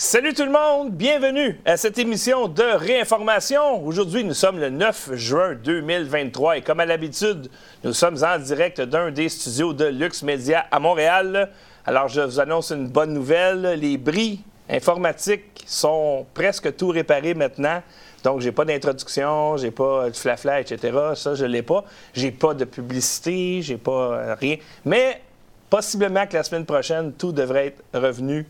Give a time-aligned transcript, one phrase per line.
[0.00, 3.84] Salut tout le monde, bienvenue à cette émission de réinformation.
[3.84, 7.50] Aujourd'hui, nous sommes le 9 juin 2023 et comme à l'habitude,
[7.82, 11.50] nous sommes en direct d'un des studios de Lux Media à Montréal.
[11.84, 13.76] Alors, je vous annonce une bonne nouvelle.
[13.80, 17.82] Les bris informatiques sont presque tout réparés maintenant.
[18.22, 20.96] Donc, j'ai pas d'introduction, j'ai pas de flafla, etc.
[21.16, 21.84] Ça, je l'ai pas.
[22.14, 24.58] J'ai pas de publicité, j'ai pas euh, rien.
[24.84, 25.22] Mais
[25.70, 28.46] possiblement que la semaine prochaine, tout devrait être revenu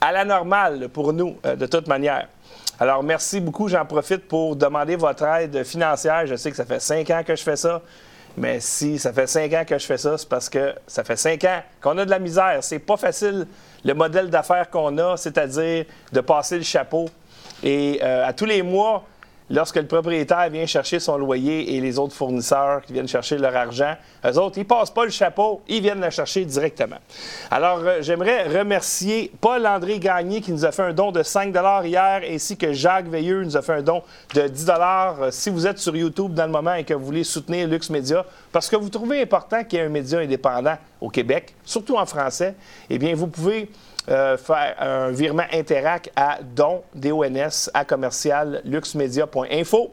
[0.00, 2.28] à la normale pour nous, euh, de toute manière.
[2.78, 3.68] Alors, merci beaucoup.
[3.68, 6.26] J'en profite pour demander votre aide financière.
[6.26, 7.80] Je sais que ça fait cinq ans que je fais ça.
[8.36, 11.16] Mais si ça fait cinq ans que je fais ça, c'est parce que ça fait
[11.16, 12.58] cinq ans qu'on a de la misère.
[12.62, 13.46] C'est pas facile
[13.84, 17.08] le modèle d'affaires qu'on a, c'est-à-dire de passer le chapeau.
[17.62, 19.04] Et euh, à tous les mois,
[19.50, 23.54] lorsque le propriétaire vient chercher son loyer et les autres fournisseurs qui viennent chercher leur
[23.54, 26.96] argent, eux autres, ils passent pas le chapeau, ils viennent le chercher directement.
[27.50, 32.22] Alors, euh, j'aimerais remercier Paul-André Gagné qui nous a fait un don de 5 hier,
[32.28, 34.02] ainsi que Jacques Veilleux nous a fait un don
[34.34, 37.24] de 10 euh, Si vous êtes sur YouTube dans le moment et que vous voulez
[37.24, 41.08] soutenir Lux Media, parce que vous trouvez important qu'il y ait un média indépendant au
[41.08, 42.54] Québec, surtout en français,
[42.88, 43.68] eh bien, vous pouvez
[44.08, 49.92] euh, faire un virement Interac à don, D-O-N-S, à commercial, luxmedia.info.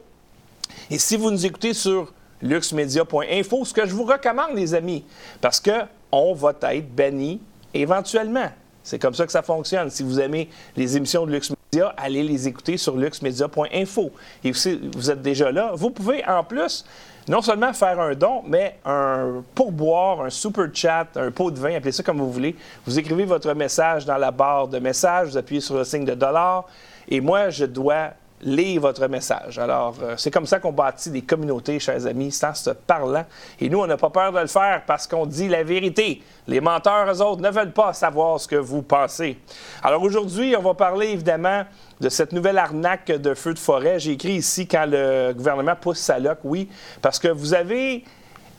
[0.90, 5.04] Et si vous nous écoutez sur luxmedia.info, ce que je vous recommande, les amis,
[5.40, 7.40] parce qu'on va être banni
[7.72, 8.48] éventuellement.
[8.82, 9.90] C'est comme ça que ça fonctionne.
[9.90, 14.10] Si vous aimez les émissions de LuxMedia, allez les écouter sur luxmedia.info.
[14.42, 16.84] Et si vous êtes déjà là, vous pouvez en plus
[17.30, 21.76] non seulement faire un don, mais un pourboire, un super chat, un pot de vin,
[21.76, 22.56] appelez ça comme vous voulez.
[22.84, 26.14] Vous écrivez votre message dans la barre de message, vous appuyez sur le signe de
[26.14, 26.66] dollar,
[27.08, 28.08] et moi, je dois
[28.42, 29.58] lire votre message.
[29.58, 33.24] Alors, euh, c'est comme ça qu'on bâtit des communautés, chers amis, sans se parlant.
[33.60, 36.22] Et nous, on n'a pas peur de le faire parce qu'on dit la vérité.
[36.46, 39.38] Les menteurs, eux autres, ne veulent pas savoir ce que vous pensez.
[39.82, 41.64] Alors aujourd'hui, on va parler évidemment
[42.00, 43.98] de cette nouvelle arnaque de feu de forêt.
[43.98, 46.68] J'ai écrit ici quand le gouvernement pousse sa loc, oui,
[47.02, 48.04] parce que vous avez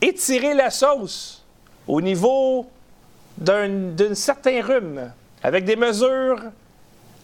[0.01, 1.44] étiré la sauce
[1.88, 2.67] au niveau
[3.38, 5.11] d'un certain rhume
[5.41, 6.39] avec des mesures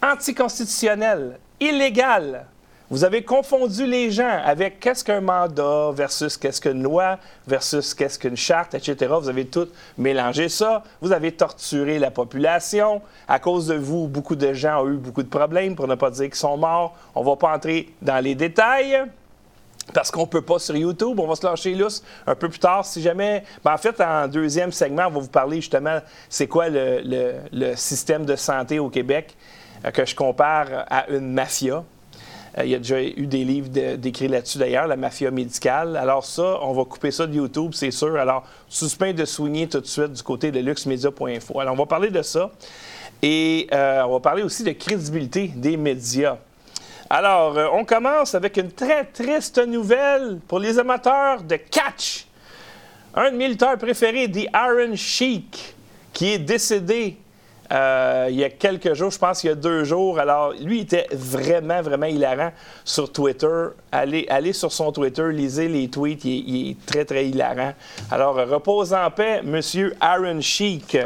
[0.02, 2.46] anticonstitutionnelles illégal.
[2.90, 8.18] Vous avez confondu les gens avec qu'est-ce qu'un mandat versus qu'est-ce qu'une loi versus qu'est-ce
[8.18, 9.14] qu'une charte, etc.
[9.20, 9.68] Vous avez tout
[9.98, 10.84] mélangé ça.
[11.02, 13.02] Vous avez torturé la population.
[13.28, 16.10] À cause de vous, beaucoup de gens ont eu beaucoup de problèmes, pour ne pas
[16.12, 16.96] dire qu'ils sont morts.
[17.14, 19.04] On ne va pas entrer dans les détails.
[19.94, 22.60] Parce qu'on ne peut pas sur YouTube, on va se lâcher lousse un peu plus
[22.60, 22.86] tard.
[22.86, 23.44] Si jamais.
[23.66, 26.00] Ben, en fait, en deuxième segment, on va vous parler justement
[26.30, 29.36] c'est quoi le système de santé au Québec
[29.86, 31.84] euh, que je compare à une mafia.
[32.58, 35.96] Euh, il y a déjà eu des livres décrits là-dessus d'ailleurs, la mafia médicale.
[35.98, 38.16] Alors ça, on va couper ça de YouTube, c'est sûr.
[38.16, 41.60] Alors, suspend de soigner tout de suite du côté de luxmedia.info.
[41.60, 42.52] Alors, on va parler de ça.
[43.22, 46.38] Et euh, on va parler aussi de crédibilité des médias.
[47.10, 52.26] Alors, on commence avec une très triste nouvelle pour les amateurs de catch.
[53.16, 55.76] Un de mes lutteurs préférés, The Iron Sheik,
[56.12, 57.18] qui est décédé
[57.72, 60.20] euh, il y a quelques jours, je pense qu'il y a deux jours.
[60.20, 62.52] Alors, lui, il était vraiment, vraiment hilarant
[62.84, 63.68] sur Twitter.
[63.92, 67.74] Allez, allez sur son Twitter, lisez les tweets, il, est très, très hilarant.
[68.10, 70.98] Alors, repose en paix, Monsieur Aaron Sheik.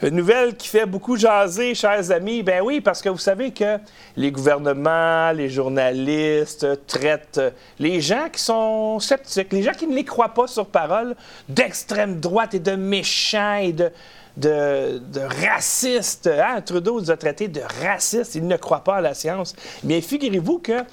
[0.00, 2.44] Une nouvelle qui fait beaucoup jaser, chers amis.
[2.44, 3.78] Ben oui, parce que vous savez que
[4.16, 7.40] les gouvernements, les journalistes traitent
[7.80, 11.16] les gens qui sont sceptiques, les gens qui ne les croient pas sur parole,
[11.48, 13.90] d'extrême droite et de méchants et de,
[14.38, 16.26] de, de raciste.
[16.26, 16.60] Hein?
[16.60, 18.34] Trudeau nous a traités de racistes.
[18.34, 19.54] Il ne croit pas à la science.
[19.84, 20.84] Mais figurez-vous que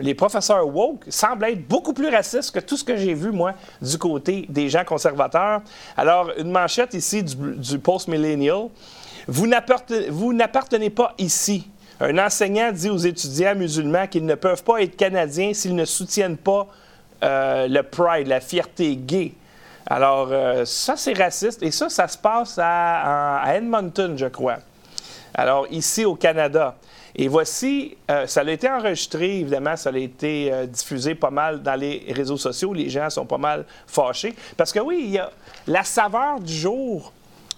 [0.00, 3.54] les professeurs woke semblent être beaucoup plus racistes que tout ce que j'ai vu, moi,
[3.80, 5.62] du côté des gens conservateurs.
[5.96, 8.68] Alors, une manchette ici du, post-millennial.
[9.26, 11.68] Vous n'appartenez pas ici.
[12.00, 16.36] Un enseignant dit aux étudiants musulmans qu'ils ne peuvent pas être canadiens s'ils ne soutiennent
[16.36, 16.66] pas
[17.22, 19.32] euh, le pride, la fierté gay.
[19.86, 21.62] Alors, euh, ça, c'est raciste.
[21.62, 24.58] Et ça, ça se passe à, Edmonton, je crois.
[25.34, 26.76] Alors, ici au Canada.
[27.14, 31.62] Et voici, euh, ça a été enregistré, évidemment, ça a été euh, diffusé pas mal
[31.62, 32.72] dans les réseaux sociaux.
[32.72, 34.34] Les gens sont pas mal fâchés.
[34.56, 35.30] Parce que oui, il y a
[35.66, 37.12] la saveur du jour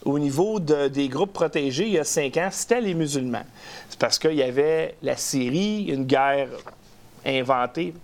[0.05, 3.45] au niveau des groupes protégés il y a cinq ans, c'était les musulmans.
[3.89, 6.49] C'est parce qu'il y avait la Syrie, une guerre
[7.25, 7.95] inventée.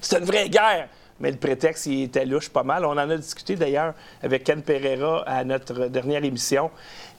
[0.00, 0.88] C'est une vraie guerre
[1.20, 2.84] mais le prétexte, il était louche pas mal.
[2.84, 6.70] On en a discuté d'ailleurs avec Ken Pereira à notre dernière émission.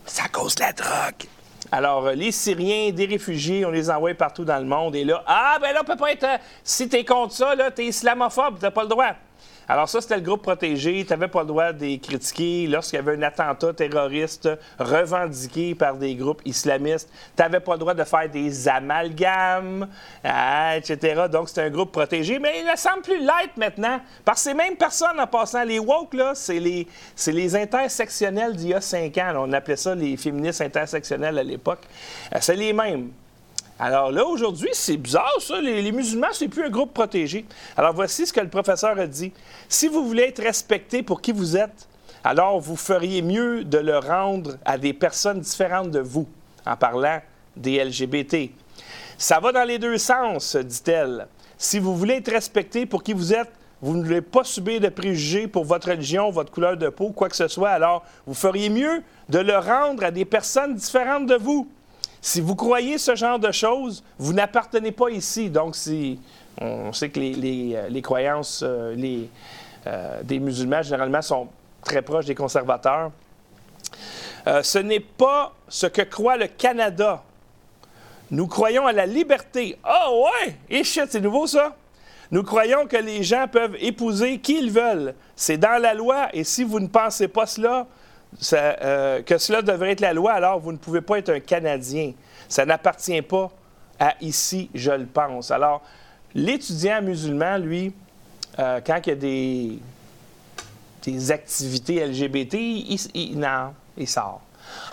[0.05, 1.27] Ça cause la drogue.
[1.71, 4.95] Alors, euh, les Syriens, des réfugiés, on les envoie partout dans le monde.
[4.95, 6.23] Et là, ah, ben là, on peut pas être.
[6.23, 9.13] Euh, si t'es contre ça, là, t'es islamophobe, t'as pas le droit.
[9.67, 11.05] Alors ça, c'était le groupe protégé.
[11.05, 14.49] Tu n'avais pas le droit de les critiquer lorsqu'il y avait un attentat terroriste
[14.79, 17.07] revendiqué par des groupes islamistes.
[17.37, 19.87] Tu n'avais pas le droit de faire des amalgames,
[20.23, 21.25] ah, etc.
[21.31, 22.39] Donc, c'était un groupe protégé.
[22.39, 23.99] Mais il ne semble plus l'être maintenant.
[24.25, 28.69] Que ces mêmes personnes, en passant, les woke, là, c'est les, c'est les intersectionnels d'il
[28.69, 29.33] y a cinq ans.
[29.37, 31.81] On appelait ça les féministes intersectionnels à l'époque.
[32.33, 33.11] Euh, c'est les mêmes.
[33.81, 35.61] Alors là, aujourd'hui, c'est bizarre, ça.
[35.61, 37.45] Les, musulmans, c'est plus un groupe protégé.
[37.77, 39.31] Alors voici ce que le professeur a dit.
[39.69, 41.87] Si vous voulez être respecté pour qui vous êtes,
[42.25, 46.27] alors vous feriez mieux de le rendre à des personnes différentes de vous,
[46.65, 47.21] en parlant
[47.55, 48.51] des LGBT.
[49.17, 51.27] Ça va dans les deux sens, dit-elle.
[51.57, 54.89] Si vous voulez être respecté pour qui vous êtes, vous ne voulez pas subir de
[54.89, 58.69] préjugés pour votre religion, votre couleur de peau, quoi que ce soit, alors vous feriez
[58.69, 61.69] mieux de le rendre à des personnes différentes de vous.
[62.21, 65.49] Si vous croyez ce genre de choses, vous n'appartenez pas ici.
[65.49, 66.19] Donc, si
[66.59, 69.29] on sait que les, euh, croyances euh, les,
[69.87, 71.47] euh, des musulmans, généralement, sont
[71.83, 73.11] très proches des conservateurs.
[74.45, 77.23] ce n'est pas ce que croit le Canada.
[78.31, 79.77] Nous croyons à la liberté.
[79.83, 80.55] Ah oh, ouais!
[80.69, 81.75] Et shit, c'est nouveau ça?
[82.31, 85.15] Nous croyons que les gens peuvent épouser qui ils veulent.
[85.35, 87.87] C'est dans la loi et si vous ne pensez pas cela,
[88.53, 92.13] euh, que cela devrait être la loi, alors vous ne pouvez pas être un Canadien.
[92.47, 93.51] Ça n'appartient pas
[93.99, 95.51] à ici, je le pense.
[95.51, 95.81] Alors,
[96.33, 97.93] l'étudiant musulman, lui,
[98.59, 99.79] euh, quand il y a des,
[101.03, 104.41] des activités LGBT, il, sort.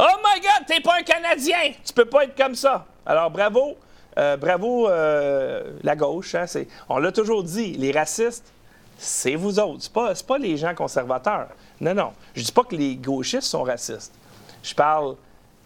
[0.01, 1.73] Oh my God, t'es pas un Canadien!
[1.85, 2.85] Tu peux pas être comme ça!
[3.05, 3.77] Alors, bravo,
[4.19, 6.35] euh, bravo la gauche.
[6.35, 6.47] Hein,
[6.89, 8.51] on l'a toujours dit, les racistes,
[8.99, 9.83] c'est vous autres.
[9.83, 11.49] Ce n'est pas, les gens conservateurs.
[11.81, 12.13] Non, non.
[12.35, 14.13] Je ne dis pas que les gauchistes sont racistes.
[14.63, 15.17] Je parle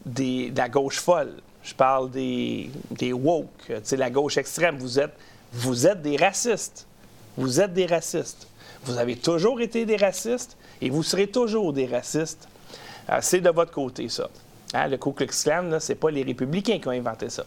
[0.05, 1.35] des, de la gauche folle.
[1.63, 4.79] Je parle des, des woke, la gauche extrême.
[4.79, 5.15] Vous êtes,
[5.53, 6.87] vous êtes des racistes.
[7.37, 8.47] Vous êtes des racistes.
[8.85, 12.49] Vous avez toujours été des racistes et vous serez toujours des racistes.
[13.11, 14.29] Euh, c'est de votre côté, ça.
[14.73, 17.45] Hein, le Ku Klux Klan, ce n'est pas les républicains qui ont inventé ça.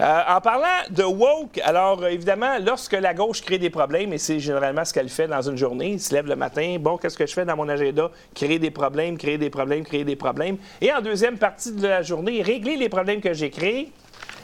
[0.00, 4.18] Euh, en parlant de woke, alors euh, évidemment, lorsque la gauche crée des problèmes, et
[4.18, 7.16] c'est généralement ce qu'elle fait dans une journée, il se lève le matin, bon, qu'est-ce
[7.16, 8.10] que je fais dans mon agenda?
[8.34, 10.56] Créer des problèmes, créer des problèmes, créer des problèmes.
[10.80, 13.92] Et en deuxième partie de la journée, régler les problèmes que j'ai créés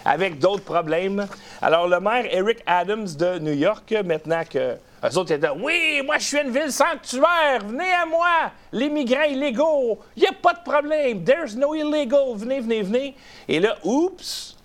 [0.05, 1.26] avec d'autres problèmes.
[1.61, 6.19] Alors, le maire Eric Adams de New York, maintenant que eux autres étaient Oui, moi,
[6.19, 10.53] je suis une ville sanctuaire, venez à moi, les migrants illégaux, il n'y a pas
[10.53, 13.14] de problème, there's no illegal, venez, venez, venez.
[13.49, 14.56] Et là, oups,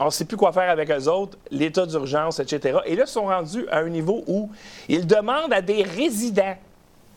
[0.00, 2.78] on ne sait plus quoi faire avec eux autres, l'état d'urgence, etc.
[2.86, 4.50] Et là, ils sont rendus à un niveau où
[4.88, 6.56] ils demandent à des résidents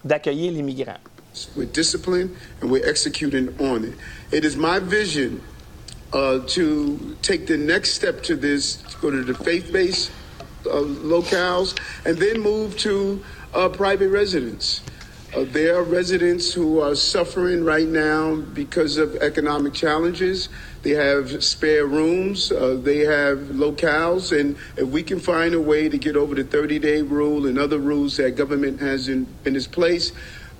[0.03, 0.99] d'accueillir les migrants.
[1.55, 3.93] We're disciplined and we're executing on it.
[4.31, 5.41] It is my vision
[6.13, 10.11] uh, to take the next step to this, to go to the faith-based
[10.65, 13.23] uh, locales, and then move to
[13.53, 14.81] uh, private residence.
[15.35, 20.49] Uh, there are residents who are suffering right now because of economic challenges.
[20.87, 22.49] They have spare rooms.
[22.49, 24.31] Uh, they have locales.
[24.31, 27.59] And if we can find a way to get over the 30 day rule and
[27.59, 30.13] other rules that government has in, in its place,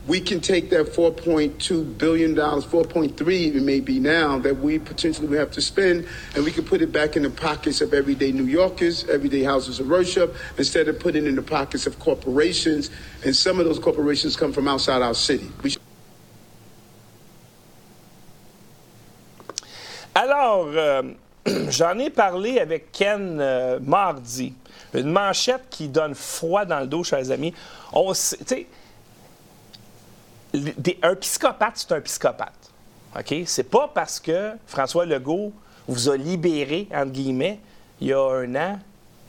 [0.06, 5.52] we can take that $4.2 billion, 4.3 it may be now, that we potentially have
[5.52, 9.08] to spend, and we can put it back in the pockets of everyday New Yorkers,
[9.08, 12.90] everyday houses of worship, instead of putting it in the pockets of corporations.
[13.24, 15.50] And some of those corporations come from outside our city.
[20.20, 21.04] Alors, euh,
[21.70, 24.52] j'en ai parlé avec Ken euh, mardi.
[24.96, 27.54] Une manchette qui donne froid dans le dos, chers amis.
[27.94, 28.14] On
[31.04, 32.72] un psychopathe, c'est un psychopathe.
[33.16, 33.36] OK?
[33.46, 35.54] C'est pas parce que François Legault
[35.88, 37.60] vous a libéré, entre guillemets,
[38.02, 38.80] il y a un an,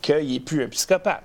[0.00, 1.22] qu'il n'est plus un psychopathe.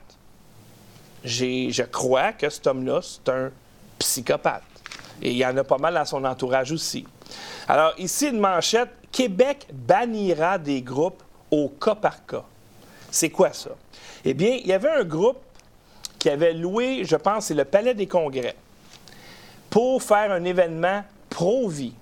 [1.23, 3.49] Je crois que cet homme-là, c'est un
[3.97, 4.63] psychopathe.
[5.21, 7.05] Et il y en a pas mal dans son entourage aussi.
[7.69, 12.43] Alors, ici, une manchette Québec bannira des groupes au cas par cas.
[13.11, 13.69] C'est quoi ça?
[14.25, 15.37] Eh bien, il y avait un groupe
[16.17, 18.55] qui avait loué, je pense, c'est le Palais des Congrès,
[19.69, 21.93] pour faire un événement pro-vie.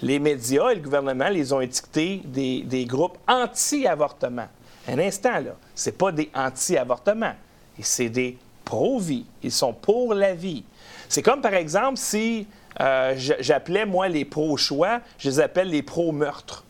[0.00, 4.48] Les médias et le gouvernement les ont étiquetés des, groupes anti-avortement.
[4.88, 7.34] Un instant, là, ce pas des anti-avortement,
[7.80, 9.26] c'est des pro-vie.
[9.42, 10.64] Ils sont pour la vie.
[11.08, 12.46] C'est comme, par exemple, si
[12.80, 16.64] euh, j'appelais, moi, les pro-choix, je les appelle les pro-meurtre.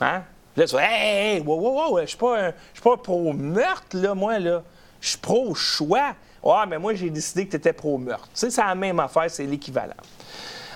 [0.00, 0.22] Hein?
[0.56, 2.52] Là, tu dis, hey, hey, wow, wow, wow, je suis pas,
[2.82, 4.62] pas pro-meurtre, là, moi, là.
[5.00, 6.14] Je suis pro-choix.
[6.44, 8.28] Ah, mais moi, j'ai décidé que tu étais pro-meurtre.
[8.28, 9.94] Tu sais, c'est la même affaire, c'est l'équivalent.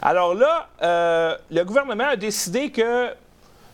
[0.01, 3.11] Alors là, euh, le gouvernement a décidé que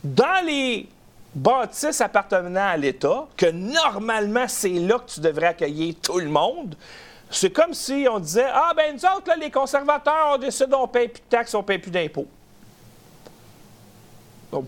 [0.04, 0.86] dans les
[1.34, 6.74] bâtisses appartenant à l'État, que normalement, c'est là que tu devrais accueillir tout le monde,
[7.30, 10.82] c'est comme si on disait Ah, ben nous autres, là, les conservateurs, on décide, on
[10.82, 12.26] ne paye plus de taxes, on ne paye plus d'impôts.
[14.50, 14.64] On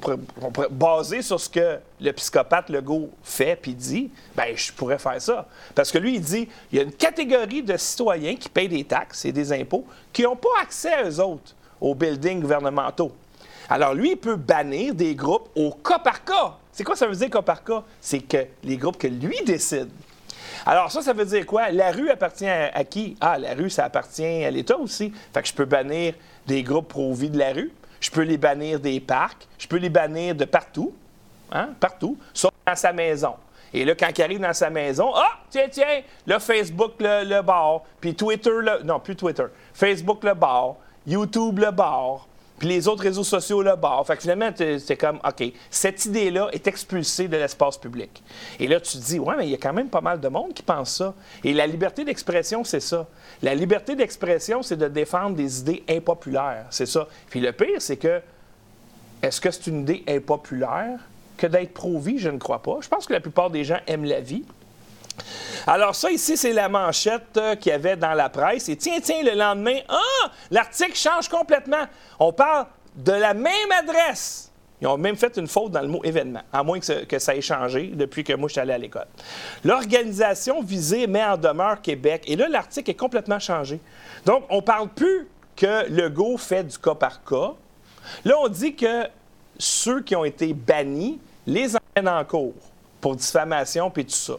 [0.71, 5.49] basé sur ce que le psychopathe Legault fait puis dit, ben je pourrais faire ça.
[5.75, 8.85] Parce que lui, il dit il y a une catégorie de citoyens qui payent des
[8.85, 13.12] taxes et des impôts qui n'ont pas accès, eux autres, aux buildings gouvernementaux.
[13.71, 16.57] Alors, lui, il peut bannir des groupes au cas par cas.
[16.73, 17.83] C'est quoi ça veut dire cas par cas?
[18.00, 19.88] C'est que les groupes que lui décide.
[20.67, 21.71] Alors, ça, ça veut dire quoi?
[21.71, 23.17] La rue appartient à, qui?
[23.21, 25.12] Ah, la rue, ça appartient à l'État aussi.
[25.33, 26.14] Fait que je peux bannir
[26.47, 27.73] des groupes pro-vie de la rue.
[28.00, 29.47] Je peux les bannir des parcs.
[29.59, 30.95] Je peux les bannir de partout.
[31.52, 31.71] Hein?
[31.79, 32.19] Partout.
[32.33, 33.35] Sauf dans sa maison.
[33.73, 37.43] Et là, quand il arrive dans sa maison, ah, tiens, tiens, là, Facebook le, le
[37.43, 38.83] bar, puis Twitter le.
[38.83, 39.45] Non, plus Twitter.
[39.73, 40.75] Facebook le bar,
[41.07, 42.26] YouTube le bar,
[42.61, 44.07] puis les autres réseaux sociaux le bar.
[44.07, 48.23] Fait que finalement, c'est comme, OK, cette idée-là est expulsée de l'espace public.
[48.61, 50.29] Et là, tu te dis, ouais, mais il y a quand même pas mal de
[50.29, 51.14] monde qui pense ça.
[51.43, 53.09] Et la liberté d'expression, c'est ça.
[53.40, 56.67] La liberté d'expression, c'est de défendre des idées impopulaires.
[56.69, 57.09] C'est ça.
[57.31, 58.21] Puis le pire, c'est que,
[59.23, 61.00] est-ce que c'est une idée impopulaire?
[61.38, 62.19] Que d'être pro-vie?
[62.19, 62.76] Je ne crois pas.
[62.83, 64.45] Je pense que la plupart des gens aiment la vie.
[65.67, 68.69] Alors ça ici, c'est la manchette euh, qu'il y avait dans la presse.
[68.69, 71.85] Et tiens, tiens, le lendemain, ah, l'article change complètement.
[72.19, 74.50] On parle de la même adresse.
[74.81, 77.41] Ils ont même fait une faute dans le mot événement, à moins que ça, ait
[77.43, 79.07] changé depuis que moi je suis allé à l'école.
[79.62, 82.25] L'organisation visée met en demeure Québec.
[82.27, 83.79] Et là, l'article est complètement changé.
[84.25, 87.53] Donc, on ne parle plus que le go fait du cas par cas.
[88.25, 89.07] Là, on dit que
[89.59, 92.55] ceux qui ont été bannis les emmènent en cours
[93.03, 94.37] pour diffamation puis tout ça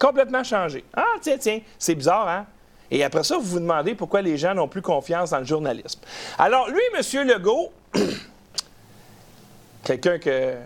[0.00, 0.84] complètement changé.
[0.96, 2.46] Ah, tiens, tiens, c'est bizarre, hein?
[2.90, 6.00] Et après ça, vous vous demandez pourquoi les gens n'ont plus confiance dans le journalisme.
[6.38, 7.28] Alors, lui, M.
[7.28, 7.72] Legault,
[9.84, 10.56] quelqu'un que,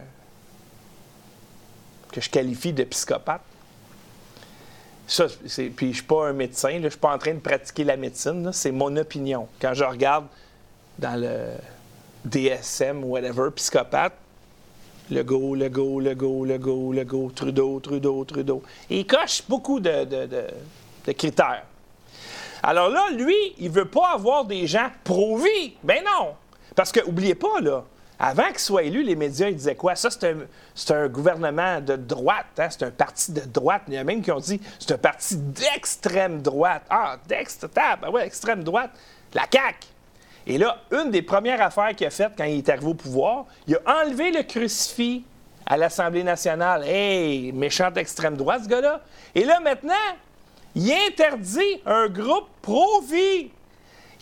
[2.10, 3.42] que je qualifie de psychopathe,
[5.06, 7.40] ça, puis je ne suis pas un médecin, je ne suis pas en train de
[7.40, 9.48] pratiquer la médecine, c'est mon opinion.
[9.60, 10.26] Quand je regarde
[10.98, 11.50] dans le
[12.24, 14.14] DSM whatever, psychopathe,
[15.10, 18.62] le go, le go, le go, le go, le go, Trudeau, Trudeau, Trudeau.
[18.90, 20.26] Il coche beaucoup de, de-
[21.06, 21.64] de- critères.
[22.62, 25.74] Alors là, lui, il veut pas avoir des gens pro-vie.
[25.82, 26.30] Ben non!
[26.74, 27.84] Parce que, oubliez pas, là,
[28.18, 29.94] avant qu'il soit élu, les médias, ils disaient quoi?
[29.96, 32.68] Ça, c'est un, un gouvernement de droite, hein?
[32.70, 33.82] c'est un parti de droite.
[33.88, 36.84] Il y a même qui ont dit c'est un parti d'extrême droite.
[36.88, 37.70] Ah, d'extrême,
[38.00, 38.90] ben ouais, extrême droite.
[39.34, 39.86] La CAQ.
[40.46, 43.46] Et là, une des premières affaires qu'il a faites quand il est arrivé au pouvoir,
[43.66, 45.24] il a enlevé le crucifix
[45.66, 46.84] à l'Assemblée nationale.
[46.86, 49.00] Hey, méchante extrême droite, ce gars-là.
[49.34, 49.94] Et là, maintenant,
[50.74, 53.50] il interdit un groupe pro-vie.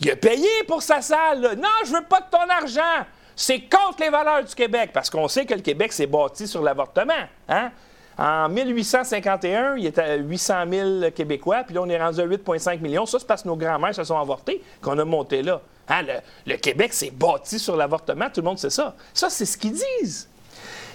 [0.00, 1.40] Il a payé pour sa salle.
[1.40, 1.54] là.
[1.56, 3.06] Non, je veux pas de ton argent.
[3.34, 6.62] C'est contre les valeurs du Québec, parce qu'on sait que le Québec s'est bâti sur
[6.62, 7.12] l'avortement.
[7.48, 7.70] Hein?
[8.18, 12.80] En 1851, il était à 800 000 Québécois, puis là, on est rendu à 8,5
[12.80, 13.06] millions.
[13.06, 15.60] Ça, c'est parce que nos grands-mères se sont avortées qu'on a monté là.
[15.88, 16.02] Hein,
[16.46, 18.94] le, Québec s'est bâti sur l'avortement, tout le monde sait ça.
[19.12, 20.28] Ça, c'est ce qu'ils disent.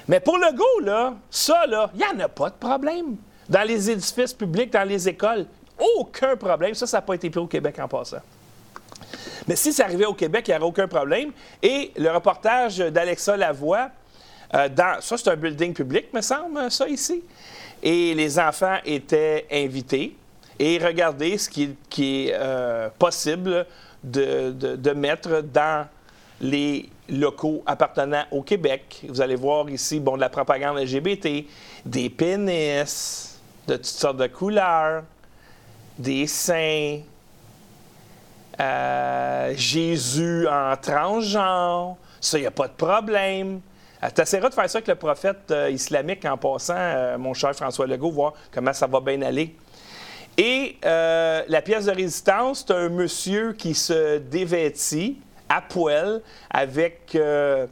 [0.08, 3.18] Mais pour le go, là, ça, là, il n'y en a pas de problème.
[3.50, 5.46] Dans les édifices publics, dans les écoles,
[5.98, 6.74] aucun problème.
[6.74, 8.22] Ça, ça n'a pas été pris au Québec en passant.
[9.48, 11.32] Mais si ça arrivait au Québec, il n'y aurait aucun problème.
[11.62, 13.90] Et le reportage d'Alexa Lavoie,
[14.54, 17.24] euh, dans, ça, c'est un building public, me semble, ça ici.
[17.82, 20.16] Et les enfants étaient invités.
[20.60, 23.66] Et regardez ce qui, qui est euh, possible
[24.12, 25.88] de, mettre dans
[26.40, 29.06] les locaux appartenant au Québec.
[29.08, 31.46] Vous allez voir ici, bon, de la propagande LGBT,
[31.86, 35.04] des pénis de toutes sortes de couleurs,
[35.98, 37.00] des seins,
[38.60, 41.98] euh, Jésus en transgenre.
[42.20, 43.62] Ça, il n'y a pas de problème.
[44.04, 47.88] Euh, T'essaieras de faire ça avec le prophète euh, islamique en passant, mon cher François
[47.88, 49.56] Legault, voir comment ça va bien aller.
[50.38, 55.18] Et euh, la pièce de résistance, c'est un monsieur qui se dévêtit
[55.50, 57.66] à poil avec euh,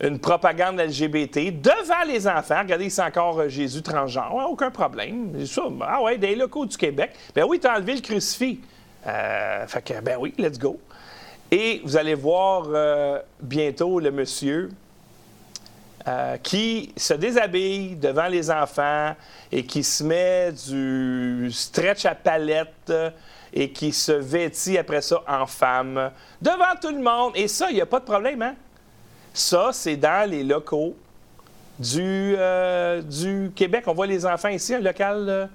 [0.00, 2.60] une propagande LGBT devant les enfants.
[2.60, 4.46] Regardez, c'est encore euh, Jésus transgenre.
[4.48, 5.32] Aucun problème.
[5.80, 7.10] Ah ouais, des locaux du Québec.
[7.34, 8.60] Ben oui, t'as enlevé le crucifix.
[9.02, 10.78] Fait que, ben oui, let's go.
[11.50, 12.68] Et vous allez voir
[13.40, 14.68] bientôt le monsieur
[16.08, 19.14] euh, qui se déshabille devant les enfants
[19.52, 22.92] et qui se met du stretch à palette
[23.52, 27.32] et qui se vêtit après ça en femme devant tout le monde.
[27.34, 28.54] Et ça, il n'y a pas de problème, hein?
[29.32, 30.96] Ça, c'est dans les locaux
[31.78, 33.84] du, euh, du Québec.
[33.86, 35.48] On voit les enfants ici, un local,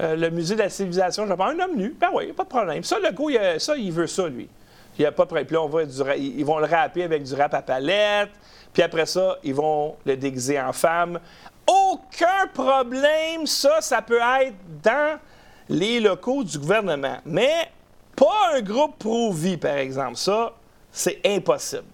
[0.00, 1.94] euh, le musée de la civilisation, je un homme nu.
[1.98, 2.84] Ben oui, pas de problème.
[2.84, 4.48] Ça, le coup, il, ça, il veut ça, lui.
[5.00, 5.44] Il n'y a pas de.
[5.44, 8.28] Puis là, ils vont le râper avec du rap à palette.
[8.70, 11.18] Puis après ça, ils vont le déguiser en femme.
[11.66, 15.18] Aucun problème, ça, ça peut être dans
[15.70, 17.16] les locaux du gouvernement.
[17.24, 17.70] Mais
[18.14, 20.16] pas un groupe pro-vie, par exemple.
[20.16, 20.52] Ça,
[20.92, 21.84] c'est impossible.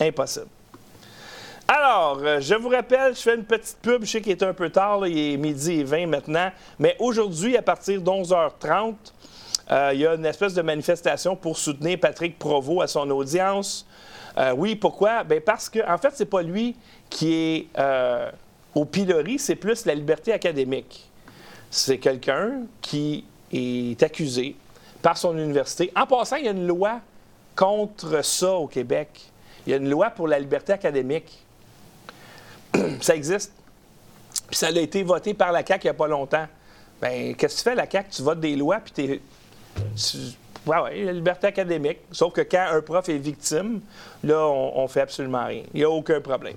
[0.00, 0.48] Impossible.
[1.68, 4.54] Alors, euh, je vous rappelle, je fais une petite pub, je sais qu'il est un
[4.54, 8.94] peu tard, il est midi et 20 maintenant, mais aujourd'hui, à partir d'11h30,
[9.70, 13.86] euh, il y a une espèce de manifestation pour soutenir Patrick Provost à son audience.
[14.38, 15.24] Euh, oui, pourquoi?
[15.24, 16.76] Bien parce que, en fait, c'est pas lui
[17.10, 17.66] qui est
[18.74, 21.08] au pilori, c'est plus la liberté académique.
[21.70, 24.54] C'est quelqu'un qui est accusé
[25.00, 25.90] par son université.
[25.96, 27.00] En passant, il y a une loi
[27.54, 29.08] contre ça au Québec.
[29.66, 31.44] Il y a une loi pour la liberté académique.
[33.00, 33.52] ça existe.
[34.48, 36.46] Puis ça a été voté par la CAQ il n'y a pas longtemps.
[37.00, 38.10] Bien, qu'est-ce que tu fais, la CAQ?
[38.10, 39.20] Tu votes des lois, puis
[40.66, 41.98] Ouais, oui, la liberté académique.
[42.10, 43.80] Sauf que quand un prof est victime,
[44.24, 45.62] là, on, ne fait absolument rien.
[45.72, 46.56] Il n'y a aucun problème.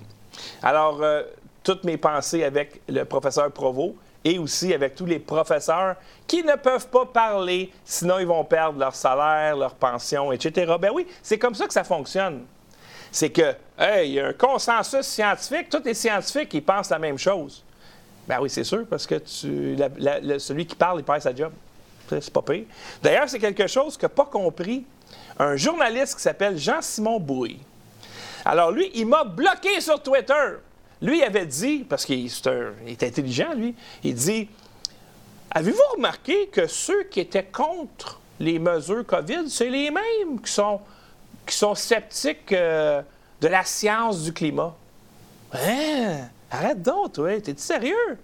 [0.64, 1.24] Alors, euh,
[1.64, 5.96] toutes mes pensées avec le professeur Provo et aussi avec tous les professeurs
[6.26, 10.74] qui ne peuvent pas parler, sinon ils vont perdre leur salaire, leur pension, etc.
[10.80, 12.42] Ben oui, c'est comme ça que ça fonctionne
[13.12, 13.56] c'est que,
[14.04, 17.64] il y a un consensus scientifique, tous les scientifiques, ils pensent la même chose.
[18.28, 19.78] Ben oui, c'est sûr, parce que tu,
[20.40, 21.52] celui qui parle, il perd sa job.
[23.02, 24.86] D'ailleurs, c'est quelque chose que pas compris
[25.38, 27.60] un journaliste qui s'appelle Jean-Simon Bouy.
[28.46, 30.58] Alors, lui, il m'a bloqué sur Twitter.
[31.02, 34.50] Lui, il avait dit, parce qu'il est, intelligent, lui, il dit
[35.52, 40.80] Avez-vous remarqué que ceux qui étaient contre les mesures COVID, c'est les mêmes qui sont
[41.50, 43.02] qui sont sceptiques euh,
[43.42, 44.76] de la science du climat.
[45.54, 46.28] Hein?
[46.52, 47.42] Arrête donc, toi.
[47.42, 48.18] T'es-tu sérieux?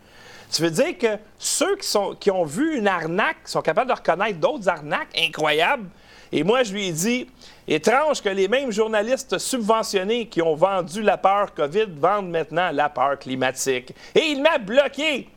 [0.51, 1.75] Tu veux dire que ceux
[2.19, 5.89] qui, ont vu une arnaque sont capables de reconnaître d'autres arnaques incroyables?
[6.31, 7.27] Et moi, je lui ai dit,
[7.67, 12.89] étrange que les mêmes journalistes subventionnés qui ont vendu la peur COVID vendent maintenant la
[12.89, 13.93] peur climatique.
[14.13, 15.29] Et il m'a bloqué.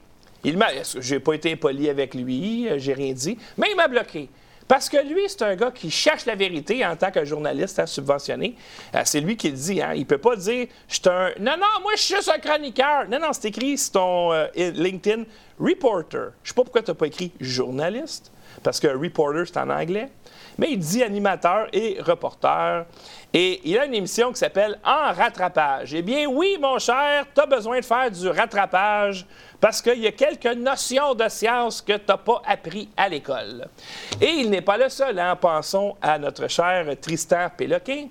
[0.44, 0.68] Il m'a,
[1.00, 4.28] j'ai pas été impoli avec lui, euh, j'ai rien dit, mais il m'a bloqué.
[4.68, 7.86] Parce que lui, c'est un gars qui cherche la vérité en tant que journaliste à
[7.86, 8.54] subventionné.
[8.94, 9.80] Euh, c'est lui qui le dit.
[9.80, 9.92] Hein?
[9.94, 11.30] Il ne peut pas dire Je un.
[11.40, 13.08] Non, non, moi, je suis juste un chroniqueur.
[13.08, 15.24] Non, non, c'est écrit sur ton euh, LinkedIn
[15.58, 16.32] Reporter.
[16.42, 18.30] Je ne sais pas pourquoi tu n'as pas écrit journaliste,
[18.62, 20.08] parce que reporter, c'est en anglais.
[20.58, 22.84] Mais il dit animateur et reporter.
[23.32, 25.94] Et il a une émission qui s'appelle En rattrapage.
[25.94, 29.24] Eh bien, oui, mon cher, tu as besoin de faire du rattrapage
[29.60, 33.68] parce qu'il y a quelques notions de science que tu n'as pas appris à l'école.
[34.20, 35.18] Et il n'est pas le seul.
[35.18, 35.36] Hein?
[35.36, 38.08] Pensons à notre cher Tristan Péloquin,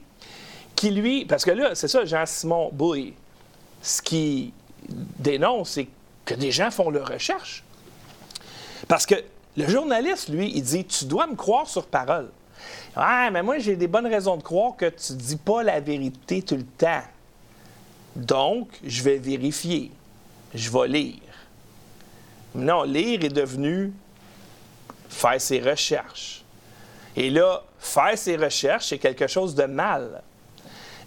[0.75, 3.13] qui lui, parce que là, c'est ça, Jean-Simon Bouy,
[3.81, 4.53] ce qui
[4.87, 5.87] dénonce, c'est
[6.23, 7.63] que des gens font leur recherche.
[8.87, 9.15] Parce que
[9.57, 12.29] le journaliste, lui, il dit Tu dois me croire sur parole.
[12.95, 15.79] Ouais, mais moi, j'ai des bonnes raisons de croire que tu ne dis pas la
[15.79, 17.03] vérité tout le temps.
[18.15, 19.91] Donc, je vais vérifier.
[20.53, 21.21] Je vais lire.
[22.55, 23.93] Non, lire est devenu
[25.09, 26.43] faire ses recherches.
[27.15, 30.21] Et là, faire ses recherches, c'est quelque chose de mal.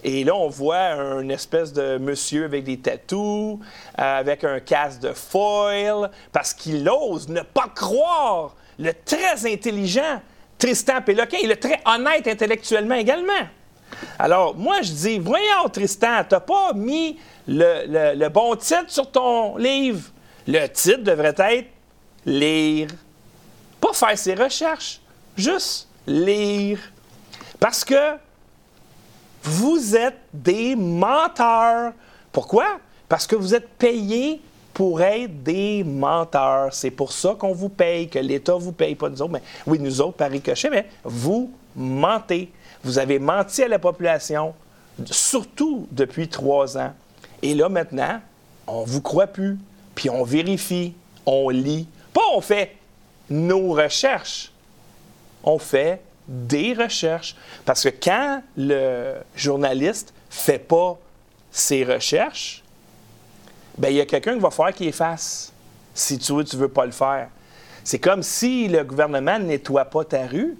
[0.02, 3.58] Et là, on voit une espèce de monsieur avec des tatous,
[3.98, 10.22] euh, avec un casque de foil, parce qu'il ose ne pas croire le très intelligent
[10.58, 11.38] Tristan Péloquin.
[11.42, 13.32] Il est très honnête intellectuellement également.
[14.18, 19.56] Alors, moi, je dis, voyons, Tristan, tu n'as pas mis le, bon titre sur ton
[19.56, 20.10] livre.
[20.46, 21.68] Le titre devrait être
[22.26, 22.88] Lire.
[23.80, 25.00] Pas faire ses recherches,
[25.36, 26.78] juste lire.
[27.58, 28.16] Parce que
[29.42, 31.92] vous êtes des menteurs.
[32.32, 32.78] Pourquoi?
[33.08, 34.40] Parce que vous êtes payés
[34.74, 36.72] pour être des menteurs.
[36.72, 39.78] C'est pour ça qu'on vous paye, que l'État vous paye, pas nous autres, mais oui,
[39.78, 42.52] nous autres par ricochet, mais vous mentez.
[42.82, 44.54] Vous avez menti à la population,
[45.04, 46.92] surtout depuis trois ans.
[47.42, 48.20] Et là, maintenant,
[48.66, 49.58] on vous croit plus,
[49.94, 50.94] puis on vérifie,
[51.26, 51.88] on lit.
[52.12, 52.76] Pas on fait
[53.28, 54.52] nos recherches,
[55.44, 56.00] on fait
[56.30, 57.34] des recherches.
[57.64, 60.98] Parce que quand le journaliste ne fait pas
[61.50, 62.62] ses recherches,
[63.76, 65.52] ben, il y a quelqu'un qui va faire qu'il efface
[65.92, 67.28] si tu veux, tu veux pas le faire.
[67.82, 70.56] C'est comme si le gouvernement ne nettoie pas ta rue,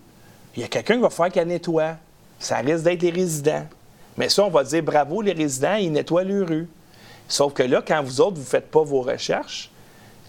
[0.57, 1.97] il y a quelqu'un qui va faire qu'elle nettoie.
[2.39, 3.67] Ça risque d'être les résidents.
[4.17, 6.69] Mais ça, on va dire bravo, les résidents, ils nettoient leur rue.
[7.29, 9.71] Sauf que là, quand vous autres, vous ne faites pas vos recherches,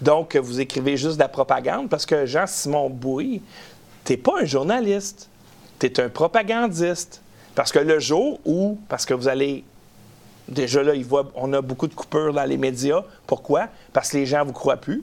[0.01, 3.41] donc vous écrivez juste de la propagande, parce que Jean-Simon Bouy,
[4.05, 5.29] tu n'es pas un journaliste,
[5.81, 7.21] tu es un propagandiste.
[7.55, 9.63] Parce que le jour où, parce que vous allez
[10.51, 10.91] Déjà là,
[11.35, 13.03] on a beaucoup de coupures dans les médias.
[13.25, 13.67] Pourquoi?
[13.93, 15.01] Parce que les gens ne vous croient plus.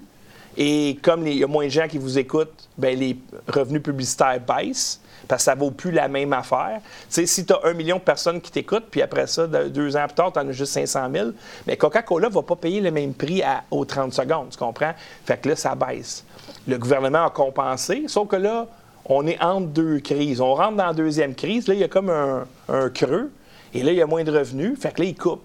[0.58, 4.40] Et comme il y a moins de gens qui vous écoutent, ben les revenus publicitaires
[4.40, 6.80] baissent parce que ça vaut plus la même affaire.
[6.82, 9.96] Tu sais, si tu as un million de personnes qui t'écoutent, puis après ça, deux
[9.96, 11.30] ans plus tard, tu en as juste 500 000,
[11.66, 14.92] mais Coca-Cola ne va pas payer le même prix aux 30 secondes, tu comprends?
[15.24, 16.24] Fait que là, ça baisse.
[16.66, 18.66] Le gouvernement a compensé, sauf que là,
[19.04, 20.40] on est entre deux crises.
[20.40, 23.30] On rentre dans la deuxième crise, là, il y a comme un, creux,
[23.74, 25.42] et là, il y a moins de revenus, fait que là, il coupe.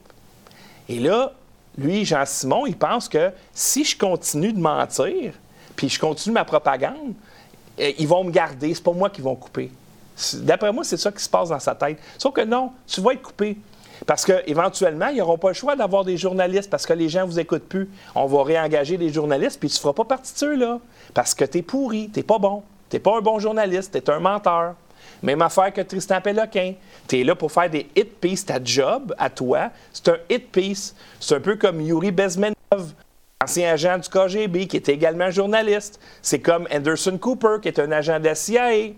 [0.89, 1.33] Et là,
[1.77, 5.33] lui, Jean-Simon, il pense que si je continue de mentir,
[5.75, 7.13] puis je continue ma propagande,
[7.77, 9.71] eh, ils vont me garder, c'est pas moi qui vont couper.
[10.35, 11.97] D'après moi, c'est ça qui se passe dans sa tête.
[12.17, 13.57] Sauf que non, tu vas être coupé.
[14.05, 17.31] Parce qu'éventuellement, ils n'auront pas le choix d'avoir des journalistes parce que les gens ne
[17.31, 17.89] vous écoutent plus.
[18.15, 20.79] On va réengager des journalistes, puis tu ne feras pas partie de ceux-là.
[21.13, 22.63] Parce que tu es pourri, tu n'es pas bon.
[22.93, 24.75] Tu n'es pas un bon journaliste, tu es un menteur.
[25.23, 26.75] Même affaire que Tristan Péloquin.
[27.07, 29.71] Tu es là pour faire des hit pieces, ta job, à toi.
[29.91, 30.95] C'est un hit piece.
[31.19, 32.53] C'est un peu comme Yuri Bezmenov,
[33.43, 35.99] ancien agent du KGB, qui est également journaliste.
[36.21, 38.91] C'est comme Anderson Cooper, qui est un agent de la CIA,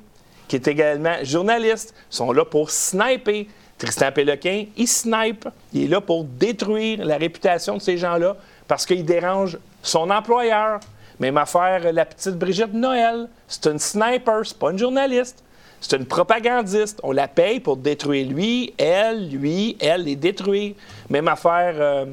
[0.49, 1.95] qui est également journaliste.
[2.12, 3.47] Ils sont là pour sniper.
[3.77, 5.47] Tristan Péloquin, il snipe.
[5.71, 8.36] Il est là pour détruire la réputation de ces gens-là
[8.67, 10.81] parce qu'il dérange son employeur.
[11.19, 13.28] Même affaire, la petite Brigitte Noël.
[13.47, 15.43] C'est une sniper, c'est pas une journaliste.
[15.80, 16.99] C'est une propagandiste.
[17.04, 20.75] On la paye pour détruire lui, elle, lui, elle, les détruire.
[21.10, 22.06] Même affaire, euh,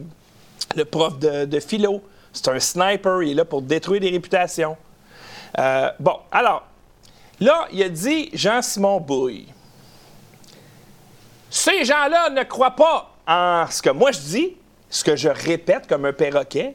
[0.77, 2.03] le prof de, philo.
[2.33, 3.23] C'est un sniper.
[3.23, 4.77] Il est là pour détruire des réputations.
[5.59, 6.67] Euh, bon, alors,
[7.41, 9.47] là, il a dit Jean-Simon Bouille.
[11.51, 14.57] Ces gens-là ne croient pas en ce que moi je dis,
[14.89, 16.75] ce que je répète comme un perroquet,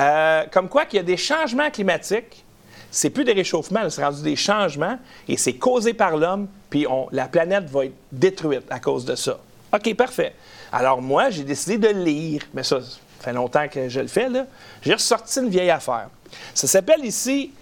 [0.00, 2.44] euh, comme quoi qu'il y a des changements climatiques
[2.90, 7.28] c'est plus des réchauffements, c'est rendu des changements et c'est causé par l'homme, puis la
[7.28, 9.38] planète va être détruite à cause de ça.
[9.72, 10.34] OK, parfait.
[10.72, 14.28] Alors moi, j'ai décidé de lire, mais ça, ça fait longtemps que je le fais,
[14.28, 14.46] là.
[14.82, 16.08] J'ai ressorti une vieille affaire.
[16.54, 17.52] Ça s'appelle ici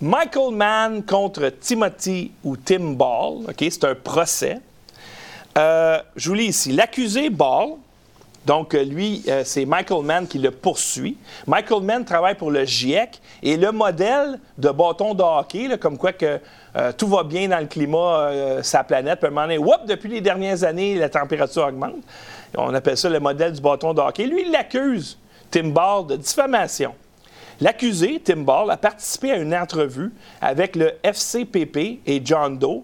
[0.00, 3.44] Michael Mann contre Timothy ou Tim Ball.
[3.48, 4.58] OK, c'est un procès.
[5.56, 6.72] Euh, je vous lis ici.
[6.72, 7.70] L'accusé Ball,
[8.44, 11.16] donc, euh, lui, euh, c'est Michael Mann qui le poursuit.
[11.46, 16.12] Michael Mann travaille pour le GIEC et le modèle de bâton de hockey, comme quoi
[16.12, 16.38] que
[16.76, 18.30] euh, tout va bien dans le climat,
[18.62, 21.96] sa planète, peut demander, whoop, depuis les dernières années, la température augmente.
[22.56, 24.26] On appelle ça le modèle du bâton de hockey.
[24.26, 25.18] Lui, il l'accuse,
[25.50, 26.94] Tim Ball, de diffamation.
[27.60, 32.82] L'accusé, Tim Ball, a participé à une entrevue avec le FCPP et John Doe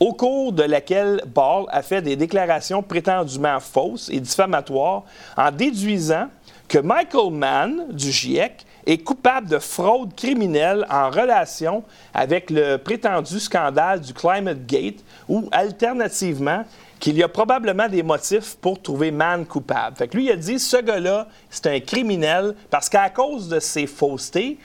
[0.00, 5.04] au cours de laquelle Ball a fait des déclarations prétendument fausses et diffamatoires
[5.36, 6.28] en déduisant
[6.66, 11.84] que Michael Mann du GIEC est coupable de fraude criminelle en relation
[12.14, 16.64] avec le prétendu scandale du Climate Gate ou alternativement
[16.98, 19.96] qu'il y a probablement des motifs pour trouver Mann coupable.
[19.96, 23.86] Fait lui, il a dit ce gars-là, c'est un criminel parce qu'à cause de ses
[23.86, 24.58] faussetés,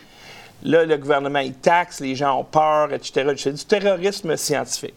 [0.64, 3.34] là, le gouvernement, il taxe, les gens ont peur, etc.
[3.38, 4.96] C'est du terrorisme scientifique.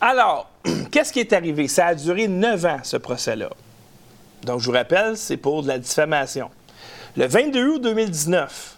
[0.00, 0.48] Alors,
[0.92, 1.68] qu'est-ce qui est arrivé?
[1.68, 3.50] Ça a duré neuf ans, ce procès-là.
[4.42, 6.50] Donc, je vous rappelle, c'est pour de la diffamation.
[7.16, 8.76] Le 22 août 2019,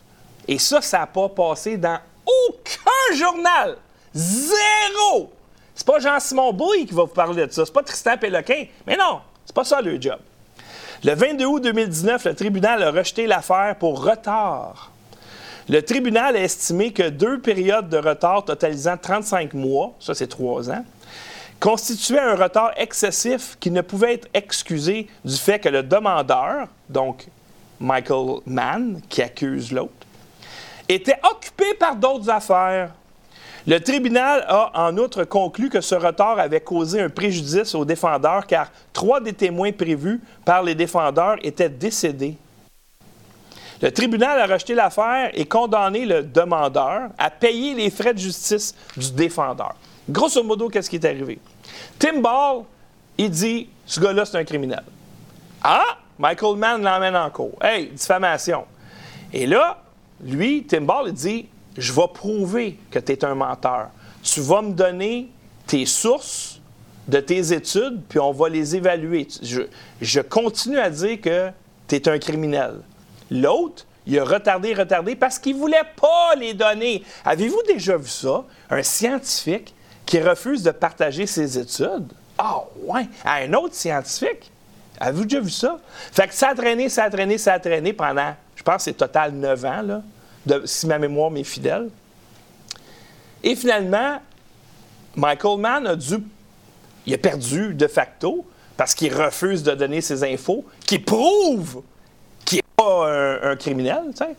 [0.48, 3.76] et ça, ça n'a pas passé dans aucun journal.
[4.14, 5.30] Zéro!
[5.74, 7.64] C'est pas Jean-Simon Bouille qui va vous parler de ça.
[7.64, 8.64] C'est pas Tristan Péloquin.
[8.86, 10.18] Mais non, c'est pas ça le job.
[11.04, 14.90] Le 22 août 2019, le tribunal a rejeté l'affaire pour retard.
[15.68, 20.68] Le tribunal a estimé que deux périodes de retard totalisant 35 mois, ça c'est trois
[20.70, 20.84] ans,
[21.60, 27.28] constituait un retard excessif qui ne pouvait être excusé du fait que le demandeur, donc
[27.78, 29.92] Michael Mann, qui accuse l'autre,
[30.88, 32.90] était occupé par d'autres affaires.
[33.66, 38.46] Le tribunal a en outre conclu que ce retard avait causé un préjudice aux défendeurs
[38.46, 42.36] car trois des témoins prévus par les défendeurs étaient décédés.
[43.82, 48.74] Le tribunal a rejeté l'affaire et condamné le demandeur à payer les frais de justice
[48.96, 49.74] du défendeur.
[50.10, 51.38] Grosso modo, qu'est-ce qui est arrivé?
[51.98, 52.64] Tim Ball,
[53.16, 54.82] il dit ce gars-là, c'est un criminel.
[55.62, 57.56] Ah, Michael Mann l'emmène en cours.
[57.62, 58.64] Hey, diffamation.
[59.32, 59.82] Et là,
[60.22, 61.46] lui, Tim Ball, il dit
[61.76, 63.88] Je vais prouver que tu es un menteur.
[64.22, 65.28] Tu vas me donner
[65.66, 66.60] tes sources
[67.06, 69.28] de tes études, puis on va les évaluer.
[69.42, 69.62] Je,
[70.00, 71.50] je continue à dire que
[71.88, 72.80] tu es un criminel.
[73.30, 77.04] L'autre, il a retardé, retardé parce qu'il ne voulait pas les donner.
[77.24, 78.44] Avez-vous déjà vu ça?
[78.68, 79.74] Un scientifique
[80.10, 82.12] qui refuse de partager ses études.
[82.36, 84.50] Ah, ouais, à un autre scientifique.
[84.98, 85.78] Avez-vous déjà vu ça?
[86.10, 88.94] Fait que ça a traîné, ça a traîné, ça a traîné pendant, je pense, c'est
[88.94, 91.90] total 9 ans, là, si ma mémoire m'est fidèle.
[93.44, 94.20] Et finalement,
[95.14, 96.16] Michael Mann a dû.
[97.06, 98.44] Il a perdu de facto
[98.76, 101.82] parce qu'il refuse de donner ses infos qui prouvent
[102.44, 103.08] qu'il n'est pas
[103.44, 104.36] un, criminel, tu sais.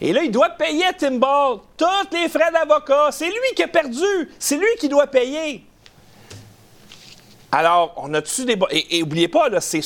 [0.00, 3.10] Et là, il doit payer à Timball tous les frais d'avocat.
[3.12, 4.30] C'est lui qui a perdu.
[4.38, 5.64] C'est lui qui doit payer.
[7.52, 8.56] Alors, on a-tu des...
[8.70, 9.80] Et, n'oubliez pas, c'est,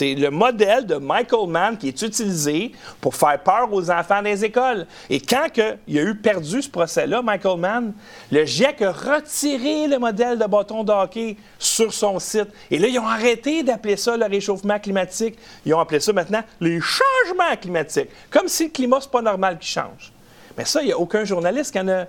[0.00, 4.86] le modèle de Michael Mann qui est utilisé pour faire peur aux enfants des écoles.
[5.08, 5.46] Et quand
[5.86, 7.92] il a eu perdu ce procès-là, Michael Mann,
[8.32, 12.48] le GIEC a retiré le modèle de bâton de hockey sur son site.
[12.72, 15.38] Et là, ils ont arrêté d'appeler ça le réchauffement climatique.
[15.64, 18.08] Ils ont appelé ça maintenant les changements climatiques.
[18.30, 20.12] Comme si le climat, c'est pas normal qu'il change.
[20.58, 22.06] Mais ça, il n'y a aucun journaliste qui en a...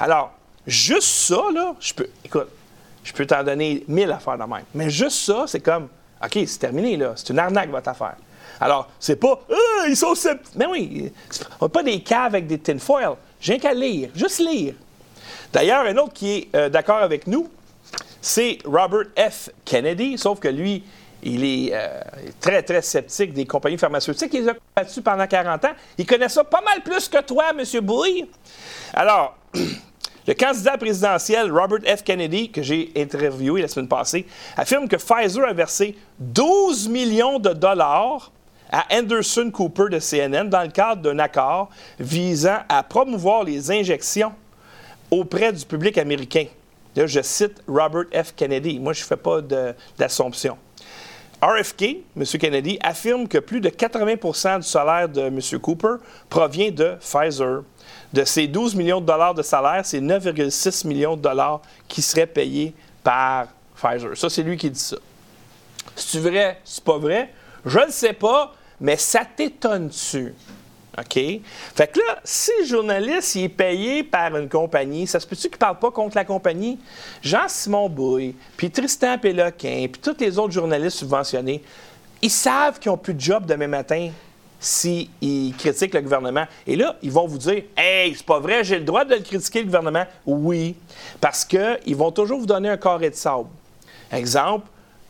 [0.00, 0.32] Alors,
[0.66, 2.08] juste ça, là, je peux...
[2.24, 2.48] Écoute,
[3.10, 4.62] je peux t'en donner mille affaires de même.
[4.72, 5.88] Mais juste ça, c'est comme,
[6.24, 7.12] OK, c'est terminé, là.
[7.16, 8.14] C'est une arnaque, votre affaire.
[8.60, 10.14] Alors, c'est pas, ah, ils sont
[10.54, 11.12] Mais oui,
[11.60, 13.14] on pas des caves avec des tinfoil.
[13.40, 14.74] J'ai qu'à lire, juste lire.
[15.52, 17.50] D'ailleurs, un autre qui est euh, d'accord avec nous,
[18.20, 19.50] c'est Robert F.
[19.64, 20.84] Kennedy, sauf que lui,
[21.24, 22.00] il est euh,
[22.40, 24.32] très, très sceptique des compagnies pharmaceutiques.
[24.34, 25.72] Il les a combattues pendant 40 ans.
[25.98, 27.80] Il connaît ça pas mal plus que toi, M.
[27.80, 28.28] Bouy.
[28.94, 29.36] Alors,
[30.30, 32.04] Le candidat présidentiel Robert F.
[32.04, 37.52] Kennedy, que j'ai interviewé la semaine passée, affirme que Pfizer a versé 12 millions de
[37.52, 38.30] dollars
[38.70, 44.32] à Anderson Cooper de CNN dans le cadre d'un accord visant à promouvoir les injections
[45.10, 46.46] auprès du public américain.
[46.94, 48.32] Là, je cite Robert F.
[48.36, 48.78] Kennedy.
[48.78, 49.40] Moi, je ne fais pas
[49.98, 50.56] d'assomption.
[51.42, 51.82] RFK,
[52.16, 52.24] M.
[52.38, 55.40] Kennedy, affirme que plus de 80% du salaire de M.
[55.60, 55.96] Cooper
[56.28, 57.62] provient de Pfizer.
[58.12, 62.26] De ces 12 millions de dollars de salaire, c'est 9,6 millions de dollars qui seraient
[62.26, 63.46] payés par
[63.76, 64.16] Pfizer.
[64.16, 64.96] Ça, c'est lui qui dit ça.
[65.94, 67.32] C'est vrai, c'est pas vrai?
[67.64, 70.34] Je ne sais pas, mais ça t'étonne-tu?
[70.98, 71.14] OK?
[71.14, 75.52] Fait que là, si le journaliste est payé par une compagnie, ça se peut-tu qu'il
[75.52, 76.78] ne parle pas contre la compagnie?
[77.22, 81.62] Jean-Simon Bouille, puis Tristan Péloquin, puis tous les autres journalistes subventionnés,
[82.20, 84.10] ils savent qu'ils n'ont plus de job demain matin
[84.60, 86.44] s'ils critiquent le gouvernement.
[86.66, 89.22] Et là, ils vont vous dire Hey, c'est pas vrai, j'ai le droit de le
[89.22, 90.04] critiquer, le gouvernement.
[90.26, 90.76] Oui,
[91.20, 93.48] parce qu'ils vont toujours vous donner un carré de sable.
[94.12, 94.66] Exemple,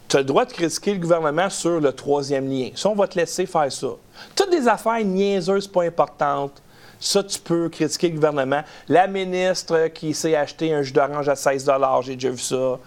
[0.08, 2.70] tu as le droit de critiquer le gouvernement sur le troisième lien.
[2.74, 3.88] Ça, on va te laisser faire ça.
[4.34, 6.62] Toutes des affaires niaiseuses, pas importantes.
[6.98, 8.62] Ça, tu peux critiquer le gouvernement.
[8.88, 11.70] La ministre qui s'est acheté un jus d'orange à 16
[12.02, 12.54] j'ai déjà vu ça.
[12.54, 12.78] Euh,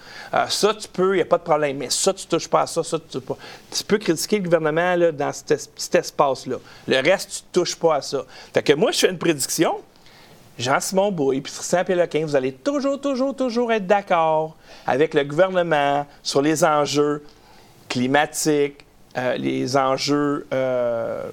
[0.47, 1.77] ça, tu peux, il n'y a pas de problème.
[1.77, 2.84] Mais ça, tu touches pas à ça.
[2.84, 3.34] ça tu, peux,
[3.71, 6.58] tu peux critiquer le gouvernement là, dans cet, espace-là.
[6.88, 8.23] Le reste, tu ne touches pas à ça.
[8.53, 9.77] Fait que moi, je fais une prédiction.
[10.60, 16.06] Jean-Simon Bouy et Tristan Péloquin, vous allez toujours, toujours, toujours être d'accord avec le gouvernement
[16.21, 17.23] sur les enjeux
[17.89, 18.86] climatiques,
[19.17, 21.23] euh, les enjeux euh,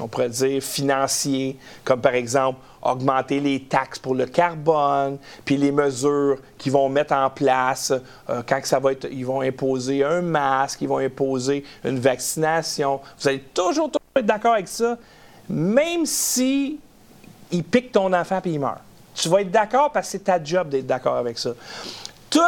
[0.00, 5.72] on pourrait dire financiers, comme par exemple augmenter les taxes pour le carbone, puis les
[5.72, 7.92] mesures qu'ils vont mettre en place
[8.30, 13.00] euh, quand ça va être, ils vont imposer un masque, ils vont imposer une vaccination.
[13.18, 14.96] Vous allez toujours, être d'accord avec ça,
[15.48, 16.78] même si
[17.50, 18.80] il pique ton enfant puis il meurt.
[19.14, 21.50] Tu vas être d'accord parce que c'est ta job d'être d'accord avec ça.
[22.30, 22.40] Tout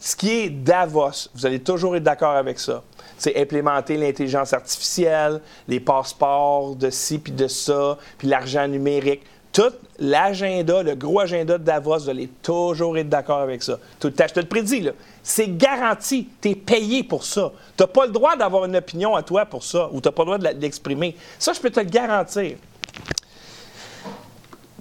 [0.00, 2.82] ce qui est Davos, vous allez toujours être d'accord avec ça
[3.18, 9.22] c'est implémenter l'intelligence artificielle, les passeports de ci puis de ça, puis l'argent numérique.
[9.52, 13.78] Tout l'agenda, le gros agenda de Davos, vous allez toujours être d'accord avec ça.
[13.98, 14.92] Tout, je te le prédis, là.
[15.22, 16.28] C'est garanti.
[16.40, 17.52] Tu es payé pour ça.
[17.76, 20.12] Tu n'as pas le droit d'avoir une opinion à toi pour ça, ou tu n'as
[20.12, 21.16] pas le droit de l'exprimer.
[21.38, 22.56] Ça, je peux te le garantir.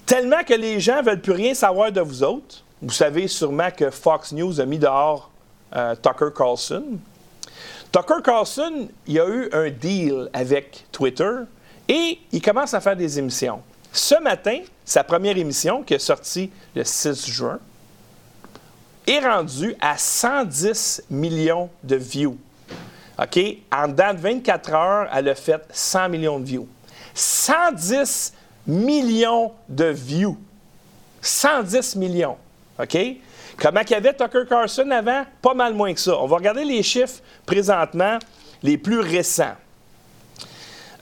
[0.06, 2.63] Tellement que les gens veulent plus rien savoir de vous autres.
[2.82, 5.32] Vous savez sûrement que Fox News a mis dehors
[5.76, 6.84] euh, Tucker Carlson.
[7.91, 11.32] Tucker Carlson, il a eu un deal avec Twitter
[11.88, 13.62] et il commence à faire des émissions.
[13.91, 17.60] Ce matin, sa première émission, qui est sortie le 6 juin,
[19.08, 22.38] est rendue à 110 millions de views.
[23.17, 23.39] OK?
[23.71, 26.67] En date 24 heures, elle a fait 100 millions de views.
[27.13, 28.34] 110
[28.67, 30.38] millions de views.
[31.21, 32.38] 110 millions.
[32.80, 32.97] OK?
[33.58, 35.24] Comment qu'il y avait Tucker Carlson avant?
[35.41, 36.17] Pas mal moins que ça.
[36.20, 38.20] On va regarder les chiffres présentement,
[38.62, 39.56] les plus récents.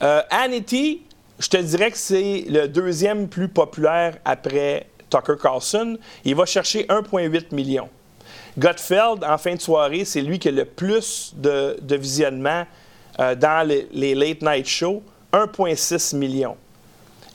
[0.02, 1.02] Euh, Hannity,
[1.38, 5.98] je te dirais que c'est le deuxième plus populaire après Tucker Carlson.
[6.24, 7.90] Il va chercher 1,8 million.
[8.58, 12.64] Gutfeld, en fin de soirée, c'est lui qui a le plus de, visionnement
[13.20, 15.02] euh, dans les, les, late night shows,
[15.34, 16.56] 1,6 million.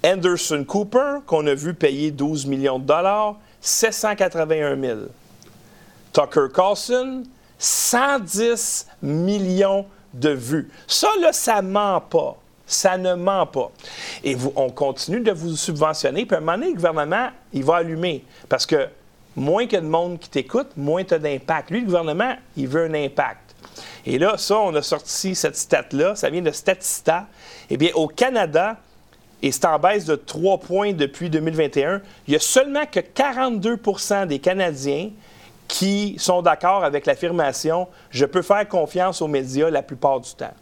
[0.03, 4.99] Anderson Cooper, qu'on a vu payer 12 millions de dollars, 781 000.
[6.11, 7.23] Tucker Carlson,
[7.57, 10.69] 110 millions de vues.
[10.87, 12.37] Ça, là, ça ment pas.
[12.65, 13.71] Ça ne ment pas.
[14.23, 17.63] Et vous, on continue de vous subventionner, puis à un moment donné, le gouvernement, il
[17.63, 18.23] va allumer.
[18.49, 18.87] Parce que
[19.35, 21.69] moins que de monde qui t'écoute, moins tu as d'impact.
[21.71, 23.55] Lui, le gouvernement, il veut un impact.
[24.05, 27.27] Et là, ça, on a sorti cette stat-là, ça vient de Statista.
[27.69, 28.77] Eh bien, au Canada,
[29.41, 32.01] et c'est en baisse de 3 points depuis 2021.
[32.27, 35.09] Il y a seulement que 42% des Canadiens
[35.67, 40.53] qui sont d'accord avec l'affirmation Je peux faire confiance aux médias la plupart du temps.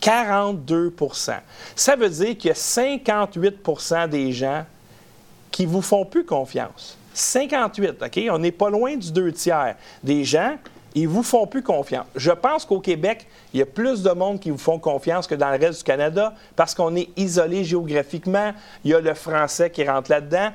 [0.00, 1.34] 42%
[1.76, 4.64] Ça veut dire qu'il y a 58% des gens
[5.50, 6.98] qui vous font plus confiance.
[7.14, 8.20] 58, OK?
[8.30, 10.56] On n'est pas loin du deux tiers des gens
[10.94, 12.06] ils vous font plus confiance.
[12.14, 15.34] Je pense qu'au Québec, il y a plus de monde qui vous font confiance que
[15.34, 18.52] dans le reste du Canada parce qu'on est isolé géographiquement.
[18.84, 20.50] Il y a le français qui rentre là-dedans.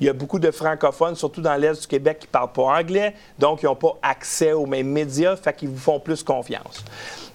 [0.00, 2.78] Il y a beaucoup de francophones, surtout dans l'Est du Québec, qui ne parlent pas
[2.80, 6.82] anglais, donc ils n'ont pas accès aux mêmes médias, fait qu'ils vous font plus confiance.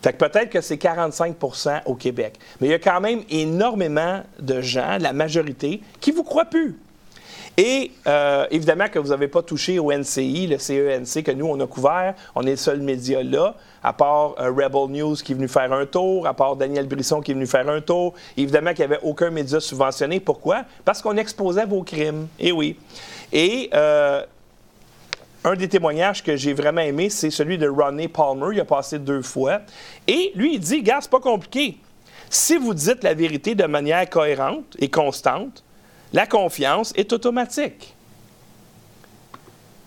[0.01, 2.39] Fait que peut-être que c'est 45% au Québec.
[2.59, 6.75] Mais il y a quand même énormément de gens, la majorité, qui vous croient plus.
[7.57, 11.59] Et euh, évidemment que vous n'avez pas touché au NCI, le CENC que nous, on
[11.59, 12.13] a couvert.
[12.35, 15.71] On est le seul média là, à part euh, Rebel News qui est venu faire
[15.71, 18.13] un tour, à part Daniel Brisson qui est venu faire un tour.
[18.35, 20.19] Évidemment qu'il n'y avait aucun média subventionné.
[20.19, 20.65] Pourquoi?
[20.83, 22.27] Parce qu'on exposait vos crimes.
[22.39, 22.77] Eh oui.
[23.31, 24.21] Et euh,
[25.45, 28.47] un des témoignages que j'ai vraiment aimé, c'est celui de Ronnie Palmer.
[28.51, 29.61] Il a passé deux fois.
[30.07, 31.77] Et lui, il dit, gars, c'est pas compliqué.
[32.29, 35.63] Si vous dites la vérité de manière cohérente et constante,
[36.13, 37.93] la confiance est automatique.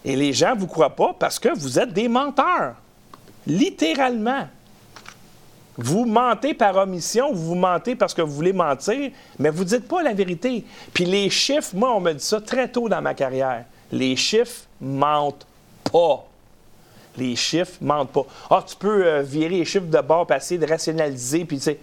[0.05, 2.75] Et les gens ne vous croient pas parce que vous êtes des menteurs.
[3.47, 4.47] Littéralement.
[5.77, 9.87] Vous mentez par omission, vous mentez parce que vous voulez mentir, mais vous ne dites
[9.87, 10.65] pas la vérité.
[10.93, 13.65] Puis les chiffres, moi, on me dit ça très tôt dans ma carrière.
[13.93, 15.47] Les chiffres mentent
[15.91, 16.25] pas.
[17.17, 18.27] Les chiffres mentent pas.
[18.51, 21.79] Ah, tu peux euh, virer les chiffres de bord, passer de rationaliser, puis tu sais,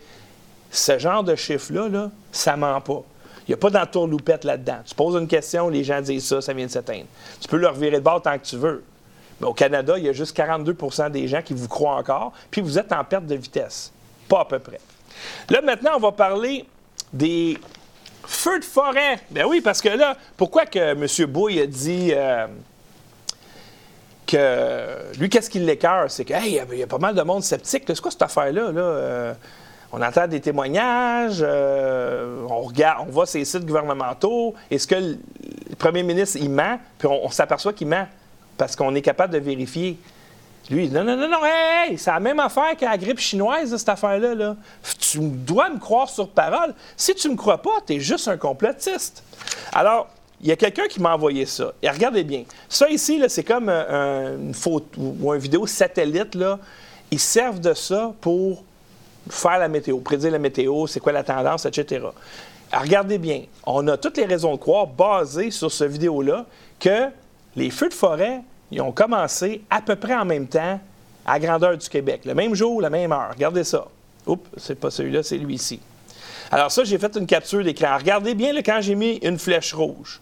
[0.71, 3.03] ce genre de chiffres-là, là, ça ment pas.
[3.47, 4.79] Il n'y a pas d'entourloupette là-dedans.
[4.85, 7.05] Tu poses une question, les gens disent ça, ça vient de s'éteindre.
[7.39, 8.83] Tu peux leur virer de bord tant que tu veux.
[9.39, 12.61] Mais au Canada, il y a juste 42% des gens qui vous croient encore, puis
[12.61, 13.91] vous êtes en perte de vitesse.
[14.27, 14.79] Pas à peu près.
[15.49, 16.65] Là, maintenant, on va parler
[17.13, 17.57] des
[18.25, 19.19] feux de forêt.
[19.29, 21.31] Ben oui, parce que là, pourquoi que M.
[21.31, 22.47] Bouy a dit euh,
[24.25, 26.09] que lui, qu'est-ce qui l'écœure?
[26.09, 27.83] C'est qu'il y, a pas mal de monde sceptique.
[27.87, 28.71] C'est quoi cette affaire-là?
[28.71, 28.81] Là?
[28.81, 29.33] Euh,
[29.95, 34.53] on entend des témoignages, euh, on regarde, on voit ces sites gouvernementaux.
[34.69, 35.17] Est-ce que le
[35.77, 36.77] premier ministre, il ment?
[36.97, 38.05] Puis on, s'aperçoit qu'il ment
[38.57, 39.97] parce qu'on est capable de vérifier.
[40.69, 43.87] Lui, non, non, non, non, hey, c'est la même affaire que la grippe chinoise, cette
[43.87, 44.35] affaire-là.
[44.35, 44.57] Là.
[44.99, 46.73] Tu dois me croire sur parole.
[46.97, 49.23] Si tu ne me crois pas, tu es juste un complotiste.
[49.71, 50.09] Alors,
[50.41, 51.71] il y a quelqu'un qui m'a envoyé ça.
[51.81, 52.43] Et regardez bien.
[52.67, 56.35] Ça ici, c'est comme euh, une photo ou une vidéo satellite.
[56.35, 56.59] Là.
[57.11, 58.61] Ils servent de ça pour
[59.29, 62.05] faire la météo, prédire la météo, c'est quoi la tendance, etc.
[62.73, 66.45] regardez bien, on a toutes les raisons de croire, basées sur ce vidéo-là,
[66.79, 67.09] que
[67.55, 70.79] les feux de forêt, ils ont commencé à peu près en même temps
[71.25, 73.31] à grandeur du Québec, le même jour, la même heure.
[73.33, 73.85] Regardez ça.
[74.27, 75.79] Oups, c'est pas celui-là, c'est lui ici.
[76.51, 77.97] Alors ça, j'ai fait une capture d'écran.
[77.97, 80.21] Regardez bien là, quand j'ai mis une flèche rouge.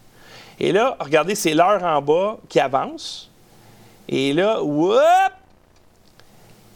[0.58, 3.30] Et là, regardez, c'est l'heure en bas qui avance.
[4.08, 5.32] Et là, whoop,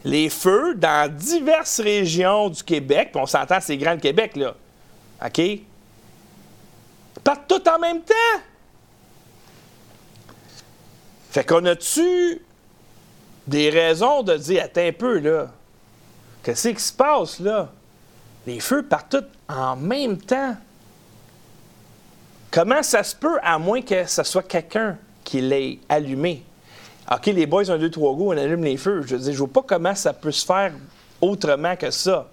[0.03, 4.55] les feux dans diverses régions du Québec, puis on s'entend, c'est grand Québec, là.
[5.25, 5.41] OK?
[7.23, 8.41] Partent tout en même temps.
[11.31, 12.41] Fait qu'on a-tu
[13.45, 15.47] des raisons de dire, attends un peu, là,
[16.43, 17.69] qu'est-ce qui se passe, là?
[18.47, 20.55] Les feux partent tous en même temps.
[22.51, 26.43] Comment ça se peut, à moins que ce soit quelqu'un qui l'ait allumé?
[27.11, 29.01] OK, les boys, un, deux, trois goûts, on allume les feux.
[29.05, 30.73] Je dis, je vois pas comment ça peut se faire
[31.21, 32.27] autrement que ça.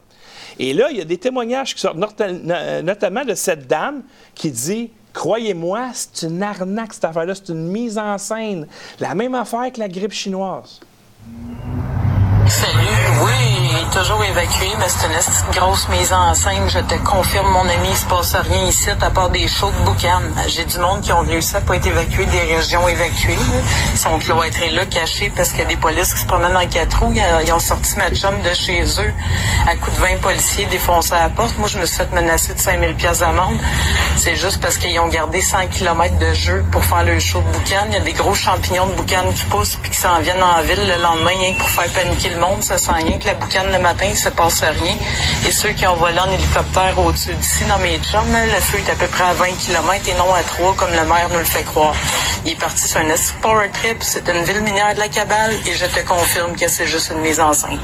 [0.59, 4.03] Et là, il y a des témoignages qui sortent, notamment de cette dame
[4.35, 8.67] qui dit Croyez-moi, c'est une arnaque, cette affaire-là, c'est une mise en scène.
[9.01, 10.79] La même affaire que la grippe chinoise.
[12.49, 16.69] Salut, oui, toujours évacué, mais c'est une grosse mise en scène.
[16.69, 19.85] Je te confirme, mon ami, il se passe rien ici, à part des shows de
[19.85, 20.21] boucan.
[20.47, 23.37] J'ai du monde qui ont réussi à pas être évacué des régions évacuées.
[23.93, 26.69] Ils sont cloîtrés là, cachés, parce qu'il y a des polices qui se promènent dans
[26.69, 27.13] quatre roues.
[27.45, 29.13] Ils ont sorti ma chum de chez eux
[29.69, 31.59] à coup de 20 policiers défoncés à la porte.
[31.59, 33.59] Moi, je me suis fait menacer de 5000 pièces d'amende.
[34.17, 37.53] C'est juste parce qu'ils ont gardé 100 km de jeu pour faire le show de
[37.53, 37.87] boucan.
[37.89, 40.63] Il y a des gros champignons de boucan qui poussent puis qui s'en viennent en
[40.63, 43.79] ville le lendemain pour faire paniquer le monde, ça sent rien que la boucane le
[43.79, 44.95] matin, il se passe rien.
[45.47, 48.91] Et ceux qui ont volé en hélicoptère au-dessus d'ici, dans mes chums, le feu est
[48.91, 51.45] à peu près à 20 km et non à 3 comme le maire nous le
[51.45, 51.95] fait croire.
[52.45, 55.73] Il est parti sur un power trip, c'est une ville minière de la cabale et
[55.73, 57.81] je te confirme que c'est juste une mise en scène.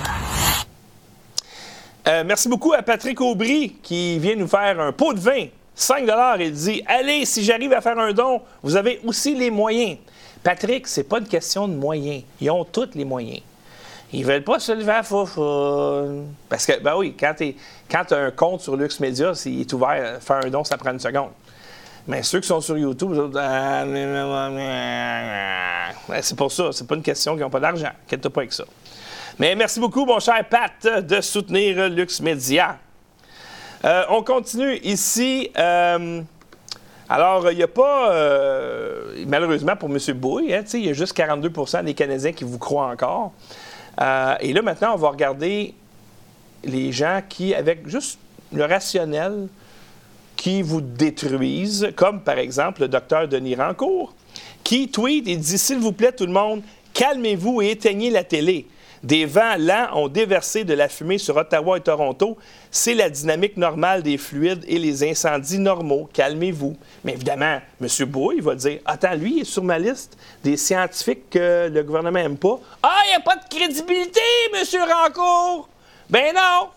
[2.09, 5.47] Euh, merci beaucoup à Patrick Aubry qui vient nous faire un pot de vin.
[5.75, 6.05] 5
[6.41, 9.97] Il dit Allez, si j'arrive à faire un don, vous avez aussi les moyens.
[10.43, 12.23] Patrick, c'est pas une question de moyens.
[12.41, 13.41] Ils ont tous les moyens.
[14.13, 16.35] Ils veulent pas se lever à foufoune.
[16.49, 17.55] Parce que, ben oui, quand tu
[18.15, 20.19] as un compte sur Lux Media, il est ouvert.
[20.21, 21.31] Faire un don, ça prend une seconde.
[22.07, 23.85] Mais ceux qui sont sur YouTube, ah,
[26.21, 26.73] c'est pour ça.
[26.73, 27.91] C'est pas une question qu'ils n'ont pas d'argent.
[28.07, 28.65] Inquiète-toi pas avec ça.
[29.39, 32.77] Mais merci beaucoup, mon cher Pat, de soutenir Lux Media.
[33.85, 35.51] Euh, on continue ici.
[35.57, 36.21] Euh,
[37.09, 39.99] alors, il n'y a pas, euh, malheureusement pour M.
[40.15, 43.33] Bouy, hein, il y a juste 42% des Canadiens qui vous croient encore.
[43.99, 45.75] Et là, maintenant, on va regarder
[46.65, 48.19] les gens qui, avec juste
[48.53, 49.49] le rationnel,
[50.37, 54.13] qui vous détruisent, comme par exemple le docteur Denis Rancourt,
[54.65, 56.63] qui tweet et dit S'il vous plaît, tout le monde,
[56.93, 58.67] calmez-vous et éteignez la télé.
[59.03, 62.39] Des vents lents ont déversé de la fumée sur Ottawa et Toronto.
[62.71, 66.09] C'est la dynamique normale des fluides et les incendies normaux.
[66.13, 66.77] Calmez-vous.
[67.05, 67.89] Mais évidemment, M.
[68.07, 72.21] Bouy va dire Attends, lui, il est sur ma liste des scientifiques que le gouvernement
[72.21, 72.61] n'aime pas.
[72.83, 74.21] Ah, il n'y a pas de crédibilité,
[74.55, 74.65] M.
[74.89, 75.69] Rancourt.
[76.09, 76.69] Ben non.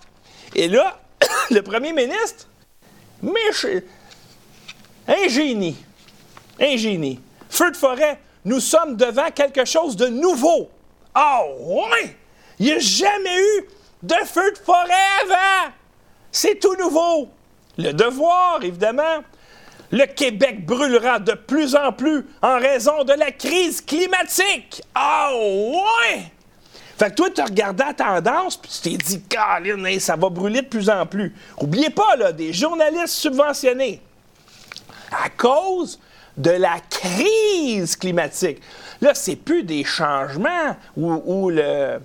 [0.55, 0.99] Et là,
[1.51, 2.47] le premier ministre,
[5.07, 5.75] un génie.
[6.59, 7.19] Un génie.
[7.49, 10.69] Feu de forêt, nous sommes devant quelque chose de nouveau.
[11.15, 12.15] Oh, ouais!
[12.59, 13.67] Il n'y a jamais eu
[14.03, 14.93] de feu de forêt
[15.23, 15.71] avant!
[16.31, 17.29] C'est tout nouveau.
[17.77, 19.23] Le devoir, évidemment.
[19.91, 24.81] Le Québec brûlera de plus en plus en raison de la crise climatique.
[24.97, 26.31] Oh, ouais!
[26.97, 30.61] Fait que toi, tu regardé la tendance, puis tu t'es dit, Caroline, ça va brûler
[30.61, 31.35] de plus en plus.
[31.59, 34.01] Oubliez pas, là, des journalistes subventionnés
[35.11, 35.99] à cause
[36.37, 38.61] de la crise climatique.
[39.01, 41.99] Là, c'est plus des changements ou, le,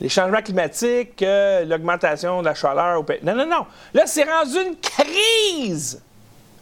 [0.00, 1.24] les changements climatiques,
[1.66, 3.04] l'augmentation de la chaleur.
[3.22, 3.66] Non, non, non.
[3.94, 6.02] Là, c'est rendu une crise.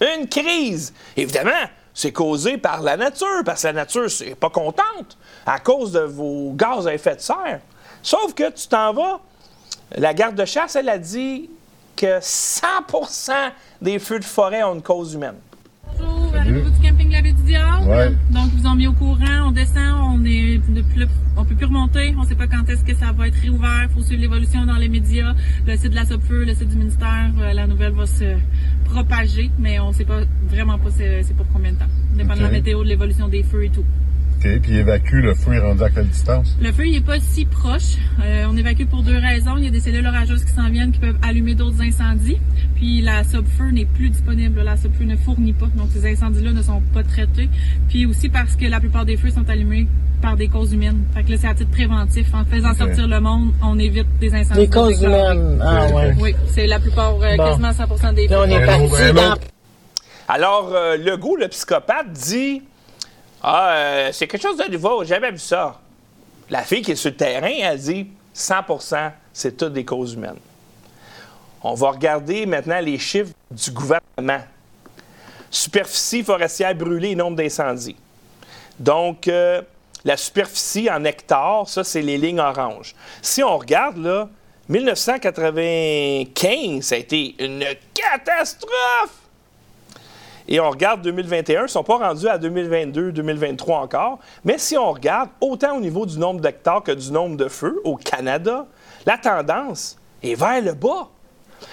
[0.00, 0.92] Une crise.
[1.16, 1.50] Évidemment,
[1.94, 6.00] c'est causé par la nature, parce que la nature, c'est pas contente à cause de
[6.00, 7.60] vos gaz à effet de serre.
[8.02, 9.20] Sauf que tu t'en vas,
[9.96, 11.48] la garde de chasse, elle a dit
[11.96, 13.32] que 100%
[13.80, 15.36] des feux de forêt ont une cause humaine.
[15.98, 17.22] Bonjour, à du camping La
[17.94, 18.10] ouais.
[18.30, 21.66] Donc, ils vous ont mis au courant, on descend, on est plus, on peut plus
[21.66, 24.22] remonter, on ne sait pas quand est-ce que ça va être réouvert, il faut suivre
[24.22, 25.34] l'évolution dans les médias,
[25.66, 28.36] le site de la SOPFEU, le site du ministère, euh, la nouvelle va se
[28.84, 31.90] propager, mais on ne sait pas vraiment pas c'est pour combien de temps.
[32.16, 33.84] Dépend de la météo, de l'évolution des feux et tout.
[34.44, 34.60] OK.
[34.60, 36.56] Puis évacue, le feu est rendu à quelle distance?
[36.60, 37.96] Le feu, il n'est pas si proche.
[38.22, 39.56] Euh, on évacue pour deux raisons.
[39.56, 42.38] Il y a des cellules orageuses qui s'en viennent qui peuvent allumer d'autres incendies.
[42.76, 44.60] Puis la sub-feu n'est plus disponible.
[44.62, 45.66] La sub-feu ne fournit pas.
[45.76, 47.48] Donc ces incendies-là ne sont pas traités.
[47.88, 49.86] Puis aussi parce que la plupart des feux sont allumés
[50.20, 51.04] par des causes humaines.
[51.14, 52.26] Fait que là, c'est à titre préventif.
[52.34, 54.60] En faisant sortir le monde, on évite des incendies.
[54.60, 55.58] Des causes humaines.
[55.62, 56.14] Ah ouais.
[56.18, 58.36] Oui, c'est la plupart, euh, quasiment 100% des feux.
[58.38, 59.34] on est parti dans...
[60.26, 62.62] Alors, euh, Legault, le psychopathe, dit
[63.46, 65.78] Ah, euh, c'est quelque chose de nouveau, j'ai jamais vu ça.
[66.48, 70.38] La fille qui est sur le terrain, elle dit 100% c'est toutes des causes humaines.
[71.62, 74.40] On va regarder maintenant les chiffres du gouvernement.
[75.50, 77.96] Superficie forestière brûlée nombre d'incendies.
[78.78, 79.60] Donc, euh,
[80.06, 82.94] la superficie en hectares, ça, c'est les lignes oranges.
[83.20, 84.26] Si on regarde, là,
[84.70, 89.23] 1995, ça a été une catastrophe!
[90.46, 94.18] Et on regarde 2021, ils ne sont pas rendus à 2022, 2023 encore.
[94.44, 97.80] Mais si on regarde, autant au niveau du nombre d'hectares que du nombre de feux
[97.84, 98.66] au Canada,
[99.06, 101.08] la tendance est vers le bas.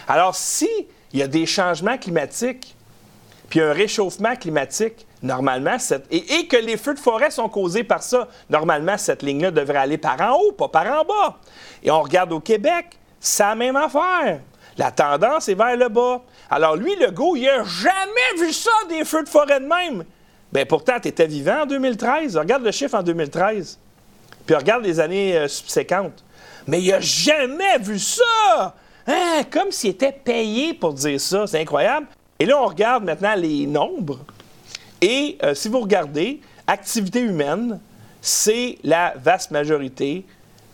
[0.08, 2.76] Alors, s'il y a des changements climatiques,
[3.50, 5.76] puis un réchauffement climatique, normalement,
[6.10, 9.98] et, que les feux de forêt sont causés par ça, normalement, cette ligne-là devrait aller
[9.98, 11.38] par en haut, pas par en bas.
[11.84, 14.40] Et on regarde au Québec, c'est la même affaire.
[14.82, 16.24] La tendance est vers le bas.
[16.50, 20.04] Alors lui, le go, il n'a jamais vu ça, des feux de forêt de même.
[20.52, 22.36] Bien, pourtant, tu étais vivant en 2013.
[22.36, 23.78] Regarde le chiffre en 2013.
[24.44, 26.24] Puis regarde les années euh, subséquentes.
[26.66, 28.74] Mais il n'a jamais vu ça!
[29.06, 29.44] Hein?
[29.52, 31.46] Comme s'il était payé pour dire ça.
[31.46, 32.08] C'est incroyable.
[32.40, 34.22] Et là, on regarde maintenant les nombres.
[35.00, 37.80] Et euh, si vous regardez, activité humaine,
[38.20, 40.26] c'est la vaste majorité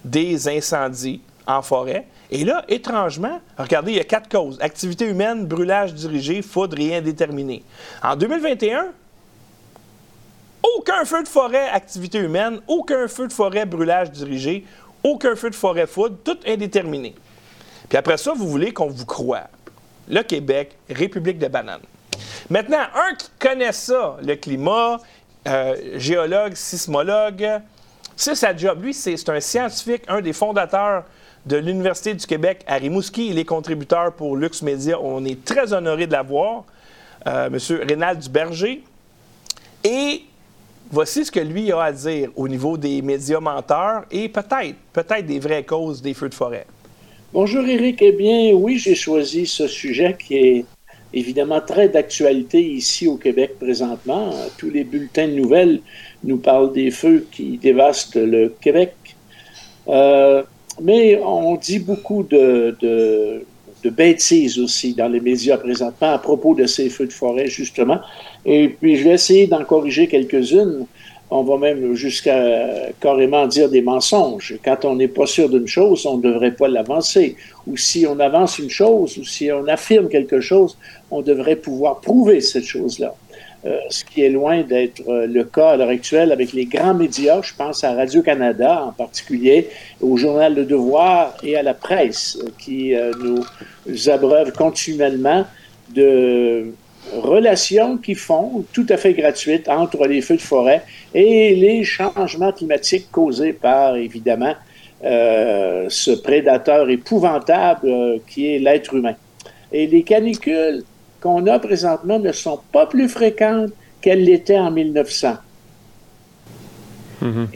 [0.06, 2.08] des incendies en forêt.
[2.30, 4.58] Et là, étrangement, regardez, il y a quatre causes.
[4.60, 7.64] Activité humaine, brûlage dirigé, foudre et indéterminé.
[8.04, 8.88] En 2021,
[10.62, 14.66] aucun feu de forêt, activité humaine, aucun feu de forêt, brûlage dirigé,
[15.04, 17.16] aucun feu de forêt, foudre, tout indéterminé.
[17.88, 19.44] Puis après ça, vous voulez qu'on vous croie.
[20.10, 21.82] Le Québec, République de bananes.
[22.50, 25.00] Maintenant, un qui connaît ça, le climat,
[25.48, 27.62] euh, géologue, sismologue,
[28.16, 28.84] c'est sa job.
[28.84, 31.04] Lui, c'est un scientifique, un des fondateurs
[31.48, 33.30] de l'Université du Québec à Rimouski.
[33.30, 35.00] Il est contributeur pour Lux Media.
[35.02, 36.66] On est très honoré de l'avoir,
[37.26, 37.58] euh, M.
[37.88, 38.84] Rénal Duberger.
[39.84, 40.24] Et
[40.92, 45.26] voici ce que lui a à dire au niveau des médias menteurs et peut-être, peut-être
[45.26, 46.66] des vraies causes des feux de forêt.
[47.32, 48.02] Bonjour Eric.
[48.02, 50.66] Eh bien, oui, j'ai choisi ce sujet qui est
[51.14, 54.34] évidemment très d'actualité ici au Québec présentement.
[54.58, 55.80] Tous les bulletins de nouvelles
[56.24, 58.94] nous parlent des feux qui dévastent le Québec.
[59.88, 60.44] Euh,
[60.82, 62.76] mais on dit beaucoup de,
[63.84, 68.00] bêtises aussi dans les médias présentement à propos de ces feux de forêt, justement.
[68.46, 70.86] Et puis, je vais essayer d'en corriger quelques-unes.
[71.30, 74.58] On va même jusqu'à carrément dire des mensonges.
[74.64, 77.38] Quand on n'est pas sûr d'une chose, on ne devrait pas l'avancer.
[77.66, 80.78] Ou si on avance une chose, ou si on affirme quelque chose,
[81.10, 83.16] on devrait pouvoir prouver cette chose-là.
[83.68, 86.94] Euh, ce qui est loin d'être euh, le cas à l'heure actuelle avec les grands
[86.94, 87.42] médias.
[87.42, 89.68] Je pense à Radio-Canada en particulier,
[90.00, 95.46] au journal Le Devoir et à la presse euh, qui nous abreuvent continuellement
[95.90, 96.74] de
[97.14, 102.52] relations qui font tout à fait gratuites entre les feux de forêt et les changements
[102.52, 104.54] climatiques causés par, évidemment,
[105.02, 109.16] ce prédateur épouvantable qui est l'être humain.
[109.72, 110.84] Et les canicules
[111.22, 115.34] qu'on a présentement ne sont pas plus fréquentes qu'elles l'étaient en 1900.
[117.24, 117.48] Mm-hmm.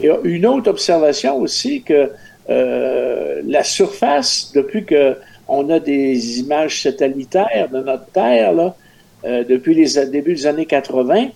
[0.00, 2.10] Et une autre observation aussi que
[2.50, 8.74] euh, la surface, depuis qu'on a des images satellitaires de notre Terre, là,
[9.24, 11.28] euh, depuis les débuts des années 80,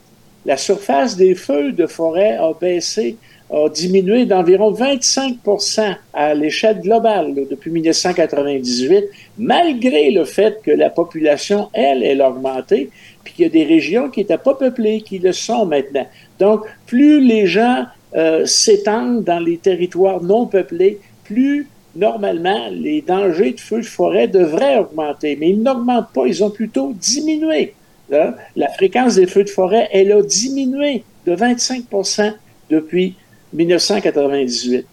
[0.44, 3.16] la surface des feux de forêt a baissé
[3.50, 9.04] a diminué d'environ 25% à l'échelle globale depuis 1998,
[9.38, 12.90] malgré le fait que la population, elle, elle a augmenté,
[13.24, 16.06] puis qu'il y a des régions qui n'étaient pas peuplées, qui le sont maintenant.
[16.38, 17.84] Donc, plus les gens
[18.16, 24.28] euh, s'étendent dans les territoires non peuplés, plus normalement les dangers de feux de forêt
[24.28, 27.74] devraient augmenter, mais ils n'augmentent pas, ils ont plutôt diminué.
[28.12, 28.34] Hein.
[28.56, 32.32] La fréquence des feux de forêt, elle a diminué de 25%
[32.70, 33.14] depuis
[33.52, 34.86] 1998.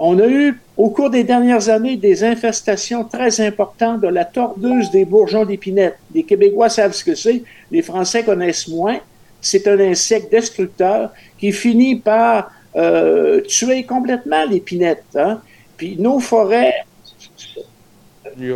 [0.00, 4.90] On a eu, au cours des dernières années, des infestations très importantes de la tordeuse
[4.92, 5.96] des bourgeons d'épinette.
[6.14, 8.98] Les Québécois savent ce que c'est, les Français connaissent moins.
[9.40, 15.04] C'est un insecte destructeur qui finit par euh, tuer complètement l'épinette.
[15.16, 15.40] Hein.
[15.76, 16.74] Puis nos forêts...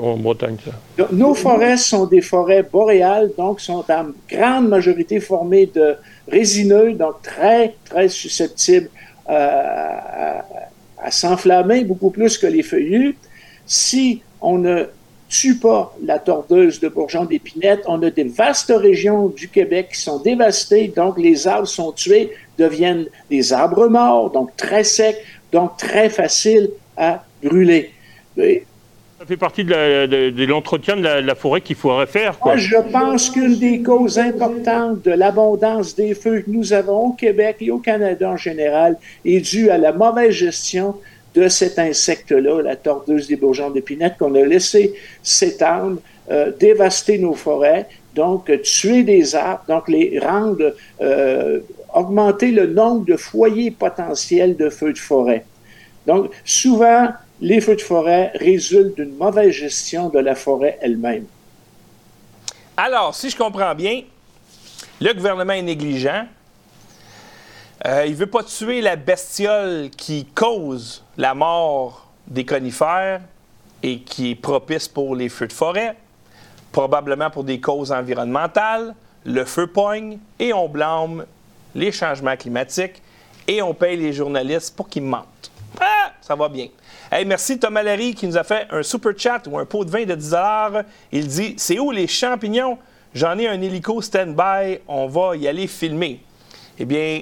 [0.01, 1.09] En Bretagne, ça.
[1.11, 5.97] Nos forêts sont des forêts boréales, donc sont en grande majorité formées de
[6.28, 8.91] résineux, donc très, très susceptibles
[9.27, 10.43] à,
[11.11, 13.16] s'enflammer beaucoup plus que les feuillus.
[13.66, 14.87] Si on ne
[15.29, 20.01] tue pas la tordeuse de bourgeons d'épinette, on a des vastes régions du Québec qui
[20.01, 25.16] sont dévastées, donc les arbres sont tués, deviennent des arbres morts, donc très secs,
[25.51, 27.93] donc très faciles à brûler.
[29.23, 32.41] Ça fait partie de l'entretien de, la, forêt qu'il faudrait faire.
[32.41, 32.55] Quoi.
[32.55, 37.12] Moi, je pense qu'une des causes importantes de l'abondance des feux que nous avons au
[37.12, 40.97] Québec et au Canada en général est due à la mauvaise gestion
[41.37, 44.93] de cet insecte-là, la tordeuse des bourgeons d'épinette, qu'on a laissé
[45.23, 45.99] s'étendre,
[46.33, 51.61] euh, dévaster nos forêts, donc tuer des arbres, donc les rendre, euh,
[51.95, 55.45] augmenter le nombre de foyers potentiels de feux de forêt.
[56.09, 57.11] Donc, souvent,
[57.43, 61.26] les feux de forêt résultent d'une mauvaise gestion de la forêt elle-même.
[62.76, 64.03] Alors, si je comprends bien,
[65.01, 66.24] le gouvernement est négligent.
[67.84, 73.20] Euh, il ne veut pas tuer la bestiole qui cause la mort des conifères
[73.82, 75.97] et qui est propice pour les feux de forêt,
[76.70, 78.95] probablement pour des causes environnementales.
[79.24, 81.26] Le feu poigne et on blâme
[81.74, 83.03] les changements climatiques
[83.49, 85.51] et on paye les journalistes pour qu'ils mentent.
[85.80, 86.68] Ah, ça va bien.
[87.14, 89.90] Hey, merci Thomas Larry qui nous a fait un super chat ou un pot de
[89.90, 90.34] vin de 10
[91.12, 92.78] Il dit C'est où les champignons?
[93.14, 96.22] J'en ai un hélico stand-by, on va y aller filmer.
[96.78, 97.20] Eh bien,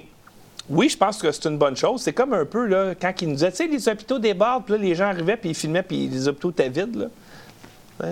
[0.69, 2.03] oui, je pense que c'est une bonne chose.
[2.03, 4.75] C'est comme un peu là, quand il nous disait, tu sais, les hôpitaux débordent, puis
[4.75, 6.95] là, les gens arrivaient, puis ils filmaient, puis les hôpitaux étaient vides.
[6.95, 8.07] Là.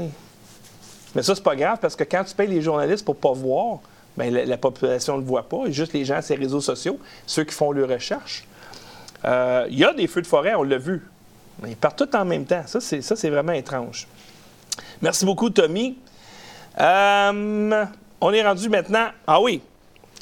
[1.15, 3.79] Mais ça, c'est pas grave, parce que quand tu payes les journalistes pour pas voir,
[4.17, 7.55] bien, la, population ne le voit pas, juste les gens, ces réseaux sociaux, ceux qui
[7.55, 8.49] font leurs recherches.
[9.25, 11.05] Euh, il y a des feux de forêt, on l'a vu.
[11.67, 12.63] Ils partent tout en même temps.
[12.67, 14.07] Ça, c'est, ça, c'est vraiment étrange.
[15.03, 15.99] Merci beaucoup, Tommy.
[16.79, 17.85] Euh,
[18.21, 19.09] on est rendu maintenant.
[19.27, 19.61] Ah oui.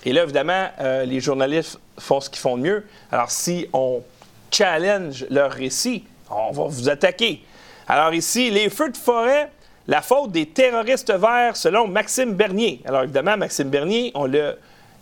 [0.04, 2.86] Et là, évidemment, euh, les journalistes font ce qu'ils font de mieux.
[3.10, 4.02] Alors, si on
[4.50, 7.42] challenge leur récit, on va vous attaquer.
[7.88, 9.50] Alors, ici, les feux de forêt,
[9.86, 12.80] la faute des terroristes verts, selon Maxime Bernier.
[12.84, 14.54] Alors, évidemment, Maxime Bernier, on l'a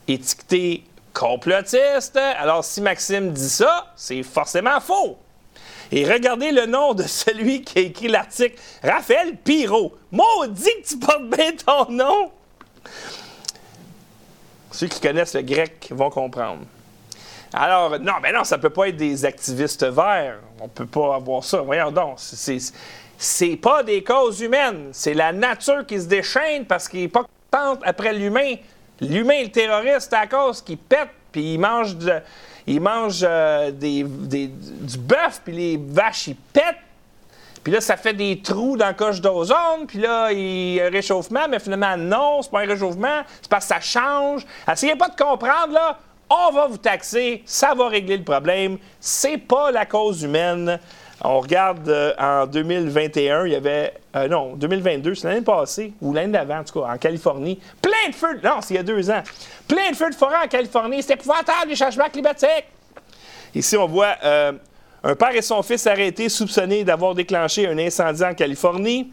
[0.09, 2.17] étiqueté complotiste.
[2.17, 5.19] Alors, si Maxime dit ça, c'est forcément faux.
[5.97, 9.97] Et regardez le nom de celui qui a écrit l'article, Raphaël Pirot.
[10.11, 12.33] Maudit que tu portes bien ton nom!
[14.73, 16.65] Ceux qui connaissent le grec vont comprendre.
[17.53, 20.41] Alors, non, mais non, ça peut pas être des activistes verts.
[20.61, 21.59] On peut pas avoir ça.
[21.59, 22.19] Voyons donc.
[22.19, 24.89] C'est, pas des causes humaines.
[24.91, 28.57] C'est la nature qui se déchaîne parce qu'il n'est pas contente après l'humain.
[29.01, 32.21] L'humain, le terroriste, à cause qu'il pète, puis il mange, de-
[32.67, 36.77] il mange euh, des, des- du bœuf, puis les vaches, ils pètent.
[37.63, 39.87] Puis là, ça fait des trous dans la coche d'ozone.
[39.89, 41.47] Puis là, il y a un réchauffement.
[41.49, 43.23] Mais finalement, non, c'est pas un réchauffement.
[43.41, 44.45] C'est parce que ça change.
[44.71, 45.99] Essayez pas de comprendre, là.
[46.29, 47.43] On va vous taxer.
[47.47, 48.77] Ça va régler le problème.
[49.01, 50.79] C'est pas la cause humaine.
[51.27, 53.95] On regarde euh, en 2021, il y avait.
[54.15, 57.59] euh, non, 2022, c'est l'année passée, ou l'année d'avant, en tout cas, en Californie.
[57.81, 58.39] Plein de feux.
[58.45, 59.23] Non, c'est il y a deux ans.
[59.67, 61.03] Plein de feux de forêt en Californie.
[61.03, 62.67] C'est épouvantable, les changements climatiques.
[63.55, 64.53] Ici, on voit euh,
[65.03, 69.11] un père et son fils arrêtés, soupçonnés d'avoir déclenché un incendie en Californie,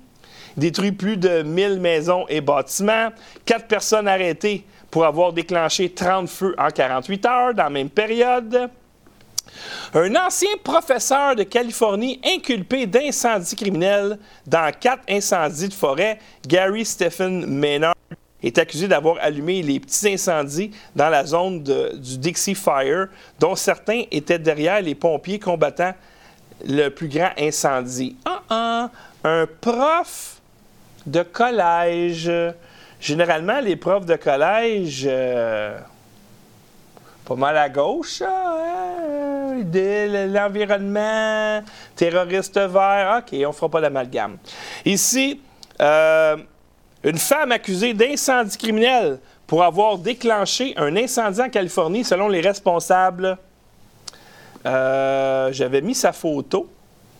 [0.57, 3.09] détruit plus de 1000 maisons et bâtiments,
[3.45, 8.69] quatre personnes arrêtées pour avoir déclenché 30 feux en 48 heures dans la même période.
[9.93, 17.45] Un ancien professeur de Californie inculpé d'incendie criminel dans quatre incendies de forêt, Gary Stephen
[17.45, 17.95] Maynard,
[18.43, 23.07] est accusé d'avoir allumé les petits incendies dans la zone du Dixie Fire,
[23.39, 25.93] dont certains étaient derrière les pompiers combattant
[26.65, 28.15] le plus grand incendie.
[28.25, 28.89] Ah, ah,
[29.23, 30.41] un prof
[31.05, 32.31] de collège.
[32.99, 35.79] Généralement, les profs de collège, euh,
[37.31, 39.61] pas mal à gauche, hein?
[39.63, 41.61] De l'environnement,
[41.95, 43.21] terroriste vert.
[43.21, 44.37] OK, on fera pas d'amalgame.
[44.83, 45.39] Ici,
[45.79, 46.35] euh,
[47.05, 53.37] une femme accusée d'incendie criminel pour avoir déclenché un incendie en Californie, selon les responsables.
[54.65, 56.67] Euh, J'avais mis sa photo,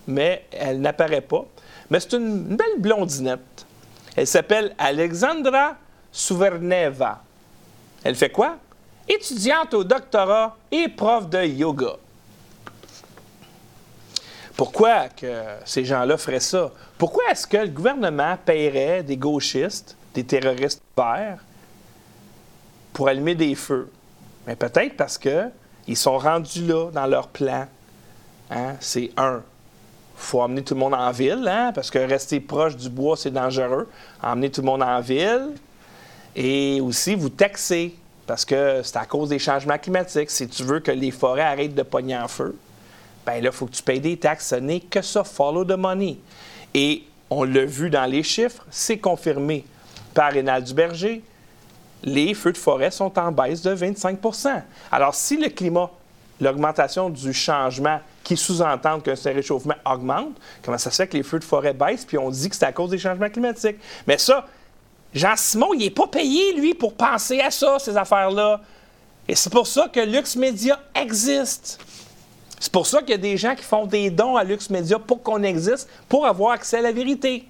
[0.08, 1.46] mais elle n'apparaît pas.
[1.90, 3.66] Mais c'est une belle blondinette.
[4.18, 5.78] Elle s'appelle Alexandra
[6.12, 7.22] Souverneva.
[8.04, 8.58] Elle fait quoi?
[9.14, 11.98] Étudiante au doctorat et prof de yoga.
[14.56, 16.72] Pourquoi que ces gens-là feraient ça?
[16.98, 21.44] Pourquoi est-ce que le gouvernement paierait des gauchistes, des terroristes verts,
[22.94, 23.92] pour allumer des feux?
[24.48, 25.50] Mais peut-être parce que
[25.88, 27.68] ils sont rendus là dans leur plan.
[28.50, 28.76] Hein?
[28.80, 29.42] C'est un.
[30.16, 31.74] faut emmener tout le monde en ville, hein?
[31.76, 33.90] parce que rester proche du bois, c'est dangereux.
[34.24, 35.50] Emmener tout le monde en ville.
[36.34, 37.94] Et aussi, vous taxer,
[38.32, 40.32] parce que c'est à cause des changements climatiques.
[40.32, 42.58] Si tu veux que les forêts arrêtent de pogner en feu,
[43.26, 44.48] ben là, il faut que tu payes des taxes.
[44.48, 46.18] Ce n'est que ça, follow the money.
[46.74, 49.66] Et on l'a vu dans les chiffres, c'est confirmé
[50.14, 51.22] par Rénal Duberger.
[52.04, 54.62] Les feux de forêt sont en baisse de 25%
[54.94, 55.92] Alors, si le climat,
[56.40, 61.24] l'augmentation du changement qui sous-entend que ce réchauffement augmente, comment ça se fait que les
[61.24, 63.76] feux de forêt baissent, puis on dit que c'est à cause des changements climatiques?
[64.08, 64.48] Mais ça,
[65.14, 68.62] Jean-Simon, il n'est pas payé, lui, pour penser à ça, ces affaires-là.
[69.28, 71.80] Et c'est pour ça que Lux Media existe.
[72.60, 75.00] C'est pour ça qu'il y a des gens qui font des dons à Lux Media
[75.00, 77.46] pour qu'on existe, pour avoir accès à la vérité.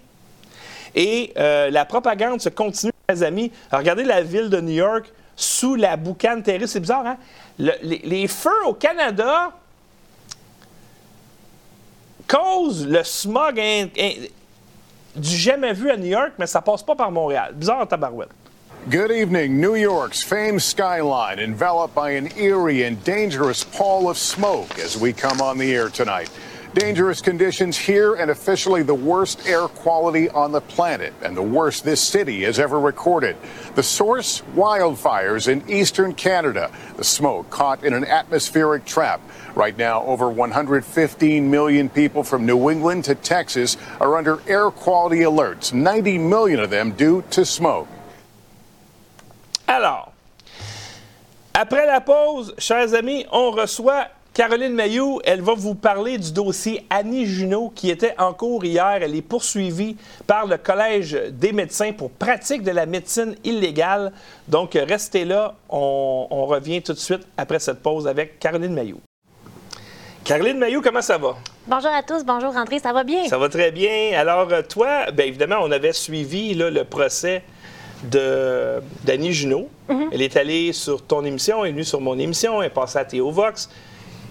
[0.95, 3.51] Et euh, la propagande se continue, mes amis.
[3.71, 6.73] Regardez la ville de New York sous la boucane terrestre.
[6.73, 7.17] C'est bizarre, hein?
[7.59, 9.51] Le- les, feux au Canada
[12.27, 13.59] causent le smog
[15.15, 17.53] du jamais vu à New York, mais ça passe pas par Montréal.
[17.55, 18.29] Bizarre tabarouette.
[18.89, 19.61] Good evening.
[19.61, 25.13] New York's famed skyline enveloped by an eerie and dangerous pall of smoke as we
[25.13, 26.31] come on the air tonight.
[26.73, 31.83] Dangerous conditions here and officially the worst air quality on the planet and the worst
[31.83, 33.35] this city has ever recorded.
[33.75, 36.71] The source, wildfires in eastern Canada.
[36.95, 39.19] The smoke caught in an atmospheric trap.
[39.55, 45.23] Right now, over 115 million people from New England to Texas are under air quality
[45.23, 47.87] alerts, 90 million of them due to smoke.
[49.67, 50.11] Alors,
[51.53, 55.19] après la pause, chers amis, on reçoit Caroline Mayou.
[55.25, 58.99] Elle va vous parler du dossier Annie Junot qui était en cours hier.
[59.01, 64.13] Elle est poursuivie par le Collège des médecins pour pratique de la médecine illégale.
[64.47, 65.55] Donc, restez là.
[65.69, 69.01] On, on revient tout de suite après cette pause avec Caroline Mayou.
[70.23, 71.35] Caroline Mayou, comment ça va?
[71.67, 73.25] Bonjour à tous, bonjour André, ça va bien?
[73.27, 74.11] Ça va très bien.
[74.15, 77.43] Alors, euh, toi, bien évidemment, on avait suivi là, le procès
[78.03, 79.67] de d'Annie Junot.
[80.11, 82.99] Elle est allée sur ton émission, elle est venue sur mon émission, elle est passée
[82.99, 83.69] à Théo Vox.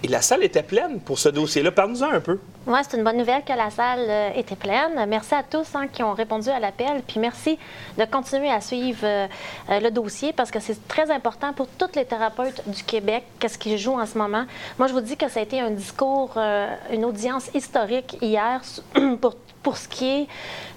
[0.03, 1.70] Et la salle était pleine pour ce dossier-là.
[1.72, 2.38] Parle-nous-en un peu.
[2.67, 5.07] Oui, c'est une bonne nouvelle que la salle euh, était pleine.
[5.09, 7.03] Merci à tous hein, qui ont répondu à l'appel.
[7.09, 7.59] Puis merci
[7.97, 9.27] de continuer à suivre euh,
[9.71, 13.57] euh, le dossier parce que c'est très important pour tous les thérapeutes du Québec, qu'est-ce
[13.57, 14.45] qu'ils jouent en ce moment.
[14.79, 16.39] Moi, je vous dis que ça a été un discours,
[16.93, 18.61] une audience historique hier
[19.21, 20.27] pour pour ce qui est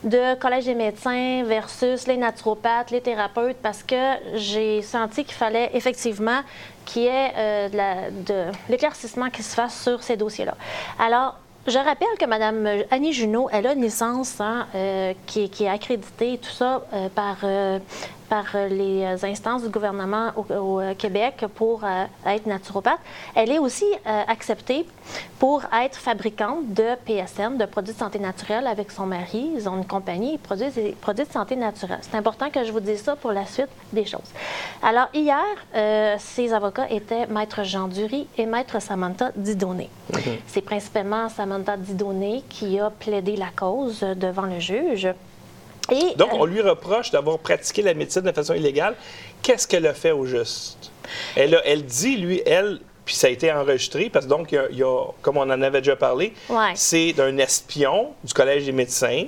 [0.04, 3.96] de Collège des médecins versus les naturopathes, les thérapeutes, parce que
[4.36, 6.42] j'ai senti qu'il fallait effectivement
[6.86, 10.58] qu'il y ait de l'éclaircissement qui se fasse sur ces dossiers-là.
[11.00, 15.70] Alors, je rappelle que Mme Annie Junot, elle a une licence hein, euh, qui, est
[15.70, 17.80] accréditée, tout ça, euh, par euh,
[18.34, 21.84] par euh, les euh, instances du gouvernement au, euh, Québec pour
[22.26, 23.00] être naturopathe.
[23.36, 23.86] Elle est aussi
[24.28, 24.88] acceptée
[25.38, 29.52] pour être fabricante de PSN, de produits de santé naturelle, avec son mari.
[29.56, 32.00] Ils ont une compagnie, ils produisent des produits de santé naturelle.
[32.02, 34.32] C'est important que je vous dise ça pour la suite des choses.
[34.82, 35.46] Alors, hier,
[36.20, 39.90] ces avocats étaient Maître Jean Dury et Maître Samantha Didonné.
[40.48, 45.10] C'est principalement Samantha Didonné qui a plaidé la cause devant le juge.
[46.18, 48.96] Donc, on lui reproche d'avoir pratiqué la médecine de façon illégale.
[49.42, 50.92] Qu'est-ce qu'elle a fait au juste?
[51.36, 54.84] Elle, elle dit, lui, elle, puis ça a été enregistré, parce que donc, il y
[54.84, 56.34] a, comme on en avait déjà parlé,
[56.76, 59.26] c'est d'un espion du Collège des médecins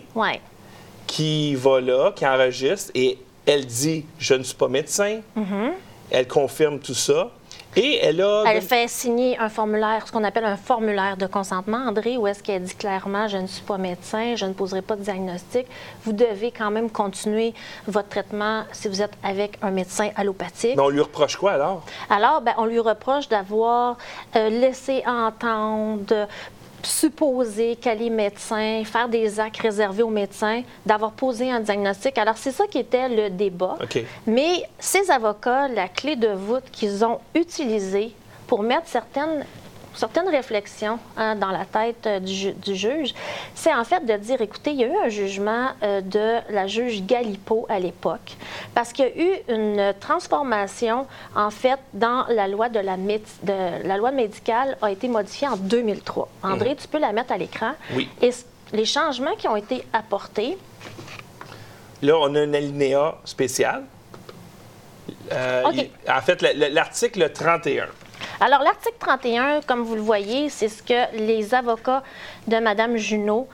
[1.08, 5.20] qui va là, qui enregistre, et elle dit Je ne suis pas médecin.
[5.38, 5.72] Mm-hmm.
[6.12, 7.32] Elle confirme tout ça.
[7.76, 8.44] Et elle a.
[8.48, 12.42] Elle fait signer un formulaire, ce qu'on appelle un formulaire de consentement, André, où est-ce
[12.42, 15.68] qu'elle dit clairement Je ne suis pas médecin, je ne poserai pas de diagnostic.
[16.04, 17.54] Vous devez quand même continuer
[17.88, 20.76] votre traitement si vous êtes avec un médecin allopathique.
[20.78, 21.84] Mais on lui reproche quoi alors?
[22.10, 23.98] Alors, ben, on lui reproche d'avoir
[24.36, 26.28] euh, laissé entendre
[26.86, 32.18] supposer qu'elle est médecin, faire des actes réservés aux médecins, d'avoir posé un diagnostic.
[32.18, 33.78] Alors, c'est ça qui était le débat.
[34.28, 38.14] Mais ces avocats, la clé de voûte qu'ils ont utilisée
[38.48, 39.46] pour mettre certaines
[39.96, 43.14] certaines réflexions hein, dans la tête euh, du, juge,
[43.54, 46.68] c'est en fait de dire, écoutez, il y a eu un jugement euh, de la
[46.68, 48.36] juge Galipo à l'époque,
[48.74, 53.88] parce qu'il y a eu une transformation, en fait, dans la loi de la, de,
[53.88, 56.28] la loi médicale a été modifiée en 2003.
[56.44, 56.78] André, mmh.
[56.78, 57.72] tu peux la mettre à l'écran.
[57.94, 58.10] Oui.
[58.22, 58.32] Et
[58.74, 60.58] les changements qui ont été apportés.
[62.02, 63.84] Là, on a un alinéa spécial.
[65.32, 65.64] Euh,
[66.08, 67.88] en fait, l'article 31.
[68.40, 72.04] Alors, l'article 31, comme vous le voyez, c'est ce que les avocats
[72.48, 73.48] de Mme Junot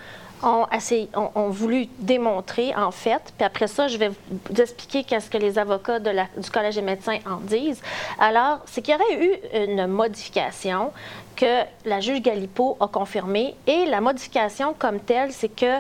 [0.43, 3.21] ont, voulu démontrer, en fait.
[3.37, 7.19] Puis après ça, je vais vous expliquer qu'est-ce que les avocats du Collège des médecins
[7.29, 7.81] en disent.
[8.19, 10.91] Alors, c'est qu'il y aurait eu une modification
[11.35, 13.55] que la juge Galipo a confirmée.
[13.67, 15.75] Et la modification comme telle, c'est que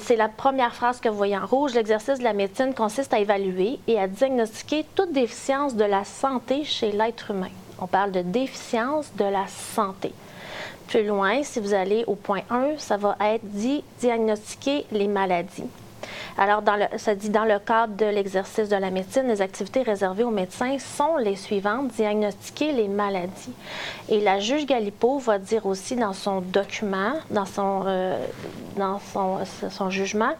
[0.00, 1.74] c'est la première phrase que vous voyez en rouge.
[1.74, 6.64] L'exercice de la médecine consiste à évaluer et à diagnostiquer toute déficience de la santé
[6.64, 7.50] chez l'être humain.
[7.80, 10.12] On parle de déficience de la santé.
[10.86, 15.64] Plus loin, si vous allez au point 1, ça va être dit diagnostiquer les maladies.
[16.36, 16.62] Alors,
[16.96, 20.78] ça dit dans le cadre de l'exercice de la médecine, les activités réservées aux médecins
[20.78, 23.52] sont les suivantes diagnostiquer les maladies.
[24.08, 28.18] Et la juge Galipo va dire aussi dans son document, dans son, euh,
[29.90, 30.32] jugement,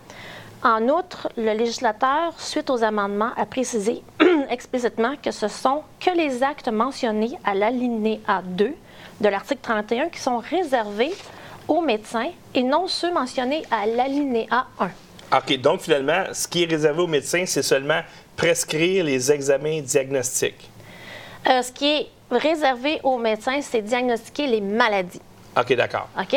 [0.65, 4.03] en outre, le législateur, suite aux amendements, a précisé
[4.51, 8.73] explicitement que ce sont que les actes mentionnés à l'alinéa 2
[9.21, 11.13] de l'article 31 qui sont réservés
[11.69, 14.89] aux médecins et non ceux mentionnés à l'alinéa 1.
[15.37, 18.01] OK, donc finalement, ce qui est réservé aux médecins, c'est seulement
[18.37, 20.71] prescrire les examens diagnostiques.
[21.47, 25.21] Euh, ce qui est réservé aux médecins, c'est diagnostiquer les maladies.
[25.57, 26.09] OK, d'accord.
[26.19, 26.37] OK?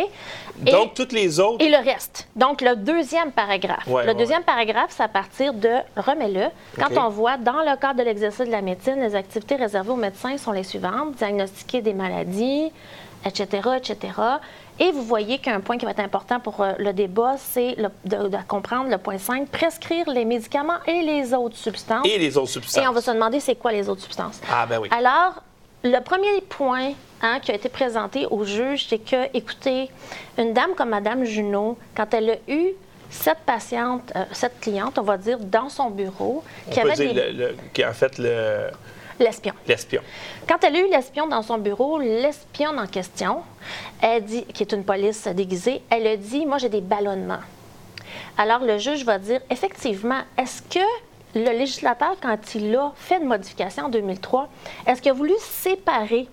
[0.57, 1.63] Donc, toutes les autres.
[1.63, 2.27] Et le reste.
[2.35, 3.87] Donc, le deuxième paragraphe.
[3.87, 6.47] le deuxième paragraphe, c'est à partir de, remets-le,
[6.77, 9.95] quand on voit dans le cadre de l'exercice de la médecine, les activités réservées aux
[9.95, 12.71] médecins sont les suivantes diagnostiquer des maladies,
[13.25, 14.13] etc., etc.
[14.79, 18.43] Et vous voyez qu'un point qui va être important pour euh, le débat, c'est de,
[18.47, 22.05] comprendre le point 5, prescrire les médicaments et les autres substances.
[22.05, 22.83] Et les autres substances.
[22.83, 24.39] Et on va se demander c'est quoi les autres substances.
[24.51, 24.89] Ah, ben oui.
[24.91, 25.41] Alors,
[25.83, 26.91] le premier point
[27.21, 29.89] hein, qui a été présenté au juge, c'est que, écoutez,
[30.37, 32.73] une dame comme Madame Junot, quand elle a eu
[33.09, 37.85] cette patiente, euh, cette cliente, on va dire, dans son bureau, qui avait dire qui
[37.85, 38.67] en fait le...
[39.19, 39.53] L'espion.
[39.67, 40.01] L'espion.
[40.47, 43.41] Quand elle a eu l'espion dans son bureau, l'espion en question,
[43.99, 47.39] elle dit, qui est une police déguisée, elle a dit, moi j'ai des ballonnements.
[48.37, 50.85] Alors le juge va dire, effectivement, est-ce que
[51.33, 54.49] le législateur, quand il a fait une modification en 2003,
[54.85, 56.27] est-ce qu'il a voulu séparer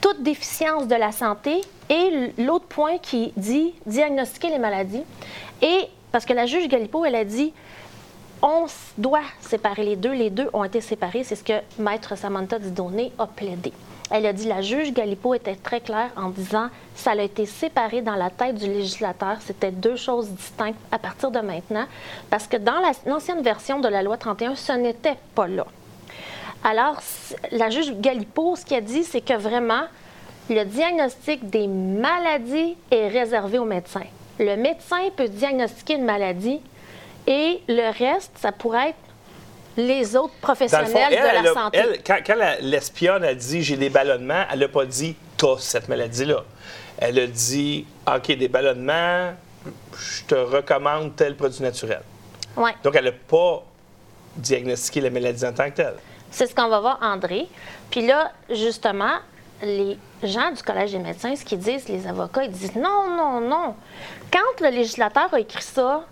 [0.00, 5.02] toute déficience de la santé et l'autre point qui dit diagnostiquer les maladies?
[5.62, 7.52] Et parce que la juge Galipo, elle a dit
[8.40, 10.12] on doit séparer les deux.
[10.12, 11.24] Les deux ont été séparés.
[11.24, 13.72] C'est ce que Maître Samantha Didonné a plaidé.
[14.10, 18.00] Elle a dit la juge Galipo était très claire en disant ça a été séparé
[18.00, 19.36] dans la tête du législateur.
[19.40, 21.84] C'était deux choses distinctes à partir de maintenant,
[22.30, 25.66] parce que dans la- l'ancienne version de la loi 31, ce n'était pas là.
[26.64, 26.96] Alors,
[27.52, 29.84] la juge Galipo, ce qu'elle dit, c'est que vraiment,
[30.50, 34.02] le diagnostic des maladies est réservé au médecin.
[34.38, 36.60] Le médecin peut diagnostiquer une maladie
[37.26, 38.96] et le reste, ça pourrait être
[39.76, 41.78] les autres professionnels fond, elle, de la elle a- santé.
[41.78, 46.42] elle, quand, l'espionne a dit j'ai des ballonnements, elle n'a pas dit t'as cette maladie-là.
[46.98, 49.32] Elle a dit OK, des ballonnements,
[49.96, 52.00] je te recommande tel produit naturel.
[52.56, 52.72] Ouais.
[52.82, 53.62] Donc, elle n'a pas
[54.36, 55.94] diagnostiqué la maladie en tant que telle.
[56.30, 57.48] C'est ce qu'on va voir, André.
[57.90, 59.14] Puis là, justement,
[59.62, 63.40] les gens du Collège des médecins, ce qu'ils disent, les avocats, ils disent non, non,
[63.40, 63.74] non.
[64.32, 66.04] Quand le législateur a écrit ça,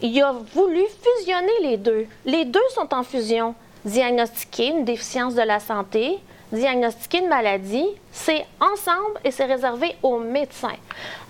[0.00, 2.06] il a voulu fusionner les deux.
[2.24, 3.54] Les deux sont en fusion.
[3.84, 6.18] Diagnostiquer une déficience de la santé,
[6.52, 10.76] diagnostiquer une maladie, c'est ensemble et c'est réservé aux médecins.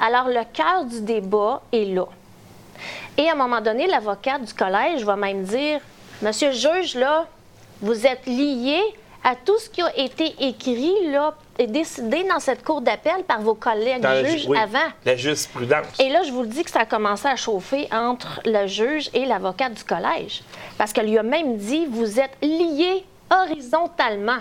[0.01, 2.07] Alors, le cœur du débat est là.
[3.17, 5.81] Et à un moment donné, l'avocate du collège va même dire
[6.23, 7.27] Monsieur le juge, là,
[7.83, 8.81] vous êtes lié
[9.25, 13.41] à tout ce qui a été écrit là, et décidé dans cette cour d'appel par
[13.41, 14.79] vos collègues Dans juges oui, avant.
[15.05, 15.87] La jurisprudence.
[16.01, 19.11] Et là, je vous le dis que ça a commencé à chauffer entre le juge
[19.15, 20.43] et l'avocate du collège.
[20.77, 24.39] Parce qu'elle lui a même dit Vous êtes liés horizontalement.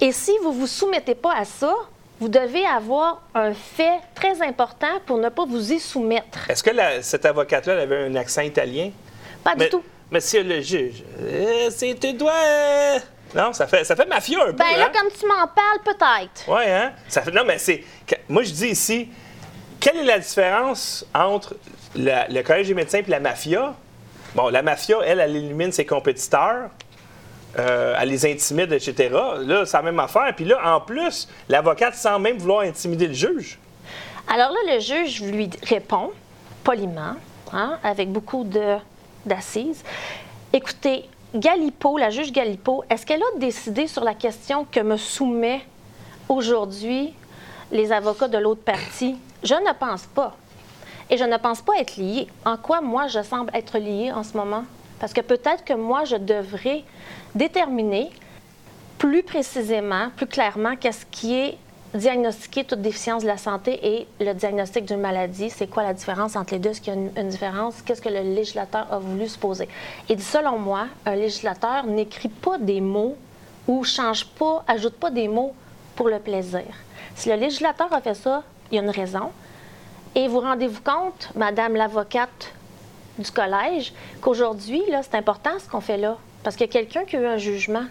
[0.00, 1.72] Et si vous ne vous soumettez pas à ça,
[2.20, 6.50] vous devez avoir un fait très important pour ne pas vous y soumettre.
[6.50, 8.90] Est-ce que la- cette avocate-là avait un accent italien?
[9.44, 9.82] Pas du Mais- tout.
[10.10, 12.32] Monsieur le juge, euh, c'est tu dois.
[12.32, 12.98] euh,
[13.34, 14.52] Non, ça fait, ça fait mafieux un peu.
[14.52, 14.92] Ben là, hein?
[14.98, 16.44] comme tu m'en parles, peut-être.
[16.48, 16.92] Oui, hein?
[17.08, 17.30] Ça fait...
[17.30, 17.84] Non, mais c'est.
[18.28, 19.08] Moi, je dis ici,
[19.78, 21.56] quelle est la différence entre
[21.94, 23.74] la- le Collège des médecins et la mafia?
[24.34, 26.70] Bon, la mafia, elle, elle élimine ses compétiteurs,
[27.58, 29.10] euh, elle les intimide, etc.
[29.40, 30.32] Là, c'est la même affaire.
[30.34, 33.58] Puis là, en plus, l'avocate, sans même vouloir intimider le juge.
[34.26, 36.12] Alors là, le juge lui répond
[36.64, 37.14] poliment,
[37.52, 38.76] hein, avec beaucoup de-
[39.28, 39.84] d'assises.
[40.52, 41.04] Écoutez,
[41.34, 45.60] Galipo, la juge Galipo, est-ce qu'elle a décidé sur la question que me soumet
[46.28, 47.12] aujourd'hui
[47.70, 49.16] les avocats de l'autre partie?
[49.44, 50.34] Je ne pense pas.
[51.10, 52.26] Et je ne pense pas être liée.
[52.44, 54.64] En quoi, moi, je semble être liée en ce moment?
[55.00, 56.82] Parce que peut-être que moi, je devrais
[57.34, 58.10] déterminer
[58.98, 61.58] plus précisément, plus clairement, qu'est-ce qui est
[61.94, 65.50] diagnostiquer toute déficience de la santé et le diagnostic d'une maladie.
[65.50, 66.70] C'est quoi la différence entre les deux?
[66.70, 67.82] Est-ce qu'il y a une, différence?
[67.82, 69.68] Qu'est-ce que le législateur a voulu se poser?
[70.08, 73.16] Et selon moi, un législateur n'écrit pas des mots
[73.66, 75.54] ou change pas, ajoute pas des mots
[75.96, 76.64] pour le plaisir.
[77.14, 79.30] Si le législateur a fait ça, il y a une raison.
[80.14, 82.52] Et vous rendez-vous compte, Madame l'avocate
[83.18, 86.16] du collège, qu'aujourd'hui, là, c'est important ce qu'on fait là.
[86.42, 87.84] Parce qu'il y a quelqu'un qui a eu un jugement,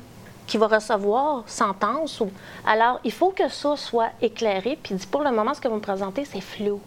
[0.48, 2.20] qui va recevoir sentence.
[2.22, 2.32] Ou...
[2.66, 4.78] Alors, il faut que ça soit éclairé.
[4.82, 6.80] Puis pour le moment, ce que vous me présentez, c'est flou.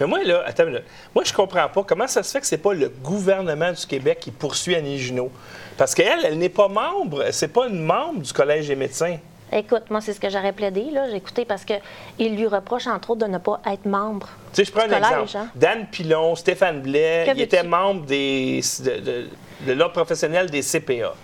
[0.00, 0.84] Mais moi, là, attends une minute.
[1.14, 4.18] Moi, je comprends pas comment ça se fait que c'est pas le gouvernement du Québec
[4.20, 5.30] qui poursuit Annie Junot.
[5.76, 9.18] Parce qu'elle, elle n'est pas membre, c'est pas une membre du Collège des médecins.
[9.52, 10.90] Écoute, moi, c'est ce que j'aurais plaidé.
[10.90, 11.08] Là.
[11.10, 14.28] J'ai écouté parce qu'il lui reproche, entre autres, de ne pas être membre.
[14.52, 15.36] Tu sais, je prends un collège, exemple.
[15.36, 15.48] hein?
[15.54, 19.28] Dan Pilon, Stéphane Blais, ils étaient membres des, de, de-
[19.66, 21.14] de l'ordre professionnel des CPA.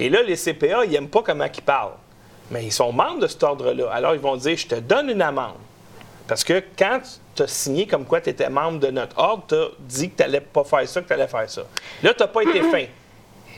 [0.00, 1.92] Et là, les CPA, ils n'aiment pas comment ils parlent.
[2.50, 3.90] Mais ils sont membres de cet ordre-là.
[3.92, 5.54] Alors, ils vont dire Je te donne une amende.
[6.26, 7.00] Parce que quand
[7.34, 10.16] tu as signé comme quoi tu étais membre de notre ordre, tu as dit que
[10.16, 11.62] tu n'allais pas faire ça, que tu allais faire ça.
[12.02, 12.84] Là, tu n'as pas été fin.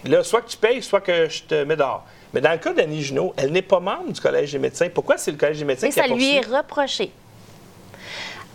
[0.05, 2.05] Là, soit que tu payes, soit que je te mets dehors.
[2.35, 4.89] Mais dans le cas d'Annie Junot, elle n'est pas membre du Collège des médecins.
[4.93, 7.13] Pourquoi c'est le Collège des médecins Et qui a ça lui est reproché.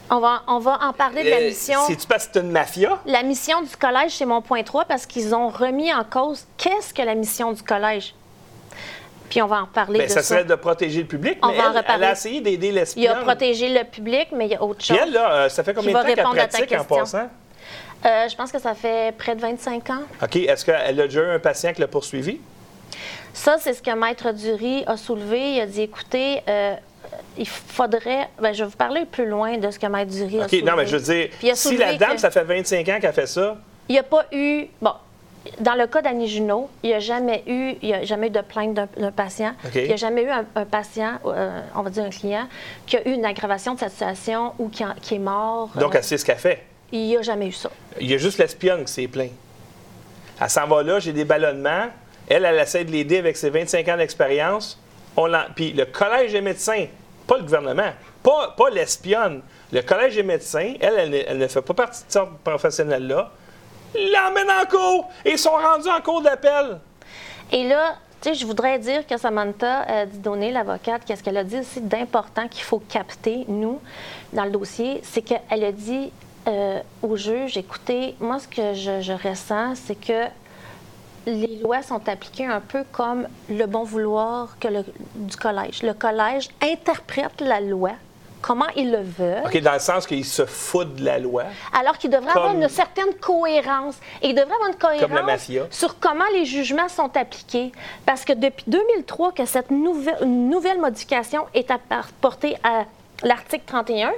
[0.10, 1.80] On va, on va en parler de la Euh, mission.
[1.88, 2.98] C'est-tu parce que c'est une mafia?
[3.06, 6.94] La mission du collège, c'est mon point 3 parce qu'ils ont remis en cause qu'est-ce
[6.94, 8.14] que la mission du collège.
[9.30, 10.36] Puis on va en reparler Ben, de ça ça.
[10.36, 12.04] serait de protéger le public, On mais va en elle, reparler.
[12.06, 14.78] elle a essayé d'aider Il y a protéger le public, mais il y a autre
[14.78, 14.98] Puis chose.
[15.02, 17.28] elle, là, euh, ça fait combien de temps qu'elle pratique en passant?
[18.06, 20.04] Euh, je pense que ça fait près de 25 ans.
[20.24, 20.36] OK.
[20.38, 22.40] Est-ce qu'elle a déjà eu un patient qui l'a poursuivi?
[23.34, 25.56] Ça, c'est ce que Maître Dury a soulevé.
[25.56, 26.76] Il a dit, écoutez, euh,
[27.38, 28.30] il faudrait...
[28.42, 30.54] Ben, je vais vous parler plus loin de ce que Maître Dury a OK.
[30.64, 33.28] Non, mais je veux dire, si la dame, que- ça fait 25 ans qu'elle fait
[33.28, 33.58] ça,
[33.90, 34.66] Il n'y a pas eu...
[34.82, 34.92] Bon,
[35.60, 38.32] dans le cas d'Annie Junot, il n'y a jamais eu, il y a jamais eu
[38.32, 39.54] de plainte d'un patient.
[39.76, 42.48] Il n'y a jamais eu un, un patient, euh, on va dire un client,
[42.86, 45.70] qui a eu une aggravation de sa situation ou qui, en- qui est mort.
[45.76, 46.64] donc Euh, elle sait ce qu'elle fait.
[46.92, 47.70] il n'y a jamais eu ça.
[48.00, 49.32] Il y a juste l'espionne qui s'est plaint.
[50.42, 51.86] Elle s'en va là, j'ai des ballonnements.
[52.30, 54.78] Elle, elle essaie de l'aider avec ses 25 ans d'expérience.
[55.56, 56.86] Puis le Collège des médecins,
[57.28, 57.92] pas le gouvernement,
[58.24, 59.42] pas, pas l'espionne.
[59.72, 63.32] Le Collège des médecins, elle, elle, ne- fait pas partie de ce professionnel-là.
[63.96, 66.80] L'emmène en cours et ils sont rendus en cours d'appel.
[67.52, 71.44] Et là, tu sais, je voudrais dire que Samantha euh, Didonné, l'avocate, qu'est-ce qu'elle a
[71.44, 73.80] dit aussi d'important qu'il faut capter, nous,
[74.34, 76.12] dans le dossier, c'est qu'elle a dit
[76.48, 80.26] euh, au juge, écoutez, moi, ce que je ressens, c'est que
[81.28, 85.84] les lois sont appliquées un peu comme le bon vouloir que le- du collège.
[85.84, 87.92] Le collège interprète la loi
[88.42, 89.36] comment il le veut.
[89.46, 91.44] OK, dans le sens qu'il se fout de la loi.
[91.78, 93.96] Alors qu'il devrait Comme- avoir une certaine cohérence.
[94.22, 97.72] Et il devrait avoir une cohérence sur comment les jugements sont appliqués.
[98.06, 102.86] Parce que depuis 2003 que cette nouvelle modification est apportée à
[103.24, 104.12] l'article 31,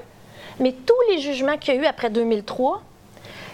[0.59, 2.81] mais tous les jugements qu'il y a eu après 2003,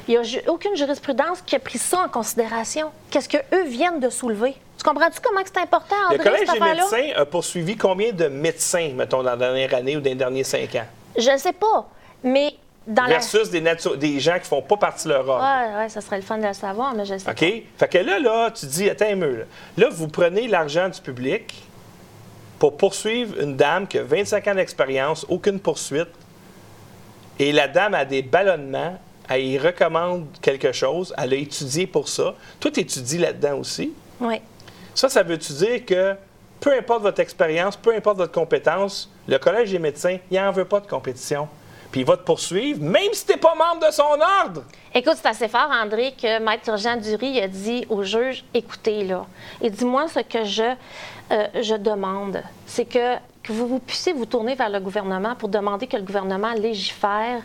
[0.08, 2.92] il n'y a aucune jurisprudence qui a pris ça en considération.
[3.10, 4.56] Qu'est-ce qu'eux viennent de soulever?
[4.78, 8.28] Tu comprends-tu comment c'est important, Le André, Collège cette des médecins a poursuivi combien de
[8.28, 10.86] médecins, mettons, dans la dernière année ou dans les derniers cinq ans?
[11.18, 11.90] Je ne sais pas,
[12.24, 12.54] mais
[12.86, 13.10] dans la...
[13.10, 15.44] Versus des, natu- des gens qui font pas partie de leur ordre.
[15.44, 17.40] Ouais, ouais, ça serait le fun de le savoir, mais je ne sais OK?
[17.78, 19.46] Fait que là, là, tu dis, attends un.
[19.78, 21.64] Là, vous prenez l'argent du public
[22.60, 26.10] pour poursuivre une dame qui a 25 ans d'expérience, aucune poursuite,
[27.40, 29.00] et la dame a des ballonnements,
[29.30, 32.36] elle y recommande quelque chose, elle a étudié pour ça.
[32.60, 33.94] Toi, tu étudies là-dedans aussi.
[34.20, 34.42] Oui.
[34.94, 36.16] Ça, ça veut-tu dire que
[36.60, 40.66] peu importe votre expérience, peu importe votre compétence, le Collège des médecins, il n'en veut
[40.66, 41.48] pas de compétition.
[41.92, 44.04] Puis il va te poursuivre, même si tu n'es pas membre de son
[44.44, 44.64] ordre.
[44.94, 49.26] Écoute, c'est assez fort, André, que Maître Jean Dury a dit au juge écoutez, là,
[49.62, 50.64] il dit moi, ce que je,
[51.32, 55.50] euh, je demande, c'est que, que vous, vous puissiez vous tourner vers le gouvernement pour
[55.50, 57.44] demander que le gouvernement légifère,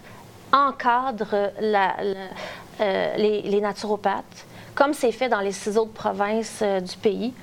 [0.52, 2.16] encadre la- la-
[2.80, 7.34] euh, les, les naturopathes, comme c'est fait dans les six autres provinces euh, du pays.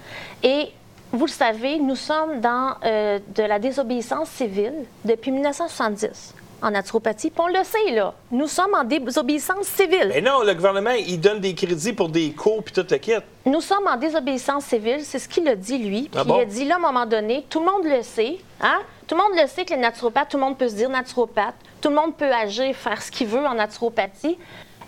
[0.43, 0.70] Et
[1.12, 4.74] vous le savez, nous sommes dans euh, de la désobéissance civile
[5.05, 7.30] depuis 1970 en naturopathie.
[7.30, 8.16] Puis on le sait, là.
[8.32, 10.10] Nous sommes en désobéissance civile.
[10.10, 13.14] Mais non, le gouvernement, il donne des crédits pour des cours puis tout le kit.
[13.45, 16.10] Nous sommes en désobéissance civile, c'est ce qu'il a dit, lui.
[16.10, 16.38] Puis Ah bon?
[16.38, 18.39] il a dit, là, à un moment donné, tout le monde le sait.
[18.60, 18.80] Hein?
[19.05, 21.53] Tout le monde le sait que les naturopathes, tout le monde peut se dire naturopathe.
[21.82, 24.38] Tout le monde peut agir, faire ce qu'il veut en naturopathie.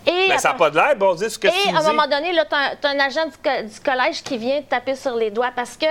[0.06, 1.78] Et Mais Ben, ça n'a pas de l'air, bon, dis ce que Et tu à
[1.78, 4.68] un moment donné, là, tu as, un agent du, co- du collège qui vient te
[4.70, 5.86] taper sur les doigts parce que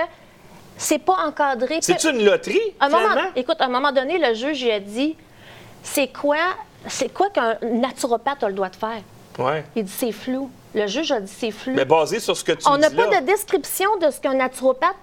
[0.76, 1.78] c'est pas encadré.
[1.80, 5.16] C'est une loterie, Un moment, écoute, à un moment donné, le juge lui a dit
[5.82, 6.36] c'est quoi,
[6.88, 9.00] c'est quoi qu'un naturopathe a le droit de faire?
[9.38, 9.64] Ouais.
[9.76, 10.50] Il dit c'est flou.
[10.74, 11.72] Le juge a dit c'est flou.
[11.74, 13.20] Mais basé sur ce que tu On n'a pas là.
[13.20, 14.96] de description de ce qu'un naturopathe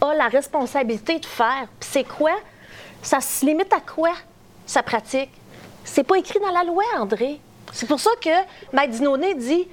[0.00, 1.66] a la responsabilité de faire.
[1.78, 2.32] Puis c'est quoi?
[3.02, 4.10] Ça se limite à quoi?
[4.70, 5.30] Sa pratique
[5.84, 7.40] C'est pas écrit dans la loi, André.
[7.72, 8.30] C'est pour ça que
[8.72, 9.66] Maître Dinoné dit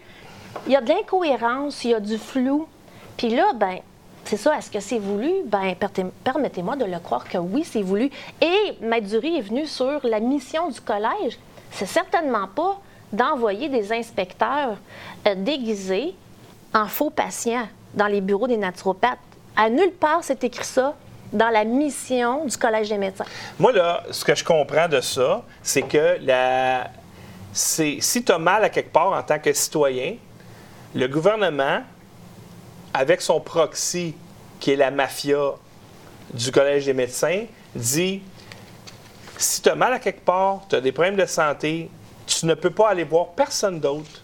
[0.66, 2.68] il y a de l'incohérence, il y a du flou.
[3.16, 3.80] Puis là, ben,
[4.26, 5.32] c'est ça, est-ce que c'est voulu?
[5.46, 5.76] Ben,
[6.24, 8.10] permettez-moi de le croire que oui, c'est voulu.
[8.42, 11.38] Et Maître Dury est venu sur la mission du collège.
[11.72, 12.80] C'est certainement pas
[13.14, 14.78] d'envoyer des inspecteurs
[15.28, 16.16] euh, déguisés
[16.74, 19.20] en faux patients dans les bureaux des naturopathes.
[19.56, 20.96] À nulle part, c'est écrit ça
[21.34, 23.26] dans la mission du Collège des médecins.
[23.60, 26.18] Moi, là, ce que je comprends de ça, c'est que
[27.52, 30.16] si tu as mal à quelque part en tant que citoyen,
[30.96, 31.82] le gouvernement,
[32.94, 34.16] avec son proxy,
[34.60, 35.54] qui est la mafia
[36.34, 37.44] du Collège des médecins,
[37.76, 38.22] dit
[39.38, 41.90] si tu as mal à quelque part, tu as des problèmes de santé,
[42.26, 44.24] tu ne peux pas aller voir personne d'autre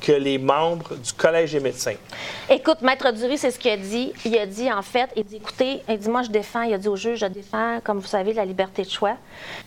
[0.00, 1.94] que les membres du Collège des médecins.
[2.48, 4.12] Écoute, Maître Dury, c'est ce qu'il a dit.
[4.24, 6.78] Il a dit, en fait, il dit, écoutez, il dit, moi, je défends, il a
[6.78, 9.16] dit au juge, je défends, comme vous savez, la liberté de choix.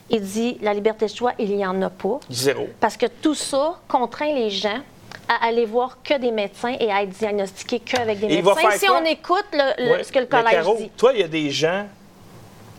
[0.09, 2.19] Il dit, la liberté de choix, il n'y en a pas.
[2.31, 2.67] Zéro.
[2.79, 4.79] Parce que tout ça contraint les gens
[5.29, 8.55] à aller voir que des médecins et à être diagnostiqués qu'avec des Et il va
[8.55, 8.69] médecins.
[8.71, 9.01] faire Si quoi?
[9.01, 10.03] on écoute le- le- Ouais.
[10.03, 10.89] ce que le collège Caro, dit.
[10.97, 11.85] Toi, il y a des gens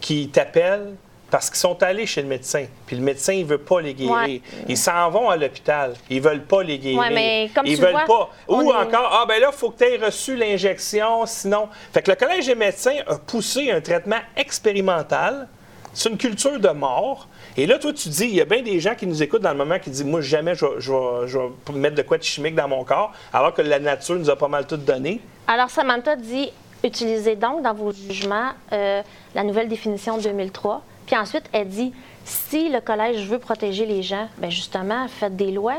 [0.01, 0.95] qui t'appellent
[1.35, 2.67] parce qu'ils sont allés chez le médecin.
[2.87, 4.15] Puis le médecin, il veut pas les guérir.
[4.15, 4.41] Ouais.
[4.69, 5.95] Ils s'en vont à l'hôpital.
[6.09, 7.01] Ils veulent pas les guérir.
[7.01, 8.31] Ouais, mais comme Ils tu veulent vois, pas.
[8.55, 11.69] Ou est- encore, ah ben là, il faut que tu aies reçu l'injection, sinon.
[11.93, 15.49] Fait que le Collège des médecins a poussé un traitement expérimental.
[15.93, 17.27] C'est une culture de mort.
[17.57, 19.51] Et là, toi, tu dis, il y a bien des gens qui nous écoutent dans
[19.51, 22.17] le moment qui disent, moi, jamais je vais, je vais- je vais mettre de quoi
[22.17, 25.21] de chimique dans mon corps, alors que la nature nous a pas mal tout donné.
[25.49, 26.53] Alors, Samantha dit
[26.85, 29.03] utilisez donc dans vos jugements euh,
[29.35, 30.83] la nouvelle définition de 2003.
[31.07, 31.93] Puis ensuite, elle dit
[32.25, 35.77] si le collège veut protéger les gens, bien justement, faites des lois.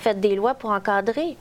[0.00, 1.30] Faites des lois pour encadrer.
[1.30, 1.36] Tu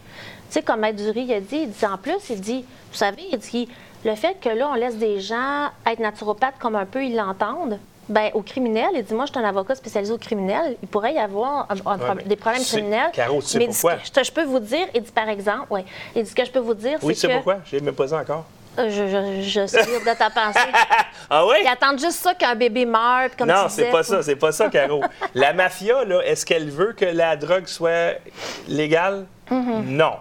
[0.50, 3.24] sais, comme Maître Dury il a dit, il dit en plus, il dit vous savez,
[3.32, 3.68] il dit
[4.06, 7.80] le fait que là, on laisse des gens être naturopathes comme un peu ils l'entendent.
[8.08, 10.78] Ben, au criminel, il dit Moi, je suis un avocat spécialisé au criminel.
[10.84, 13.10] Il pourrait y avoir un- un Ouais, pro- mais des problèmes criminels.
[13.14, 13.96] Caro, tu sais mais pourquoi?
[13.96, 15.84] que je, je peux vous dire, il dit par exemple, ouais,
[16.16, 17.58] il dit ce que je peux vous dire, Oui, c'est tu sais que pourquoi?
[17.66, 18.46] Je l'ai même pas dit encore.
[18.78, 20.60] Je, je, je suis libre de ta pensée.
[21.28, 21.56] Ah oui?
[21.64, 24.70] Ils attendent juste ça qu'un bébé meure, comme Non, c'est pas ça, c'est pas ça,
[24.70, 25.02] Caro.
[25.34, 28.20] la mafia, là, est-ce qu'elle veut que la drogue soit
[28.68, 29.26] légale?
[29.50, 29.86] Mm-hmm.
[29.88, 30.14] Non.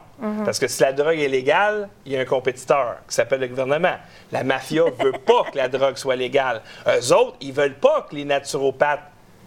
[0.44, 3.48] Parce que si la drogue est légale, il y a un compétiteur qui s'appelle le
[3.48, 3.96] gouvernement.
[4.32, 6.62] La mafia veut pas que la drogue soit légale.
[6.86, 9.02] Eux autres, ils veulent pas que les naturopathes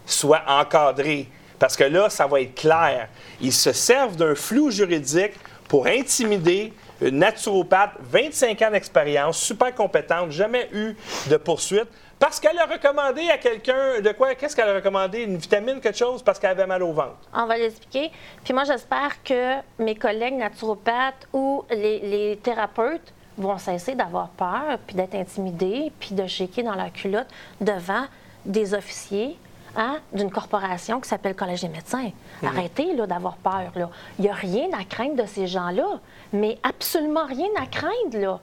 [0.05, 1.27] soient encadrés.
[1.57, 3.07] Parce que là, ça va être clair.
[3.41, 5.33] Ils se servent d'un flou juridique
[5.67, 10.95] pour intimider une naturopathe, 25 ans d'expérience, super compétente, jamais eu
[11.29, 11.87] de poursuite,
[12.19, 14.33] parce qu'elle a recommandé à quelqu'un de quoi?
[14.33, 15.19] Qu'est-ce qu'elle a recommandé?
[15.21, 17.17] Une vitamine, quelque chose, parce qu'elle avait mal au ventre.
[17.33, 18.11] On va l'expliquer.
[18.43, 24.95] Puis moi, j'espère que mes collègues naturopathes ou les, thérapeutes vont cesser d'avoir peur, puis
[24.95, 27.27] d'être intimidés, puis de shaker dans leur culotte
[27.61, 28.05] devant
[28.45, 29.37] des officiers
[29.77, 32.09] hein, d'une corporation qui s'appelle Collège des médecins.
[32.45, 33.71] Arrêtez là, d'avoir peur.
[33.75, 33.89] là.
[34.19, 35.99] Il n'y a rien à craindre de ces gens-là,
[36.33, 38.39] mais absolument rien à craindre là,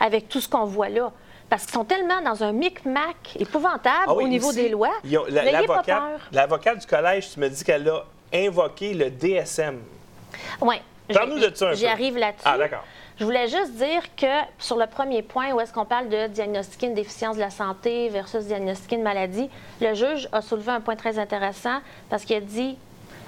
[0.00, 1.10] avec tout ce qu'on voit là.
[1.50, 4.92] Parce qu'ils sont tellement dans un micmac épouvantable Ah oui, au niveau des lois.
[5.28, 8.04] la- l'avocate- du collège, tu me dis qu'elle a
[8.34, 9.80] invoqué le DSM.
[10.60, 10.76] Oui.
[11.12, 11.90] Parle-nous de ça un J'y peu.
[11.90, 12.42] arrive là-dessus.
[12.44, 12.84] Ah, d'accord.
[13.18, 14.26] Je voulais juste dire que
[14.60, 18.08] sur le premier point, où est-ce qu'on parle de diagnostiquer une déficience de la santé
[18.10, 19.50] versus diagnostiquer une maladie,
[19.80, 22.78] le juge a soulevé un point très intéressant parce qu'il a dit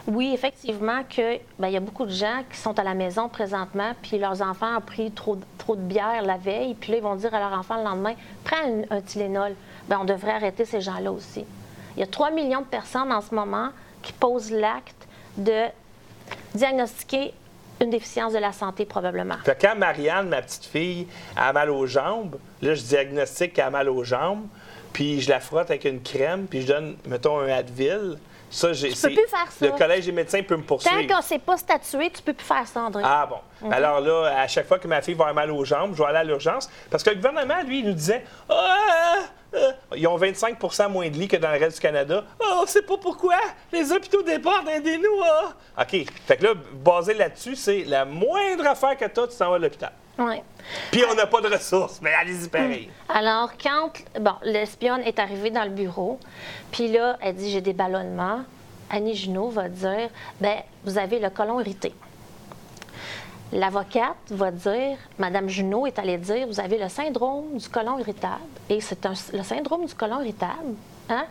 [0.07, 3.28] oui, effectivement, que ben, il y a beaucoup de gens qui sont à la maison
[3.28, 7.03] présentement, puis leurs enfants ont pris trop, trop de bière la veille, puis là, ils
[7.03, 8.14] vont dire à leur enfant le lendemain
[8.45, 8.57] prends
[8.91, 9.55] un, Tylenol.
[9.88, 11.45] Ben, on devrait arrêter ces gens-là aussi.
[11.97, 13.70] Il y a 3 millions de personnes en ce moment
[14.03, 15.64] qui posent l'acte de
[16.55, 17.34] diagnostiquer
[17.81, 19.37] une déficience de la santé, probablement.
[19.45, 21.07] Fait que quand Marianne, ma petite fille,
[21.37, 24.47] a mal aux jambes, là, je diagnostique qu'elle a mal aux jambes,
[24.93, 28.18] puis je la frotte avec une crème, puis je donne, mettons, un Advil.
[28.53, 28.91] Ça, j'ai.
[28.91, 29.64] Tu peux plus faire ça.
[29.66, 31.07] Le collège des médecins peut me Tant poursuivre.
[31.07, 33.03] qu'on ne s'est pas statué, tu peux plus faire ça, André.
[33.07, 33.70] Ah bon.
[33.70, 36.09] Alors là, à chaque fois que ma fille va avoir mal aux jambes, je vais
[36.09, 36.68] aller à l'urgence.
[36.91, 39.18] Parce que le gouvernement, lui, il nous disait Ah,
[39.96, 42.24] Ils ont 25% moins de lits que dans le reste du Canada.
[42.40, 43.36] Ah, on sait pas pourquoi.
[43.72, 45.22] Les hôpitaux débordent, aidez-nous.
[45.24, 45.82] Ah.
[45.82, 46.05] OK.
[46.26, 49.57] Fait que là, basé là-dessus, c'est la moindre affaire que tu as, tu t'en vas
[49.57, 49.92] à l'hôpital.
[50.18, 50.42] Ouais.
[50.90, 52.90] Puis on n'a pas de ressources, mais allez-y pareil.
[53.09, 56.18] Alors, quand bon, l'espionne est arrivée dans le bureau,
[56.70, 58.42] puis là, elle dit J'ai des ballonnements,
[58.90, 61.94] Annie Junot va dire ben vous avez le colon irrité.
[63.53, 68.38] L'avocate va dire Madame Junot est allée dire Vous avez le syndrome du colon irritable.
[68.68, 70.74] Et c'est un- le syndrome du colon irritable.
[71.09, 71.24] Hein?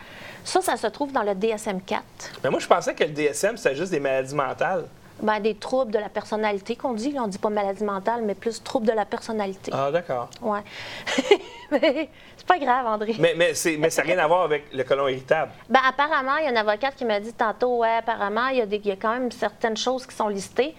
[0.44, 2.00] Ça, ça se trouve dans le DSM-4.
[2.44, 4.86] Mais moi, je pensais que le DSM, c'était juste des maladies mentales.
[5.22, 7.12] Ben, des troubles de la personnalité qu'on dit.
[7.12, 9.70] Là, on dit pas maladie mentale, mais plus troubles de la personnalité.
[9.74, 10.30] Ah, d'accord.
[10.42, 10.62] Ouais.
[11.72, 13.16] mais c'est pas grave, André.
[13.20, 15.52] Mais, mais, c'est- mais ça n'a rien à voir avec le colon irritable.
[15.70, 18.62] Ben, apparemment, il y a une avocate qui m'a dit tantôt, ouais, apparemment, il y,
[18.62, 20.74] a des- il y a quand même certaines choses qui sont listées.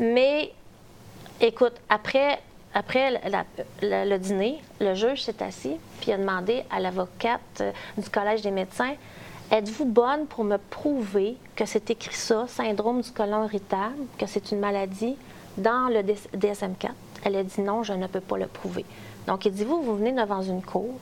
[0.00, 0.52] Mais,
[1.40, 2.40] écoute, après,
[2.74, 3.20] après
[3.82, 8.50] le dîner, le juge s'est assis, puis a demandé à l'avocate euh, du Collège des
[8.50, 8.94] médecins
[9.52, 14.50] Êtes-vous bonne pour me prouver que c'est écrit ça, syndrome du côlon irritable, que c'est
[14.50, 15.16] une maladie,
[15.56, 16.88] dans le DSM-4
[17.24, 18.84] Elle a dit non, je ne peux pas le prouver.
[19.28, 20.98] Donc, il dit Vous, vous venez devant une cour,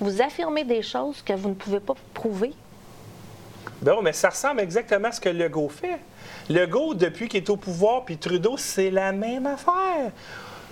[0.00, 2.52] vous affirmez des choses que vous ne pouvez pas prouver?
[3.84, 5.98] Oui, mais ça ressemble exactement à ce que Legault fait.
[6.48, 10.12] Legault, depuis qu'il est au pouvoir, puis Trudeau, c'est la même affaire.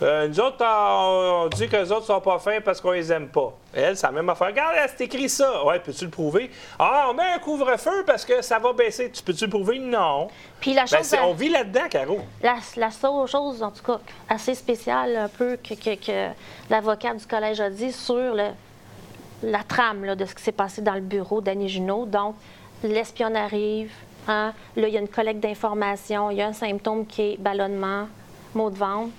[0.02, 3.10] Euh, nous autres, on, on dit que les autres sont pas fins parce qu'on les
[3.10, 3.54] aime pas.
[3.72, 4.48] Elle, c'est la même affaire.
[4.48, 5.64] Regarde, c'est écrit ça.
[5.64, 6.50] Ouais, peux-tu le prouver?
[6.78, 9.10] Ah, on met un couvre-feu parce que ça va baisser.
[9.10, 9.78] Tu peux-tu le prouver?
[9.78, 10.28] Non.
[10.60, 12.18] Puis la Ben, chose, c'est- on vit là-dedans, Caro.
[12.42, 13.98] la, la seule chose, en tout cas,
[14.28, 16.28] assez spéciale un peu que, que- que
[16.68, 18.50] l'avocat du collège a dit sur le-
[19.42, 22.04] la trame là, de ce qui s'est passé dans le bureau d'Annie Junot.
[22.04, 22.34] Donc,
[22.82, 23.90] l'espionne arrive,
[24.28, 27.36] hein, là, il y a une collecte d'informations, il y a un symptôme qui est
[27.40, 28.08] ballonnement,
[28.54, 29.12] maux de ventre,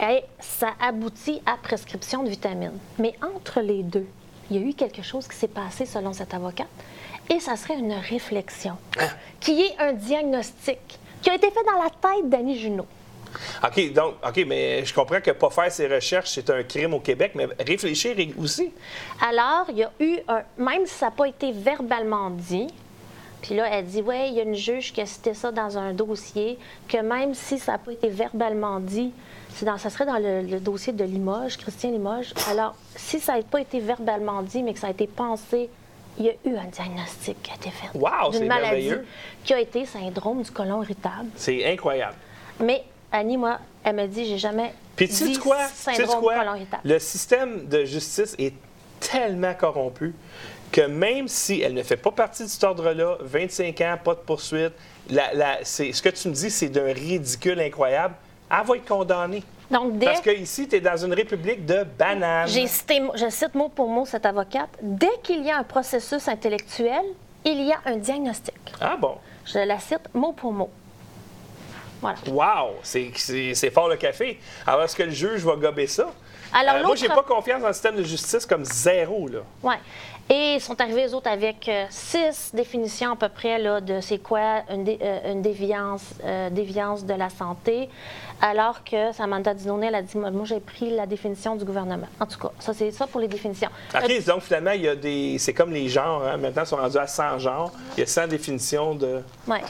[0.00, 2.78] et ça aboutit à prescription de vitamines.
[2.98, 4.06] Mais entre les deux,
[4.50, 6.68] il y a eu quelque chose qui s'est passé selon cette avocate,
[7.30, 8.76] et ça serait une réflexion,
[9.40, 10.78] qui est un diagnostic,
[11.20, 12.86] qui a été fait dans la tête d'Annie Junot.
[13.62, 17.00] OK, donc, OK, mais je comprends que pas faire ses recherches, c'est un crime au
[17.00, 18.72] Québec, mais réfléchir aussi.
[19.20, 20.42] Alors, il y a eu un.
[20.56, 22.68] Même si ça n'a pas été verbalement dit,
[23.42, 25.78] puis là, elle dit Ouais, il y a une juge qui a cité ça dans
[25.78, 26.58] un dossier,
[26.88, 29.12] que même si ça n'a pas été verbalement dit,
[29.62, 32.32] dans, ça serait dans le, le dossier de Limoges, Christian Limoges.
[32.50, 35.68] Alors, si ça n'a pas été verbalement dit, mais que ça a été pensé,
[36.18, 38.92] il y a eu un diagnostic qui a été fait Wow, c'est d'une maladie
[39.44, 41.28] qui a été syndrome du côlon irritable.
[41.36, 42.16] C'est incroyable.
[42.60, 45.58] Mais Annie, moi, elle me dit J'ai jamais Puis tu quoi?
[45.68, 46.38] Syndrome quoi?
[46.38, 46.82] côlon irritable.
[46.84, 48.54] Le système de justice est
[49.00, 50.14] tellement corrompu
[50.72, 54.20] que même si elle ne fait pas partie de cet ordre-là, 25 ans, pas de
[54.20, 54.72] poursuite,
[55.10, 58.14] la- ce que tu me dis, c'est d'un ridicule incroyable,
[58.50, 59.42] elle va être condamnée.
[59.70, 60.06] Donc, dès...
[60.06, 62.48] Parce que ici, tu es dans une république de bananes.
[62.48, 64.70] J'ai cité, je cite mot pour mot cette avocate.
[64.80, 67.02] Dès qu'il y a un processus intellectuel,
[67.44, 68.54] il y a un diagnostic.
[68.80, 69.16] Ah bon?
[69.44, 70.70] Je la cite mot pour mot.
[72.00, 72.16] Voilà.
[72.28, 72.76] Wow!
[72.82, 74.38] C'est- fort le café.
[74.66, 76.06] Alors, est-ce que le juge va gober ça?
[76.52, 79.40] Alors, Euh, moi, j'ai pas confiance dans le système de justice comme zéro, là.
[79.62, 79.76] Ouais.
[80.30, 84.00] Et ils sont arrivés, eux autres, avec euh, six définitions à peu près là, de
[84.02, 87.88] c'est quoi une, dé- euh, une déviance, euh, déviance de la santé,
[88.42, 92.06] alors que Samantha Dinonnet, elle a dit Moi, j'ai pris la définition du gouvernement.
[92.20, 93.70] En tout cas, ça, c'est ça pour les définitions.
[93.94, 95.38] OK, donc finalement, il y a des.
[95.38, 96.36] C'est comme les genres, hein.
[96.36, 97.72] Maintenant, ils sont rendus à 100 genres.
[97.96, 99.22] Il y a 100 définitions de.
[99.46, 99.62] Ouais.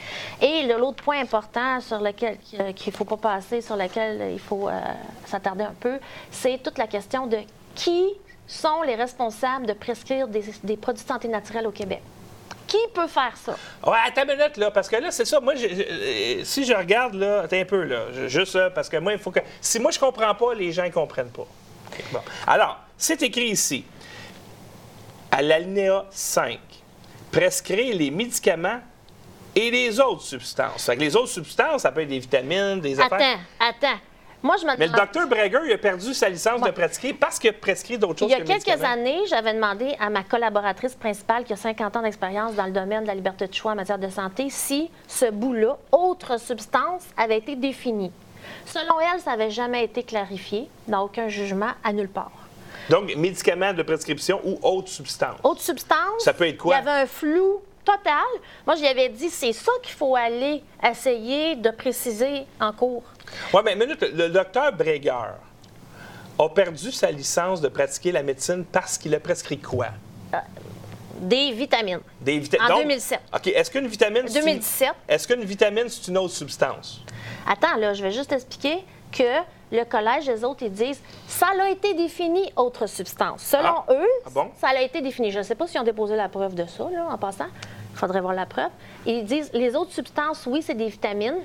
[0.42, 2.36] Et l'autre point important sur lequel
[2.74, 4.68] qu'il ne faut pas passer, sur lequel il faut
[5.24, 5.98] s'attarder un peu,
[6.32, 7.38] c'est toute la question de
[7.76, 8.08] qui
[8.48, 12.00] sont les responsables de prescrire des, des produits de santé naturelle au Québec.
[12.66, 13.56] Qui peut faire ça?
[13.86, 15.38] Ouais, attends une minute, là, parce que là, c'est ça.
[15.40, 18.06] Moi, euh, si je regarde, là, attends un peu, là.
[18.12, 19.40] je- Juste ça, parce que moi, il faut que.
[19.60, 21.46] Si moi, je comprends pas, les gens ne comprennent pas.
[22.12, 22.20] Bon.
[22.46, 23.84] Alors, c'est écrit ici,
[25.30, 26.58] à l'alinéa 5,
[27.30, 28.80] prescrire les médicaments
[29.54, 30.84] et les autres substances.
[30.84, 33.38] Fait que les autres substances, ça peut être des vitamines, des affaires.
[33.58, 34.00] Attends, attends.
[34.42, 37.38] Moi, je me Mais le docteur Breger, il a perdu sa licence de pratiquer parce
[37.38, 40.22] qu'il a prescrit d'autres choses Il y a que quelques années, j'avais demandé à ma
[40.22, 43.72] collaboratrice principale, qui a 50 ans d'expérience dans le domaine de la liberté de choix
[43.72, 48.12] en matière de santé, si ce bout-là, autre substance, avait été défini.
[48.64, 52.32] Selon elle, ça n'avait jamais été clarifié, dans aucun jugement, à nulle part.
[52.88, 55.38] Donc, médicaments de prescription ou autres substances.
[55.42, 56.74] Autre substance, Ça peut être quoi?
[56.74, 58.24] Il y avait un flou total.
[58.66, 63.02] Moi, lui avais dit, c'est ça qu'il faut aller essayer de préciser en cours.
[63.54, 65.12] Oui, mais minute, le docteur Breger
[66.38, 69.88] a perdu sa licence de pratiquer la médecine parce qu'il a prescrit quoi?
[71.20, 71.98] Des vitamines.
[72.20, 73.18] Des vita- En Donc- 2007.
[73.34, 73.48] OK.
[73.48, 74.22] Est-ce qu'une vitamine.
[74.28, 74.92] c'est une- 2017.
[75.08, 77.00] Est-ce qu'une vitamine, c'est une autre substance?
[77.44, 79.24] Attends, là, je vais juste expliquer que
[79.72, 83.42] le collège, les autres, ils disent ça a été défini autre substance.
[83.42, 83.92] Selon Ah.
[83.94, 84.50] eux, Ah bon?
[84.60, 85.32] ça a été défini.
[85.32, 87.48] Je ne sais pas s'ils ont déposé la preuve de ça, là, en passant.
[87.94, 88.70] Il faudrait voir la preuve.
[89.04, 91.38] Ils disent les autres substances, oui, c'est des vitamines,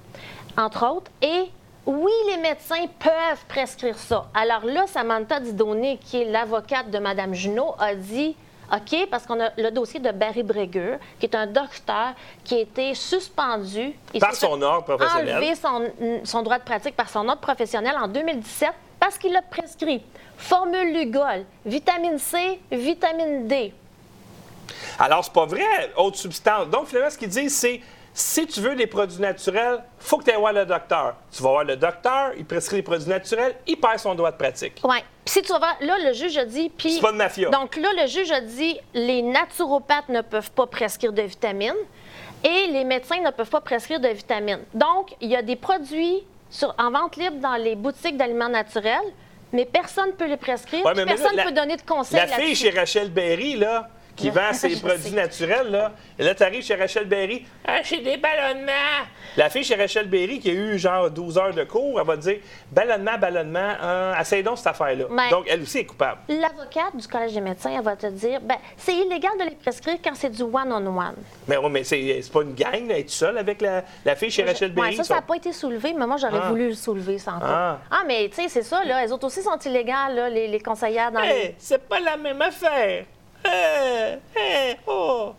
[0.55, 1.45] entre autres, et
[1.85, 4.25] oui, les médecins peuvent prescrire ça.
[4.33, 8.35] Alors là, Samantha Didonné, qui est l'avocate de Mme Junot, a dit
[8.71, 12.59] OK, parce qu'on a le dossier de Barry Breger, qui est un docteur qui a
[12.59, 13.93] été suspendu.
[14.13, 15.35] Il Par son ordre professionnel.
[15.35, 19.41] enlever son, son droit de pratique par son ordre professionnel en 2017 parce qu'il a
[19.41, 20.01] prescrit
[20.37, 23.73] formule Lugol, vitamine C, vitamine D.
[24.97, 26.67] Alors, c'est pas vrai, autre substance.
[26.69, 27.81] Donc, finalement, ce qu'ils disent, c'est
[28.13, 31.15] si tu veux des produits naturels, faut que tu ailles voir le docteur.
[31.35, 34.37] Tu vas voir le docteur, il prescrit des produits naturels, il perd son droit de
[34.37, 34.79] pratique.
[34.83, 34.97] Oui.
[35.25, 36.69] Puis si tu vas voir, là, le juge a dit.
[36.69, 37.49] Puis, C'est pas de mafia.
[37.49, 41.73] Donc là, le juge a dit les naturopathes ne peuvent pas prescrire de vitamines
[42.43, 44.63] et les médecins ne peuvent pas prescrire de vitamines.
[44.73, 48.99] Donc, il y a des produits sur- en vente libre dans les boutiques d'aliments naturels,
[49.53, 50.85] mais personne ne peut les prescrire.
[50.85, 52.19] Ouais, puis mais personne ne peut donner de conseils.
[52.19, 55.15] La fille chez Rachel Berry, là, qui vend ses produits sais.
[55.15, 58.71] naturels, là, et là, tu arrives chez Rachel Berry, ah, j'ai des ballonnements.
[59.35, 62.15] La fille chez Rachel Berry, qui a eu genre 12 heures de cours, elle va
[62.15, 62.37] te dire
[62.71, 65.05] ballonnement, ballonnement, hein, essaye donc cette affaire-là.
[65.09, 66.19] Mais- Donc, elle aussi est coupable.
[66.29, 69.97] L'avocate du Collège des médecins, elle va te dire ben, c'est illégal de les prescrire
[70.03, 71.15] quand c'est du one-on-one.
[71.47, 74.43] Mais, ouais, mais c'est pas une gang, là, être seule avec la, la fille chez
[74.43, 74.89] Rachel Berry.
[74.91, 76.49] Ouais, ça, ça n'a pas été soulevé, mais moi, j'aurais Ah.
[76.49, 77.79] voulu le soulever sans Ah.
[77.89, 79.03] Ah, mais tu sais, c'est ça, là.
[79.03, 82.41] Elles autres aussi sont illégales, là, les, les conseillères dans Hey, c'est pas la même
[82.41, 83.05] affaire.
[83.45, 85.33] Hey, hey, oh.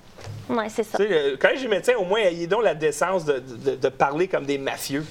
[0.48, 0.98] Ouais, c'est ça.
[0.98, 3.88] Tu sais, le collège des médecins, au moins, ayez donc la décence de, de- de
[3.88, 5.04] parler comme des mafieux.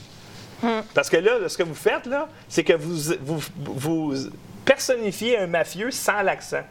[0.94, 4.14] Parce que là, ce que vous faites, là, c'est que vous, vous, vous
[4.64, 6.62] personnifiez un mafieux sans l'accent.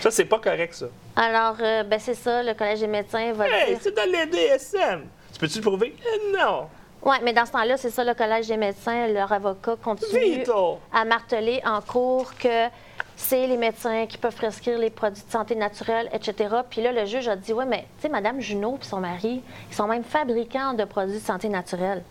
[0.00, 0.86] Ça, c'est pas correct, ça.
[1.16, 3.78] Alors, euh, ben, c'est ça, le Collège des médecins va Hey, dire.
[3.82, 5.02] c'est dans les DSM.
[5.34, 5.94] Tu peux-tu le prouver?
[6.06, 6.68] Euh, non.
[7.06, 10.80] Oui, mais dans ce temps-là, c'est ça, le Collège des médecins, leur avocat continue Vito.
[10.92, 12.66] à marteler en cours que
[13.14, 16.56] c'est les médecins qui peuvent prescrire les produits de santé naturelle, etc.
[16.68, 19.40] Puis là, le juge a dit, oui, mais tu sais, Mme Junot et son mari,
[19.70, 22.02] ils sont même fabricants de produits de santé naturelle.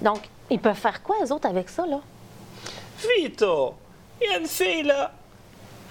[0.00, 2.00] Donc, ils peuvent faire quoi, eux autres, avec ça, là?
[3.18, 3.74] Vito,
[4.18, 5.12] il y a une fille, là.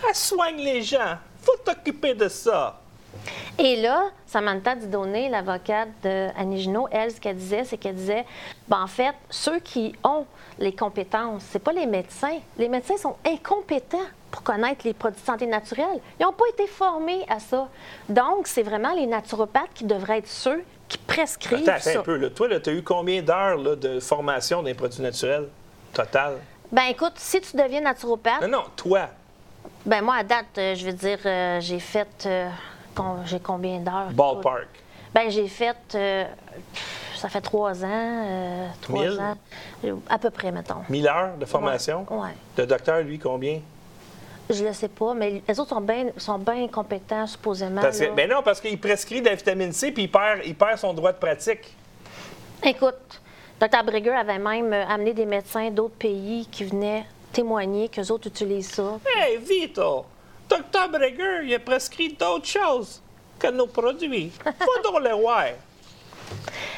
[0.09, 1.17] Elle soigne les gens.
[1.43, 2.81] Faut t'occuper de ça.
[3.59, 8.25] Et là, Samantha Didonné, l'avocate de Annie Junot, elle, ce qu'elle disait, c'est qu'elle disait,
[8.67, 10.25] ben, en fait, ceux qui ont
[10.59, 12.37] les compétences, c'est pas les médecins.
[12.57, 13.97] Les médecins sont incompétents
[14.31, 15.99] pour connaître les produits de santé naturelle.
[16.19, 17.67] Ils n'ont pas été formés à ça.
[18.09, 21.99] Donc, c'est vraiment les naturopathes qui devraient être ceux qui prescrivent Attends, attends ça.
[21.99, 22.15] un peu.
[22.17, 22.29] Là.
[22.29, 25.47] Toi, tu as eu combien d'heures de formation des produits naturels
[25.93, 26.37] total?
[26.71, 29.07] Ben écoute, si tu deviens naturopathe, Non, non, toi.
[29.85, 32.07] ben moi, à date, euh, je veux dire, euh, j'ai fait...
[32.25, 32.49] euh,
[33.25, 34.09] j'ai combien d'heures?
[34.11, 34.67] Ballpark.
[35.13, 35.75] Ben j'ai fait
[37.15, 37.87] ça fait trois ans.
[37.89, 39.19] euh, trois Mille?
[39.19, 39.35] ans.
[39.85, 40.83] euh, À peu près, mettons.
[40.89, 42.05] 1000 heures de formation?
[42.09, 42.17] Ouais.
[42.17, 42.29] ouais.
[42.57, 43.59] Le docteur, lui, combien?
[44.49, 47.81] Je le sais pas, mais les autres sont bien sont bien compétents, supposément.
[47.81, 48.11] Parce que- là.
[48.15, 50.93] ben non, parce qu'il prescrit de la vitamine C puis il perd, il perd son
[50.93, 51.75] droit de pratique.
[52.63, 53.21] Écoute,
[53.59, 53.83] Dr.
[53.83, 58.71] Brigger avait même euh, amené des médecins d'autres pays qui venaient témoigner qu'eux autres utilisent
[58.71, 58.99] ça.
[59.17, 60.05] Hey, Vito!
[60.49, 60.89] Dr.
[60.91, 63.01] Breger, il a prescrit d'autres choses
[63.39, 64.31] que nos produits.
[64.43, 65.45] Faut donc le voir.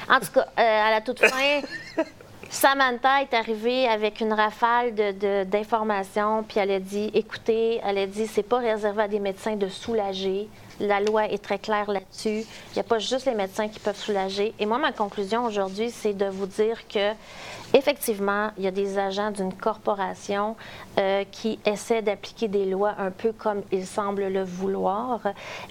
[0.10, 1.62] En tout cas, euh, à la toute fin,
[2.50, 7.98] Samantha est arrivée avec une rafale de- de- d'informations, puis elle a dit, écoutez, elle
[8.00, 10.48] a dit, c'est pas réservé à des médecins de soulager.
[10.80, 12.40] La loi est très claire là-dessus.
[12.40, 14.54] Il n'y a pas juste les médecins qui peuvent soulager.
[14.60, 17.12] Et moi, ma conclusion aujourd'hui, c'est de vous dire que,
[17.74, 20.56] effectivement, il y a des agents d'une corporation
[20.98, 25.20] euh, qui essaient d'appliquer des lois un peu comme ils semblent le vouloir.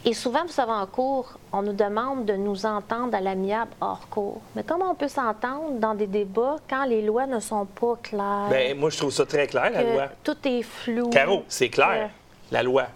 [0.05, 4.07] Et souvent, vous savez, en cours, on nous demande de nous entendre à l'amiable hors
[4.11, 4.43] cours.
[4.55, 8.49] Mais comment on peut s'entendre dans des débats quand les lois ne sont pas claires?
[8.51, 10.09] Ben, moi, je trouve ça très clair, la loi.
[10.23, 11.09] tout est flou.
[11.09, 12.11] Caro, c'est clair.
[12.51, 12.87] La loi.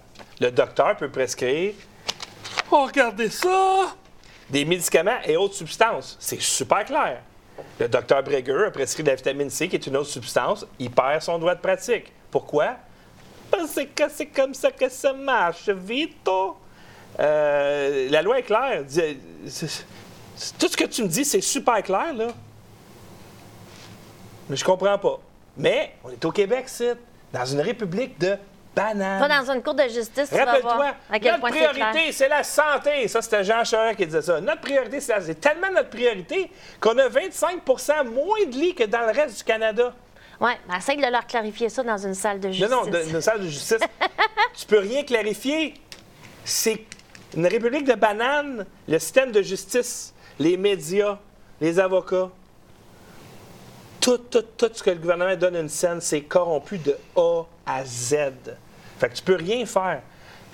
[0.40, 1.72] Le docteur peut prescrire.
[2.70, 3.95] Oh, regardez ça!
[4.49, 6.16] Des médicaments et autres substances.
[6.20, 7.23] C'est super clair.
[7.79, 10.66] Le docteur Breger a prescrit de la vitamine C, qui est une autre substance.
[10.79, 12.12] Il perd son droit de pratique.
[12.31, 12.77] Pourquoi?
[13.51, 16.57] Parce que c'est comme ça que ça marche, Vito.
[17.20, 18.85] Euh, la loi est claire.
[20.59, 22.29] Tout ce que tu me dis, c'est super clair, là.
[24.49, 25.20] Mais je comprends pas.
[25.57, 26.97] Mais on est au Québec, c'est
[27.33, 28.37] dans une république de
[28.74, 29.20] bananes.
[29.20, 30.47] Va dans une cour de justice, tu vas voir
[30.78, 33.09] Rappelle-toi, à quel notre point priorité, c'est la santé.
[33.09, 34.40] Ça, c'était Jean Charest qui disait ça.
[34.40, 36.51] Notre priorité, c'est la- c'est tellement notre priorité
[36.81, 39.93] qu'on a 25% moins de lits que dans le reste du Canada.
[40.40, 42.69] Oui, mais essaye de leur clarifier ça dans une salle de justice.
[42.70, 43.78] Non, non, de, de salle de justice.
[44.55, 45.74] tu peux rien clarifier.
[46.44, 46.85] C'est
[47.36, 51.19] une république de bananes, le système de justice, les médias,
[51.61, 52.31] les avocats.
[54.03, 57.85] Tout, tout, tout ce que le gouvernement donne une scène, c'est corrompu de A à
[57.85, 58.16] Z.
[58.99, 60.03] Fait que tu peux rien faire.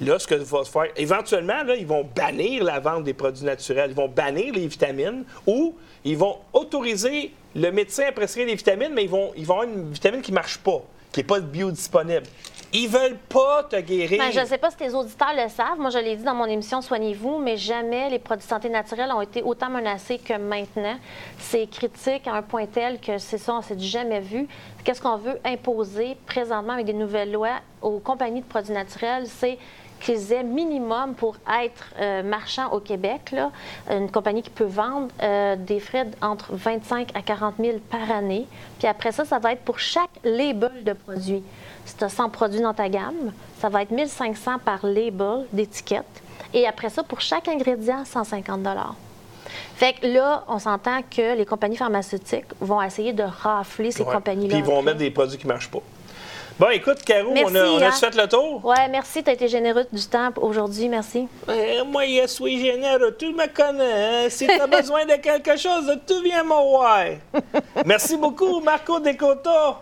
[0.03, 3.47] Là, ce que va se faire, éventuellement, là, ils vont bannir la vente des produits
[3.47, 8.55] naturels, ils vont bannir les vitamines ou ils vont autoriser le médecin à prescrire des
[8.55, 11.25] vitamines, mais ils vont, ils vont avoir une vitamine qui ne marche pas, qui n'est
[11.25, 12.27] pas biodisponible.
[12.73, 14.19] Ils veulent pas te guérir.
[14.19, 15.79] Ben, je ne sais pas si tes auditeurs le savent.
[15.79, 19.11] Moi, je l'ai dit dans mon émission Soignez-vous, mais jamais les produits de santé naturelle
[19.11, 20.99] ont été autant menacés que maintenant.
[21.39, 24.47] C'est critique à un point tel que c'est ça, on s'est jamais vu.
[24.85, 29.27] Qu'est-ce qu'on veut imposer présentement avec des nouvelles lois aux compagnies de produits naturels?
[29.27, 29.59] C'est
[30.01, 33.51] qu'ils aient minimum pour être euh, marchand au Québec, là,
[33.91, 38.47] une compagnie qui peut vendre euh, des frais entre 25 à 40 000 par année.
[38.79, 41.43] Puis après ça, ça va être pour chaque label de produit.
[41.85, 46.05] Si tu as 100 produits dans ta gamme, ça va être 1500 par label d'étiquette.
[46.55, 48.61] Et après ça, pour chaque ingrédient, 150
[49.77, 54.15] Fait que là, on s'entend que les compagnies pharmaceutiques vont essayer de rafler ces Ouais.
[54.15, 54.55] compagnies-là.
[54.55, 55.81] Puis ils vont mettre des produits qui ne marchent pas.
[56.59, 57.93] Bon, écoute, Caro, Merci, on a, on a hein.
[57.93, 58.65] fait le tour?
[58.65, 61.29] Ouais, merci, tu as été généreux du temps aujourd'hui, merci.
[61.49, 63.15] Eh, moi, je suis généreux.
[63.17, 64.25] Tu me connais.
[64.25, 64.29] hein.
[64.29, 67.05] Si tu as besoin de quelque chose, tu viens me voir.
[67.87, 69.77] Merci beaucoup, Marco Descoto,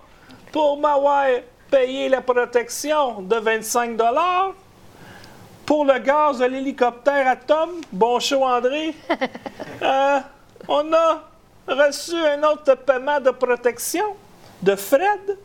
[0.53, 1.25] pour m'avoir
[1.71, 3.97] payé la protection de 25
[5.65, 8.95] Pour le gaz de l'hélicoptère à Tom, bon show, André.
[9.83, 10.21] Euh,
[10.69, 11.23] on a
[11.69, 14.05] reçu un autre paiement de protection
[14.63, 15.37] de Fred.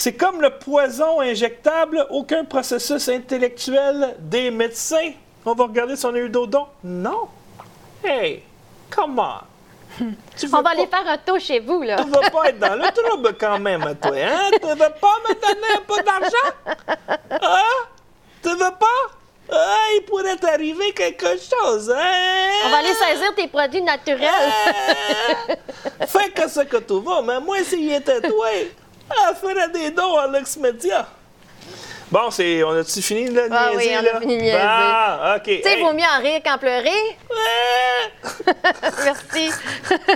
[0.00, 5.12] C'est comme le poison injectable, aucun processus intellectuel des médecins.
[5.44, 6.66] On va regarder si on a eu d'odon.
[6.82, 7.28] Non.
[8.02, 8.42] Hey,
[8.88, 9.34] come on.
[10.38, 12.02] Tu On va pas- aller faire un tour chez vous, là.
[12.02, 14.50] Tu vas pas être dans le trouble quand même, toi, hein?
[14.52, 16.78] Tu veux pas me donner un peu d'argent?
[17.42, 17.86] Hein?
[18.42, 19.52] Tu veux pas?
[19.52, 22.48] Ah, il pourrait t'arriver quelque chose, hein?
[22.64, 24.30] On va aller saisir tes produits naturels.
[26.06, 28.46] Fais que ce que tu veux, mais moi, s'il était toi,
[29.28, 31.06] elle ferait des dons à Lux Media.
[32.10, 34.20] Bon, c'est, on a-tu fini de Ah oui, niaiser, on a là?
[34.20, 34.58] fini de niaiser.
[34.60, 35.42] Ah, OK.
[35.44, 35.82] Tu sais, il Hey.
[35.84, 37.16] vaut mieux en rire qu'en pleurer.
[37.30, 38.32] Ouais.
[39.04, 39.50] Merci.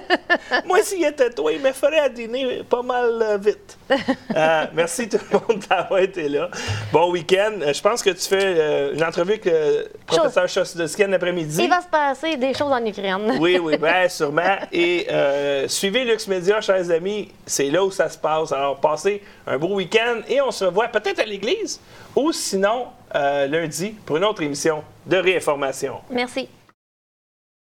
[0.64, 3.78] Moi, s'il était toi, il me ferait à dîner pas mal euh, vite.
[3.90, 6.48] Euh, merci tout le monde d'avoir été là.
[6.92, 7.52] Bon week-end.
[7.60, 11.62] Euh, Je pense que tu fais euh, une entrevue avec le professeur Chosdowski l'après-midi.
[11.64, 13.36] Il va se passer des choses en Ukraine.
[13.38, 14.56] Oui, oui, bien sûrement.
[14.72, 17.30] Et euh, suivez Lux Media, chers amis.
[17.46, 18.52] C'est là où ça se passe.
[18.52, 21.80] Alors, passez un beau week-end et on se revoit peut-être à l'église
[22.16, 26.00] ou sinon lundi pour une autre émission de réinformation.
[26.10, 26.48] Merci.